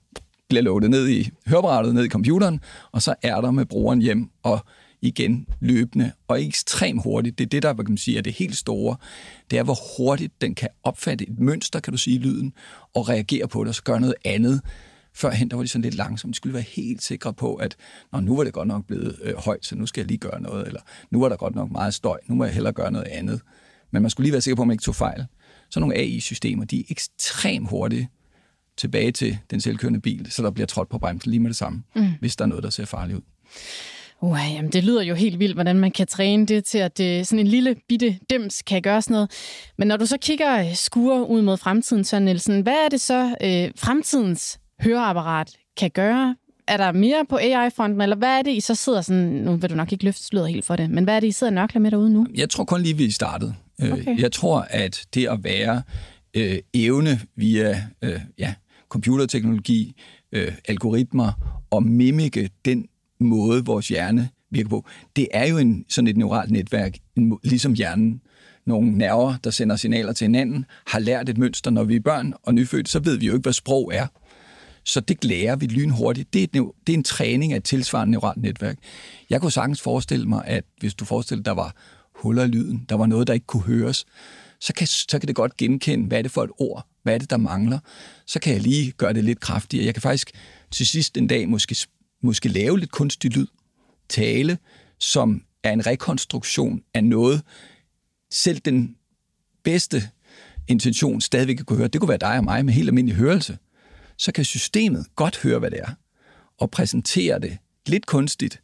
bliver 0.52 0.64
loadet 0.64 0.90
ned 0.90 1.10
i 1.10 1.30
hørebrættet, 1.48 1.96
ned 1.96 2.06
i 2.06 2.10
computeren, 2.10 2.60
og 2.92 3.02
så 3.02 3.16
er 3.22 3.42
der 3.42 3.52
med 3.52 3.66
brugeren 3.66 4.02
hjem 4.02 4.30
og 4.44 4.60
igen 5.02 5.48
løbende 5.60 6.12
og 6.28 6.44
ekstremt 6.44 7.04
hurtigt. 7.04 7.38
Det 7.38 7.46
er 7.46 7.50
det, 7.50 7.64
der 7.64 7.74
kan 7.74 7.86
man 7.88 7.98
sige, 7.98 8.18
er 8.18 8.22
det 8.22 8.34
helt 8.34 8.58
store. 8.58 8.96
Det 9.52 9.60
er, 9.60 9.64
hvor 9.64 9.78
hurtigt 9.98 10.42
den 10.42 10.56
kan 10.56 10.70
opfatte 10.84 11.30
et 11.30 11.40
mønster, 11.40 11.80
kan 11.80 11.94
du 11.94 11.98
sige, 11.98 12.20
lyden, 12.20 12.54
og 12.96 13.10
reagere 13.10 13.48
på 13.48 13.64
det, 13.64 13.70
og 13.70 13.76
så 13.76 13.84
gøre 13.84 14.00
noget 14.00 14.16
andet. 14.26 14.62
Førhen, 15.14 15.50
der 15.50 15.56
var 15.56 15.64
de 15.64 15.68
sådan 15.68 15.82
lidt 15.82 15.96
langsomt. 15.96 16.34
De 16.34 16.38
skulle 16.38 16.54
være 16.54 16.64
helt 16.64 17.04
sikre 17.04 17.34
på, 17.34 17.56
at 17.56 17.76
Nå, 18.14 18.20
nu 18.20 18.36
var 18.36 18.44
det 18.44 18.54
godt 18.54 18.68
nok 18.68 18.88
blevet 18.88 19.20
øh, 19.24 19.36
højt, 19.38 19.66
så 19.66 19.76
nu 19.76 19.86
skal 19.86 20.02
jeg 20.02 20.08
lige 20.08 20.18
gøre 20.18 20.42
noget. 20.42 20.68
Eller 20.68 20.82
nu 21.12 21.20
var 21.20 21.30
der 21.30 21.36
godt 21.36 21.56
nok 21.56 21.72
meget 21.72 21.94
støj, 21.94 22.20
nu 22.28 22.36
må 22.36 22.44
jeg 22.44 22.54
hellere 22.54 22.74
gøre 22.74 22.92
noget 22.92 23.08
andet. 23.08 23.42
Men 23.92 24.02
man 24.02 24.12
skulle 24.12 24.26
lige 24.26 24.34
være 24.34 24.42
sikker 24.42 24.56
på, 24.56 24.62
at 24.62 24.68
man 24.68 24.74
ikke 24.74 24.84
tog 24.84 24.96
fejl. 24.96 25.26
Så 25.70 25.80
nogle 25.80 25.96
AI-systemer, 25.96 26.66
de 26.66 26.80
er 26.80 26.84
ekstremt 26.90 27.70
hurtige 27.70 28.10
tilbage 28.82 29.12
til 29.12 29.38
den 29.52 29.62
selvkørende 29.62 30.00
bil, 30.00 30.32
så 30.32 30.44
der 30.44 30.52
bliver 30.52 30.68
trådt 30.68 30.90
på 30.90 30.98
bremsen 30.98 31.32
lige 31.32 31.40
med 31.40 31.50
det 31.50 31.58
samme, 31.58 31.84
mm. 31.96 32.08
hvis 32.20 32.36
der 32.36 32.46
er 32.46 32.50
noget, 32.50 32.64
der 32.64 32.70
ser 32.70 32.86
farligt 32.86 33.18
ud. 33.18 33.22
Uh, 34.22 34.40
jamen, 34.56 34.72
det 34.72 34.84
lyder 34.84 35.02
jo 35.02 35.16
helt 35.16 35.40
vildt, 35.40 35.54
hvordan 35.54 35.80
man 35.80 35.92
kan 35.92 36.08
træne 36.08 36.46
det 36.46 36.66
til, 36.66 36.78
at 36.78 36.98
det, 36.98 37.28
sådan 37.28 37.40
en 37.40 37.48
lille 37.48 37.76
bitte 37.88 38.18
dims 38.30 38.62
kan 38.62 38.82
gøre 38.82 39.02
sådan 39.02 39.14
noget. 39.14 39.32
Men 39.78 39.88
når 39.88 39.98
du 39.98 40.06
så 40.06 40.18
kigger 40.22 40.60
øh, 40.60 40.76
skuer 40.76 41.22
ud 41.22 41.42
mod 41.42 41.58
fremtiden, 41.58 42.04
Søren 42.04 42.26
Nielsen, 42.26 42.62
hvad 42.62 42.74
er 42.86 42.90
det 42.90 43.02
så, 43.02 43.36
øh, 43.42 43.72
fremtidens 43.78 44.60
høreapparat 44.82 45.52
kan 45.78 45.92
gøre? 45.92 46.36
Er 46.68 46.78
der 46.78 46.92
mere 46.92 47.26
på 47.30 47.38
AI-fronten, 47.38 48.02
eller 48.02 48.16
hvad 48.16 48.30
er 48.30 48.42
det, 48.42 48.52
I 48.52 48.60
så 48.60 48.76
sidder 48.76 49.02
sådan, 49.02 49.24
nu 49.24 49.56
vil 49.56 49.70
du 49.70 49.76
nok 49.76 49.92
ikke 49.92 50.04
løfte 50.04 50.24
sløret 50.24 50.50
helt 50.50 50.66
for 50.66 50.76
det, 50.76 50.90
men 50.90 51.04
hvad 51.04 51.16
er 51.16 51.20
det, 51.20 51.28
I 51.28 51.32
sidder 51.32 51.52
og 51.52 51.56
nørkler 51.56 51.82
med 51.82 51.92
derude 51.92 52.14
nu? 52.14 52.28
Jeg 52.36 52.50
tror 52.50 52.64
kun 52.64 52.82
lige, 52.82 52.98
vi 52.98 53.12
startede. 53.12 53.54
Øh, 53.82 53.94
okay. 53.94 54.20
Jeg 54.20 54.32
tror, 54.32 54.68
at 54.70 55.06
det 55.14 55.28
at 55.28 55.44
være 55.44 55.82
øh, 56.34 56.60
evne 56.74 57.20
via 57.36 57.84
øh, 58.02 58.20
ja, 58.38 58.54
computerteknologi, 58.92 59.96
øh, 60.32 60.52
algoritmer 60.68 61.32
og 61.72 61.84
mimike 61.84 62.50
den 62.66 62.88
måde, 63.20 63.66
vores 63.66 63.88
hjerne 63.88 64.30
virker 64.50 64.70
på. 64.70 64.86
Det 65.16 65.28
er 65.34 65.48
jo 65.48 65.58
en, 65.58 65.86
sådan 65.90 66.08
et 66.08 66.18
neuralt 66.18 66.52
netværk, 66.52 66.98
en, 67.16 67.38
ligesom 67.44 67.74
hjernen. 67.74 68.22
Nogle 68.66 68.98
nerver, 68.98 69.36
der 69.44 69.50
sender 69.50 69.76
signaler 69.76 70.14
til 70.14 70.26
hinanden, 70.26 70.66
har 70.88 71.00
lært 71.00 71.30
et 71.30 71.38
mønster, 71.38 71.72
når 71.72 71.84
vi 71.84 71.96
er 71.96 72.00
børn 72.00 72.34
og 72.44 72.54
nyfødte, 72.54 72.92
så 72.92 73.00
ved 73.00 73.18
vi 73.18 73.26
jo 73.26 73.34
ikke, 73.34 73.44
hvad 73.44 73.54
sprog 73.54 73.92
er. 73.94 74.08
Så 74.86 75.00
det 75.00 75.26
lærer 75.26 75.56
vi 75.56 75.66
lynhurtigt. 75.66 76.34
Det 76.34 76.40
er, 76.40 76.44
et, 76.44 76.72
det 76.88 76.94
er 76.94 76.98
en 76.98 77.04
træning 77.04 77.54
af 77.54 77.58
et 77.58 77.64
tilsvarende 77.64 78.12
neuralt 78.12 78.42
netværk. 78.42 78.78
Jeg 79.30 79.42
kunne 79.42 79.52
sagtens 79.52 79.82
forestille 79.82 80.26
mig, 80.26 80.44
at 80.46 80.64
hvis 80.80 80.94
du 80.94 81.06
forestiller 81.06 81.44
der 81.44 81.52
var 81.52 81.76
huller 82.16 82.44
i 82.44 82.48
lyden, 82.48 82.86
der 82.90 82.96
var 82.96 83.06
noget, 83.06 83.28
der 83.28 83.34
ikke 83.34 83.46
kunne 83.46 83.64
høres, 83.64 84.06
så 84.60 84.74
kan, 84.74 84.88
så 84.88 85.20
kan 85.20 85.28
det 85.28 85.36
godt 85.36 85.58
genkende, 85.58 86.08
hvad 86.08 86.18
er 86.18 86.22
det 86.22 86.32
for 86.32 86.44
et 86.44 86.52
ord, 86.60 86.88
hvad 87.04 87.14
er 87.14 87.18
det, 87.18 87.30
der 87.30 87.38
mangler. 87.38 87.80
Så 88.26 88.40
kan 88.40 88.54
jeg 88.54 88.62
lige 88.62 88.92
gøre 88.92 89.14
det 89.14 89.24
lidt 89.24 89.40
kraftigere. 89.40 89.86
Jeg 89.86 89.94
kan 89.94 90.02
faktisk 90.02 90.32
til 90.72 90.88
sidst 90.88 91.18
en 91.18 91.28
dag 91.28 91.50
måske 91.50 91.76
måske 92.24 92.50
lave 92.50 92.80
lidt 92.80 92.92
kunstig 92.92 93.32
lyd, 93.32 93.48
tale, 94.10 94.58
som 95.00 95.44
er 95.64 95.72
en 95.72 95.86
rekonstruktion 95.86 96.82
af 96.94 97.04
noget, 97.04 97.42
selv 98.32 98.60
den 98.60 98.96
bedste 99.64 100.10
intention 100.68 101.22
stadigvæk 101.22 101.56
kan 101.56 101.66
kunne 101.66 101.78
høre. 101.78 101.88
Det 101.88 102.02
kunne 102.02 102.10
være 102.10 102.18
dig 102.18 102.38
og 102.38 102.44
mig 102.44 102.66
med 102.66 102.74
helt 102.74 102.90
almindelig 102.90 103.16
hørelse. 103.16 103.58
Så 104.18 104.32
kan 104.32 104.46
systemet 104.46 105.06
godt 105.16 105.38
høre, 105.38 105.60
hvad 105.60 105.72
det 105.72 105.80
er, 105.80 105.94
og 106.58 106.72
præsentere 106.72 107.40
det 107.40 107.58
lidt 107.86 108.06
kunstigt, 108.06 108.62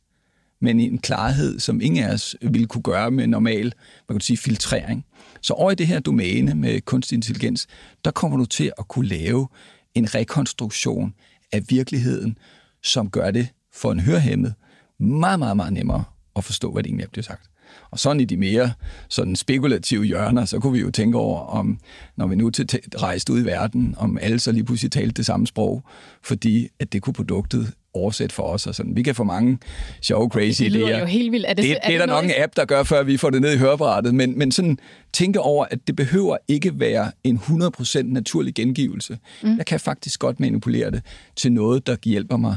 men 0.61 0.79
i 0.79 0.83
en 0.83 0.97
klarhed, 0.97 1.59
som 1.59 1.81
ingen 1.81 2.03
af 2.03 2.13
os 2.13 2.35
ville 2.41 2.67
kunne 2.67 2.81
gøre 2.81 3.11
med 3.11 3.27
normal 3.27 3.73
man 4.09 4.15
kan 4.15 4.21
sige, 4.21 4.37
filtrering. 4.37 5.05
Så 5.41 5.53
over 5.53 5.71
i 5.71 5.75
det 5.75 5.87
her 5.87 5.99
domæne 5.99 6.55
med 6.55 6.81
kunstig 6.81 7.15
intelligens, 7.15 7.67
der 8.05 8.11
kommer 8.11 8.37
du 8.37 8.45
til 8.45 8.71
at 8.79 8.87
kunne 8.87 9.07
lave 9.07 9.47
en 9.95 10.15
rekonstruktion 10.15 11.13
af 11.51 11.63
virkeligheden, 11.69 12.37
som 12.83 13.09
gør 13.09 13.31
det 13.31 13.47
for 13.73 13.91
en 13.91 13.99
hørhæmmet 13.99 14.53
meget, 14.99 15.39
meget, 15.39 15.57
meget 15.57 15.73
nemmere 15.73 16.03
at 16.35 16.43
forstå, 16.43 16.71
hvad 16.71 16.83
det 16.83 16.89
egentlig 16.89 17.03
er 17.03 17.09
blevet 17.09 17.25
sagt. 17.25 17.49
Og 17.91 17.99
sådan 17.99 18.19
i 18.19 18.25
de 18.25 18.37
mere 18.37 18.73
sådan 19.09 19.35
spekulative 19.35 20.05
hjørner, 20.05 20.45
så 20.45 20.59
kunne 20.59 20.73
vi 20.73 20.79
jo 20.79 20.91
tænke 20.91 21.17
over, 21.17 21.39
om 21.39 21.79
når 22.15 22.27
vi 22.27 22.35
nu 22.35 22.49
til 22.49 22.79
rejste 22.95 23.33
ud 23.33 23.41
i 23.41 23.45
verden, 23.45 23.95
om 23.97 24.17
alle 24.21 24.39
så 24.39 24.51
lige 24.51 24.63
pludselig 24.63 24.91
talte 24.91 25.13
det 25.13 25.25
samme 25.25 25.47
sprog, 25.47 25.83
fordi 26.23 26.67
at 26.79 26.93
det 26.93 27.01
kunne 27.01 27.13
produktet 27.13 27.73
oversætte 27.97 28.35
for 28.35 28.43
os. 28.43 28.67
Og 28.67 28.75
sådan. 28.75 28.95
Vi 28.95 29.03
kan 29.03 29.15
få 29.15 29.23
mange 29.23 29.57
sjove, 30.01 30.29
crazy 30.29 30.63
det 30.63 30.71
idéer. 30.71 30.99
jo 30.99 31.05
helt 31.05 31.31
vildt. 31.31 31.45
Er 31.47 31.53
det, 31.53 31.63
det, 31.63 31.71
er 31.71 31.87
det 31.87 31.95
er 31.95 31.99
der 31.99 32.05
nok 32.05 32.23
en 32.23 32.31
app, 32.37 32.55
der 32.55 32.65
gør, 32.65 32.83
før 32.83 33.03
vi 33.03 33.17
får 33.17 33.29
det 33.29 33.41
ned 33.41 33.53
i 33.53 33.57
hørebrættet. 33.57 34.15
Men, 34.15 34.39
men 34.39 34.51
sådan 34.51 34.79
tænke 35.13 35.39
over, 35.39 35.65
at 35.71 35.87
det 35.87 35.95
behøver 35.95 36.37
ikke 36.47 36.79
være 36.79 37.11
en 37.23 37.37
100% 37.37 38.01
naturlig 38.01 38.53
gengivelse. 38.53 39.17
Mm. 39.43 39.57
Jeg 39.57 39.65
kan 39.65 39.79
faktisk 39.79 40.19
godt 40.19 40.39
manipulere 40.39 40.91
det 40.91 41.01
til 41.35 41.51
noget, 41.51 41.87
der 41.87 41.95
hjælper 42.03 42.37
mig 42.37 42.55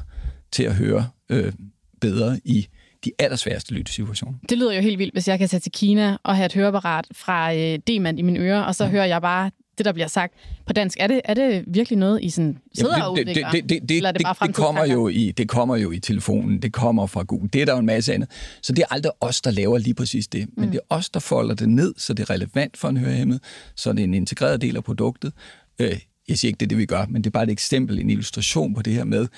til 0.53 0.63
at 0.63 0.75
høre 0.75 1.07
øh, 1.31 1.53
bedre 2.01 2.41
i 2.45 2.67
de 3.05 3.13
allersværeste 3.19 3.75
lyttesituationer. 3.75 4.39
Det 4.49 4.59
lyder 4.59 4.73
jo 4.73 4.81
helt 4.81 4.99
vildt, 4.99 5.15
hvis 5.15 5.29
jeg 5.29 5.39
kan 5.39 5.49
tage 5.49 5.61
til 5.61 5.73
Kina 5.73 6.17
og 6.23 6.37
have 6.37 6.47
et 6.47 6.53
høreapparat 6.53 7.07
fra 7.13 7.55
øh, 7.55 7.79
D-mand 7.89 8.19
i 8.19 8.23
mine 8.23 8.39
ører, 8.39 8.63
og 8.63 8.75
så 8.75 8.85
ja. 8.85 8.91
hører 8.91 9.05
jeg 9.05 9.23
bare 9.23 9.51
det, 9.81 9.87
der 9.87 9.93
bliver 9.93 10.09
sagt 10.09 10.35
på 10.67 10.73
dansk. 10.73 10.99
Er 11.01 11.07
det, 11.07 11.21
er 11.25 11.35
det 11.35 11.65
virkelig 11.67 11.99
noget, 11.99 12.23
I 12.23 12.31
sådan 12.31 12.59
sidder 12.75 12.99
Jamen, 12.99 13.01
det, 13.01 13.07
og 13.07 13.13
udvikler? 13.13 13.51
Det, 13.51 13.63
det, 13.63 13.71
det, 13.71 13.89
det, 13.89 14.15
det, 14.15 14.27
det, 14.43 14.55
kommer 14.55 14.85
jo 14.85 15.09
i, 15.09 15.33
det 15.37 15.49
kommer 15.49 15.77
jo 15.77 15.91
i 15.91 15.99
telefonen, 15.99 16.63
det 16.63 16.73
kommer 16.73 17.07
fra 17.07 17.23
Google, 17.23 17.49
det 17.53 17.63
er 17.63 17.67
der 17.67 17.73
jo 17.73 17.79
en 17.79 17.87
masse 17.87 18.15
andet. 18.15 18.31
Så 18.63 18.73
det 18.73 18.83
er 18.83 18.95
aldrig 18.95 19.13
os, 19.21 19.41
der 19.41 19.51
laver 19.51 19.79
lige 19.79 19.95
præcis 19.95 20.29
det, 20.29 20.49
men 20.57 20.65
mm. 20.65 20.71
det 20.71 20.81
er 20.91 20.95
os, 20.95 21.11
der 21.11 21.21
folder 21.21 21.55
det 21.55 21.69
ned, 21.69 21.95
så 21.97 22.15
det 22.15 22.23
er 22.23 22.31
relevant 22.31 22.77
for 22.77 22.89
en 22.89 22.97
hørehæmmet, 22.97 23.41
så 23.77 23.93
det 23.93 24.01
er 24.01 24.05
en 24.05 24.15
integreret 24.15 24.61
del 24.61 24.77
af 24.77 24.85
produktet. 24.85 25.33
Øh, 25.79 25.99
jeg 26.29 26.39
siger 26.39 26.49
ikke, 26.49 26.59
det 26.59 26.67
er 26.67 26.69
det, 26.69 26.79
vi 26.79 26.87
gør, 26.87 27.07
men 27.09 27.25
det 27.25 27.31
er 27.31 27.33
bare 27.33 27.45
et 27.45 27.51
eksempel, 27.51 27.99
en 27.99 28.11
illustration 28.11 28.75
på 28.75 28.83
det 28.83 28.93
her 28.93 29.05
med, 29.05 29.29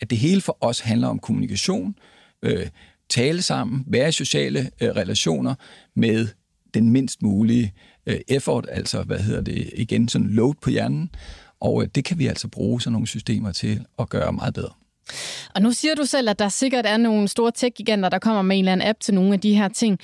at 0.00 0.10
det 0.10 0.18
hele 0.18 0.40
for 0.40 0.58
os 0.60 0.80
handler 0.80 1.08
om 1.08 1.18
kommunikation, 1.18 1.94
øh, 2.42 2.66
tale 3.08 3.42
sammen, 3.42 3.84
være 3.86 4.08
i 4.08 4.12
sociale 4.12 4.70
øh, 4.80 4.88
relationer 4.88 5.54
med 5.94 6.28
den 6.74 6.90
mindst 6.90 7.22
mulige 7.22 7.72
Øh, 8.08 8.20
effort, 8.28 8.66
altså 8.70 9.02
hvad 9.02 9.18
hedder 9.18 9.40
det 9.40 9.70
igen, 9.76 10.08
sådan 10.08 10.28
load 10.28 10.54
på 10.62 10.70
hjernen, 10.70 11.10
og 11.60 11.82
øh, 11.82 11.88
det 11.94 12.04
kan 12.04 12.18
vi 12.18 12.26
altså 12.26 12.48
bruge 12.48 12.80
sådan 12.80 12.92
nogle 12.92 13.06
systemer 13.06 13.52
til 13.52 13.84
at 13.98 14.08
gøre 14.08 14.32
meget 14.32 14.54
bedre. 14.54 14.70
Og 15.54 15.62
nu 15.62 15.72
siger 15.72 15.94
du 15.94 16.04
selv, 16.04 16.28
at 16.28 16.38
der 16.38 16.48
sikkert 16.48 16.86
er 16.86 16.96
nogle 16.96 17.28
store 17.28 17.52
tech-giganter, 17.54 18.08
der 18.08 18.18
kommer 18.18 18.42
med 18.42 18.56
en 18.56 18.64
eller 18.64 18.72
anden 18.72 18.88
app 18.88 19.00
til 19.00 19.14
nogle 19.14 19.32
af 19.32 19.40
de 19.40 19.54
her 19.54 19.68
ting. 19.68 19.98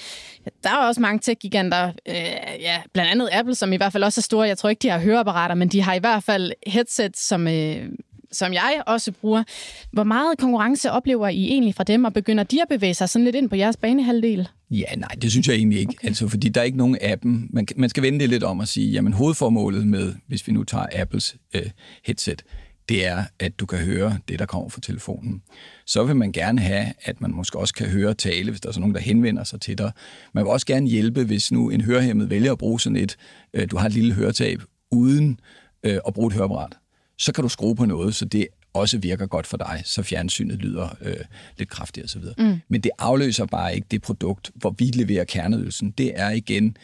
Der 0.64 0.70
er 0.70 0.76
også 0.76 1.00
mange 1.00 1.18
tech-giganter, 1.18 1.92
øh, 2.08 2.14
ja, 2.60 2.82
blandt 2.92 3.10
andet 3.10 3.28
Apple, 3.32 3.54
som 3.54 3.72
i 3.72 3.76
hvert 3.76 3.92
fald 3.92 4.04
også 4.04 4.20
er 4.20 4.22
store. 4.22 4.48
Jeg 4.48 4.58
tror 4.58 4.68
ikke, 4.68 4.80
de 4.80 4.88
har 4.88 4.98
høreapparater, 4.98 5.54
men 5.54 5.68
de 5.68 5.82
har 5.82 5.94
i 5.94 5.98
hvert 5.98 6.22
fald 6.22 6.52
headsets, 6.66 7.26
som, 7.26 7.48
øh, 7.48 7.88
som 8.32 8.52
jeg 8.52 8.82
også 8.86 9.12
bruger. 9.12 9.44
Hvor 9.92 10.04
meget 10.04 10.38
konkurrence 10.38 10.90
oplever 10.90 11.28
I 11.28 11.44
egentlig 11.44 11.74
fra 11.74 11.84
dem, 11.84 12.04
og 12.04 12.12
begynder 12.12 12.44
de 12.44 12.62
at 12.62 12.68
bevæge 12.68 12.94
sig 12.94 13.08
sådan 13.08 13.24
lidt 13.24 13.36
ind 13.36 13.50
på 13.50 13.56
jeres 13.56 13.76
banehalvdel? 13.76 14.48
Ja, 14.78 14.94
nej, 14.96 15.14
det 15.22 15.30
synes 15.30 15.48
jeg 15.48 15.54
egentlig 15.54 15.78
ikke. 15.78 15.94
Okay. 15.98 16.08
Altså, 16.08 16.28
fordi 16.28 16.48
der 16.48 16.60
er 16.60 16.64
ikke 16.64 16.78
nogen 16.78 16.96
appen. 17.00 17.46
Man, 17.50 17.66
man 17.76 17.90
skal 17.90 18.02
vende 18.02 18.18
det 18.18 18.28
lidt 18.28 18.42
om 18.42 18.60
at 18.60 18.68
sige, 18.68 18.90
jamen 18.90 19.12
hovedformålet 19.12 19.86
med, 19.86 20.14
hvis 20.26 20.46
vi 20.46 20.52
nu 20.52 20.64
tager 20.64 20.86
Apples 20.92 21.36
øh, 21.54 21.70
headset, 22.04 22.42
det 22.88 23.06
er, 23.06 23.24
at 23.38 23.60
du 23.60 23.66
kan 23.66 23.78
høre 23.78 24.18
det, 24.28 24.38
der 24.38 24.46
kommer 24.46 24.68
fra 24.68 24.80
telefonen. 24.80 25.42
Så 25.86 26.04
vil 26.04 26.16
man 26.16 26.32
gerne 26.32 26.60
have, 26.60 26.86
at 27.02 27.20
man 27.20 27.30
måske 27.30 27.58
også 27.58 27.74
kan 27.74 27.86
høre 27.86 28.14
tale, 28.14 28.50
hvis 28.50 28.60
der 28.60 28.68
er 28.68 28.72
sådan 28.72 28.80
nogen, 28.80 28.94
der 28.94 29.00
henvender 29.00 29.44
sig 29.44 29.60
til 29.60 29.78
dig. 29.78 29.92
Man 30.32 30.44
vil 30.44 30.50
også 30.50 30.66
gerne 30.66 30.88
hjælpe, 30.88 31.24
hvis 31.24 31.52
nu 31.52 31.70
en 31.70 31.80
hørehæmmet 31.80 32.30
vælger 32.30 32.52
at 32.52 32.58
bruge 32.58 32.80
sådan 32.80 32.96
et, 32.96 33.16
øh, 33.54 33.70
du 33.70 33.76
har 33.76 33.86
et 33.86 33.92
lille 33.92 34.14
høretab, 34.14 34.62
uden 34.90 35.40
øh, 35.82 35.98
at 36.06 36.14
bruge 36.14 36.26
et 36.26 36.32
høreapparat 36.32 36.76
så 37.18 37.32
kan 37.32 37.42
du 37.42 37.48
skrue 37.48 37.76
på 37.76 37.84
noget, 37.84 38.14
så 38.14 38.24
det 38.24 38.46
også 38.74 38.98
virker 38.98 39.26
godt 39.26 39.46
for 39.46 39.56
dig, 39.56 39.82
så 39.84 40.02
fjernsynet 40.02 40.58
lyder 40.58 40.96
øh, 41.00 41.16
lidt 41.58 41.68
kraftigere 41.68 42.04
osv. 42.04 42.22
Mm. 42.38 42.60
Men 42.68 42.80
det 42.80 42.90
afløser 42.98 43.46
bare 43.46 43.74
ikke 43.74 43.86
det 43.90 44.02
produkt, 44.02 44.50
hvor 44.54 44.74
vi 44.78 44.84
leverer 44.84 45.24
kerneydelsen. 45.24 45.90
Det 45.90 46.12
er 46.20 46.30
igen 46.30 46.76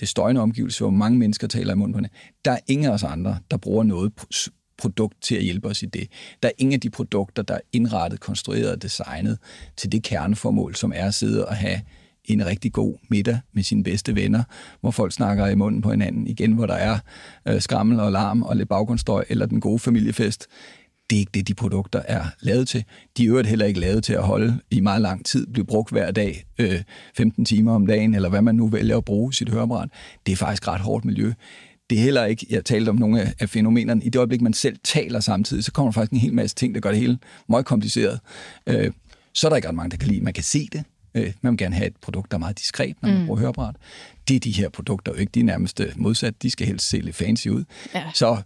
det 0.00 0.08
støjende 0.08 0.40
omgivelse, 0.40 0.84
hvor 0.84 0.90
mange 0.90 1.18
mennesker 1.18 1.46
taler 1.46 1.72
i 1.72 1.76
munden 1.76 1.94
på 1.94 2.00
det. 2.00 2.10
Der 2.44 2.50
er 2.50 2.58
ingen 2.66 2.86
af 2.86 2.90
os 2.90 3.02
andre, 3.02 3.38
der 3.50 3.56
bruger 3.56 3.84
noget 3.84 4.12
produkt 4.78 5.22
til 5.22 5.34
at 5.34 5.42
hjælpe 5.42 5.68
os 5.68 5.82
i 5.82 5.86
det. 5.86 6.08
Der 6.42 6.48
er 6.48 6.52
ingen 6.58 6.74
af 6.74 6.80
de 6.80 6.90
produkter, 6.90 7.42
der 7.42 7.54
er 7.54 7.60
indrettet, 7.72 8.20
konstrueret 8.20 8.72
og 8.72 8.82
designet 8.82 9.38
til 9.76 9.92
det 9.92 10.02
kerneformål, 10.02 10.74
som 10.74 10.92
er 10.96 11.06
at 11.06 11.14
sidde 11.14 11.48
og 11.48 11.56
have 11.56 11.80
en 12.24 12.46
rigtig 12.46 12.72
god 12.72 12.94
middag 13.10 13.40
med 13.52 13.62
sine 13.62 13.84
bedste 13.84 14.14
venner, 14.14 14.42
hvor 14.80 14.90
folk 14.90 15.12
snakker 15.12 15.46
i 15.46 15.54
munden 15.54 15.82
på 15.82 15.90
hinanden 15.90 16.26
igen, 16.26 16.52
hvor 16.52 16.66
der 16.66 16.74
er 16.74 16.98
øh, 17.48 17.60
skrammel 17.60 18.00
og 18.00 18.12
larm 18.12 18.42
og 18.42 18.56
lidt 18.56 18.68
baggrundsstøj, 18.68 19.24
eller 19.28 19.46
den 19.46 19.60
gode 19.60 19.78
familiefest. 19.78 20.46
Det 21.10 21.16
er 21.16 21.20
ikke 21.20 21.30
det, 21.34 21.48
de 21.48 21.54
produkter 21.54 22.02
er 22.08 22.24
lavet 22.40 22.68
til. 22.68 22.84
De 23.16 23.24
er 23.24 23.28
øvrigt 23.28 23.48
heller 23.48 23.66
ikke 23.66 23.80
lavet 23.80 24.04
til 24.04 24.12
at 24.12 24.22
holde 24.22 24.58
i 24.70 24.80
meget 24.80 25.02
lang 25.02 25.24
tid, 25.24 25.46
blive 25.46 25.66
brugt 25.66 25.90
hver 25.90 26.10
dag, 26.10 26.44
øh, 26.58 26.82
15 27.16 27.44
timer 27.44 27.74
om 27.74 27.86
dagen, 27.86 28.14
eller 28.14 28.28
hvad 28.28 28.42
man 28.42 28.54
nu 28.54 28.68
vælger 28.68 28.96
at 28.96 29.04
bruge 29.04 29.34
sit 29.34 29.48
høreapparat. 29.48 29.88
Det 30.26 30.32
er 30.32 30.36
faktisk 30.36 30.68
ret 30.68 30.80
hårdt 30.80 31.04
miljø. 31.04 31.32
Det 31.90 31.98
er 31.98 32.02
heller 32.02 32.24
ikke, 32.24 32.46
jeg 32.50 32.64
talte 32.64 32.90
om 32.90 32.96
nogle 32.96 33.32
af 33.40 33.48
fænomenerne, 33.48 34.04
i 34.04 34.08
det 34.08 34.16
øjeblik, 34.16 34.40
man 34.40 34.52
selv 34.52 34.76
taler 34.84 35.20
samtidig, 35.20 35.64
så 35.64 35.72
kommer 35.72 35.92
der 35.92 35.94
faktisk 35.94 36.12
en 36.12 36.18
hel 36.18 36.34
masse 36.34 36.56
ting, 36.56 36.74
der 36.74 36.80
gør 36.80 36.90
det 36.90 37.00
hele 37.00 37.18
meget 37.48 37.66
kompliceret. 37.66 38.20
Øh, 38.66 38.90
så 39.34 39.46
er 39.46 39.48
der 39.48 39.56
ikke 39.56 39.68
ret 39.68 39.74
mange, 39.74 39.90
der 39.90 39.96
kan 39.96 40.08
lide. 40.08 40.20
Man 40.20 40.32
kan 40.32 40.44
se 40.44 40.68
det, 40.72 40.84
Øh, 41.18 41.32
man 41.42 41.50
vil 41.50 41.58
gerne 41.58 41.74
have 41.74 41.86
et 41.86 41.96
produkt, 42.02 42.30
der 42.30 42.36
er 42.36 42.38
meget 42.38 42.58
diskret, 42.58 42.96
når 43.02 43.08
man 43.08 43.18
mm. 43.18 43.26
bruger 43.26 43.40
høreapparat. 43.40 43.76
Det 44.28 44.36
er 44.36 44.40
de 44.40 44.50
her 44.50 44.68
produkter 44.68 45.12
jo 45.12 45.18
ikke. 45.18 45.30
De 45.34 45.40
er 45.40 45.44
nærmest 45.44 45.80
øh, 45.80 45.92
modsat. 45.96 46.42
De 46.42 46.50
skal 46.50 46.66
helst 46.66 46.88
se 46.88 46.98
lidt 46.98 47.16
fancy 47.16 47.48
ud. 47.48 47.64
Ja. 47.94 48.04
Så 48.14 48.36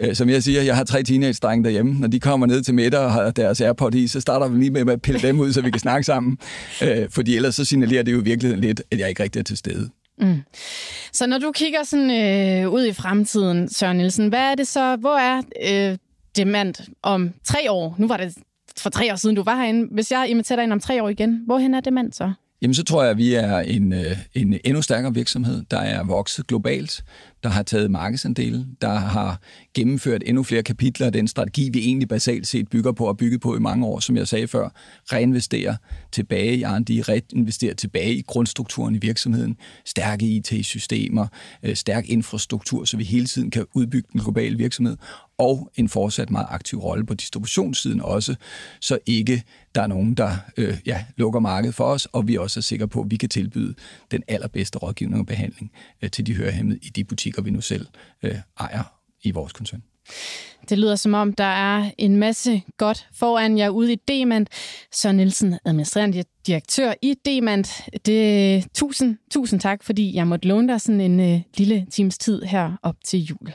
øh, 0.00 0.14
som 0.14 0.28
jeg 0.28 0.42
siger, 0.42 0.62
jeg 0.62 0.76
har 0.76 0.84
tre 0.84 1.02
teenage-drenge 1.02 1.64
derhjemme. 1.64 1.92
Når 1.92 2.08
de 2.08 2.20
kommer 2.20 2.46
ned 2.46 2.62
til 2.62 2.74
middag 2.74 3.00
og 3.00 3.12
har 3.12 3.30
deres 3.30 3.60
AirPod 3.60 3.94
i, 3.94 4.06
så 4.06 4.20
starter 4.20 4.48
vi 4.48 4.58
lige 4.58 4.70
med 4.70 4.92
at 4.92 5.02
pille 5.02 5.20
dem 5.20 5.40
ud, 5.40 5.52
så 5.52 5.60
vi 5.60 5.70
kan 5.70 5.80
snakke 5.80 6.04
sammen. 6.04 6.38
Øh, 6.82 7.10
fordi 7.10 7.36
ellers 7.36 7.54
så 7.54 7.64
signalerer 7.64 8.02
det 8.02 8.12
jo 8.12 8.20
virkelig 8.24 8.58
lidt, 8.58 8.82
at 8.90 8.98
jeg 8.98 9.08
ikke 9.08 9.22
rigtig 9.22 9.40
er 9.40 9.44
til 9.44 9.56
stede. 9.56 9.90
Mm. 10.18 10.42
Så 11.12 11.26
når 11.26 11.38
du 11.38 11.52
kigger 11.52 11.84
sådan 11.84 12.10
øh, 12.10 12.72
ud 12.72 12.86
i 12.86 12.92
fremtiden, 12.92 13.68
Søren 13.68 13.96
Nielsen, 13.96 14.28
hvad 14.28 14.40
er 14.40 14.54
det 14.54 14.68
så, 14.68 14.96
hvor 14.96 15.18
er 15.18 15.42
øh, 15.90 15.98
demand 16.36 16.74
om 17.02 17.30
tre 17.44 17.70
år? 17.70 17.94
Nu 17.98 18.08
var 18.08 18.16
det 18.16 18.34
for 18.80 18.90
tre 18.90 19.12
år 19.12 19.16
siden, 19.16 19.36
du 19.36 19.42
var 19.42 19.56
herinde. 19.56 19.88
Hvis 19.92 20.12
jeg 20.12 20.28
inviterer 20.28 20.56
dig 20.56 20.62
ind 20.62 20.72
om 20.72 20.80
tre 20.80 21.02
år 21.02 21.08
igen, 21.08 21.42
hvorhen 21.46 21.74
er 21.74 21.80
det 21.80 21.92
mand 21.92 22.12
så? 22.12 22.32
Jamen, 22.62 22.74
så 22.74 22.84
tror 22.84 23.02
jeg, 23.02 23.10
at 23.10 23.16
vi 23.16 23.34
er 23.34 23.58
en, 23.58 23.92
øh, 23.92 24.16
en 24.34 24.58
endnu 24.64 24.82
stærkere 24.82 25.14
virksomhed, 25.14 25.62
der 25.70 25.78
er 25.78 26.04
vokset 26.04 26.46
globalt, 26.46 27.04
der 27.42 27.48
har 27.48 27.62
taget 27.62 27.90
markedsandele, 27.90 28.66
der 28.80 28.94
har 28.94 29.40
gennemført 29.74 30.22
endnu 30.26 30.42
flere 30.42 30.62
kapitler 30.62 31.06
af 31.06 31.12
den 31.12 31.28
strategi, 31.28 31.70
vi 31.72 31.78
egentlig 31.78 32.08
basalt 32.08 32.46
set 32.46 32.68
bygger 32.68 32.92
på 32.92 33.04
og 33.04 33.16
bygget 33.16 33.40
på 33.40 33.56
i 33.56 33.58
mange 33.58 33.86
år, 33.86 34.00
som 34.00 34.16
jeg 34.16 34.28
sagde 34.28 34.48
før. 34.48 34.68
Reinvestere 35.12 35.76
tilbage 36.12 36.56
i 36.56 36.62
R&D, 36.62 36.90
reinvestere 37.08 37.74
tilbage 37.74 38.14
i 38.14 38.22
grundstrukturen 38.22 38.94
i 38.94 38.98
virksomheden, 38.98 39.56
stærke 39.84 40.26
IT-systemer, 40.26 41.26
øh, 41.62 41.76
stærk 41.76 42.08
infrastruktur, 42.08 42.84
så 42.84 42.96
vi 42.96 43.04
hele 43.04 43.26
tiden 43.26 43.50
kan 43.50 43.66
udbygge 43.74 44.08
den 44.12 44.20
globale 44.20 44.58
virksomhed, 44.58 44.96
og 45.40 45.70
en 45.76 45.88
fortsat 45.88 46.30
meget 46.30 46.46
aktiv 46.50 46.78
rolle 46.78 47.06
på 47.06 47.14
distributionssiden 47.14 48.00
også, 48.00 48.34
så 48.80 48.98
ikke 49.06 49.42
der 49.74 49.82
er 49.82 49.86
nogen, 49.86 50.14
der 50.14 50.30
øh, 50.56 50.78
ja, 50.86 51.04
lukker 51.16 51.40
markedet 51.40 51.74
for 51.74 51.84
os, 51.84 52.06
og 52.06 52.28
vi 52.28 52.36
også 52.36 52.60
er 52.60 52.62
sikre 52.62 52.88
på, 52.88 53.00
at 53.00 53.10
vi 53.10 53.16
kan 53.16 53.28
tilbyde 53.28 53.74
den 54.10 54.22
allerbedste 54.28 54.78
rådgivning 54.78 55.20
og 55.20 55.26
behandling 55.26 55.72
øh, 56.02 56.10
til 56.10 56.26
de 56.26 56.34
hørehæmmede 56.34 56.78
i 56.82 56.88
de 56.88 57.04
butikker, 57.04 57.42
vi 57.42 57.50
nu 57.50 57.60
selv 57.60 57.86
øh, 58.22 58.34
ejer 58.60 58.82
i 59.22 59.30
vores 59.30 59.52
koncern. 59.52 59.82
Det 60.68 60.78
lyder 60.78 60.96
som 60.96 61.14
om, 61.14 61.32
der 61.32 61.44
er 61.44 61.90
en 61.98 62.16
masse 62.16 62.62
godt 62.76 63.08
foran 63.12 63.58
jer 63.58 63.68
ude 63.68 63.92
i 63.92 63.96
Demand. 64.08 64.46
Så 64.92 65.12
Nielsen, 65.12 65.58
administrerende 65.64 66.24
direktør 66.46 66.94
i 67.02 67.14
Demand. 67.24 67.64
Det, 68.06 68.64
tusind, 68.74 69.16
tusind 69.30 69.60
tak, 69.60 69.84
fordi 69.84 70.14
jeg 70.14 70.26
måtte 70.26 70.48
låne 70.48 70.68
dig 70.68 70.80
sådan 70.80 71.00
en 71.00 71.20
øh, 71.20 71.40
lille 71.56 71.86
times 71.90 72.18
tid 72.18 72.42
her 72.42 72.76
op 72.82 72.96
til 73.04 73.24
jul. 73.24 73.52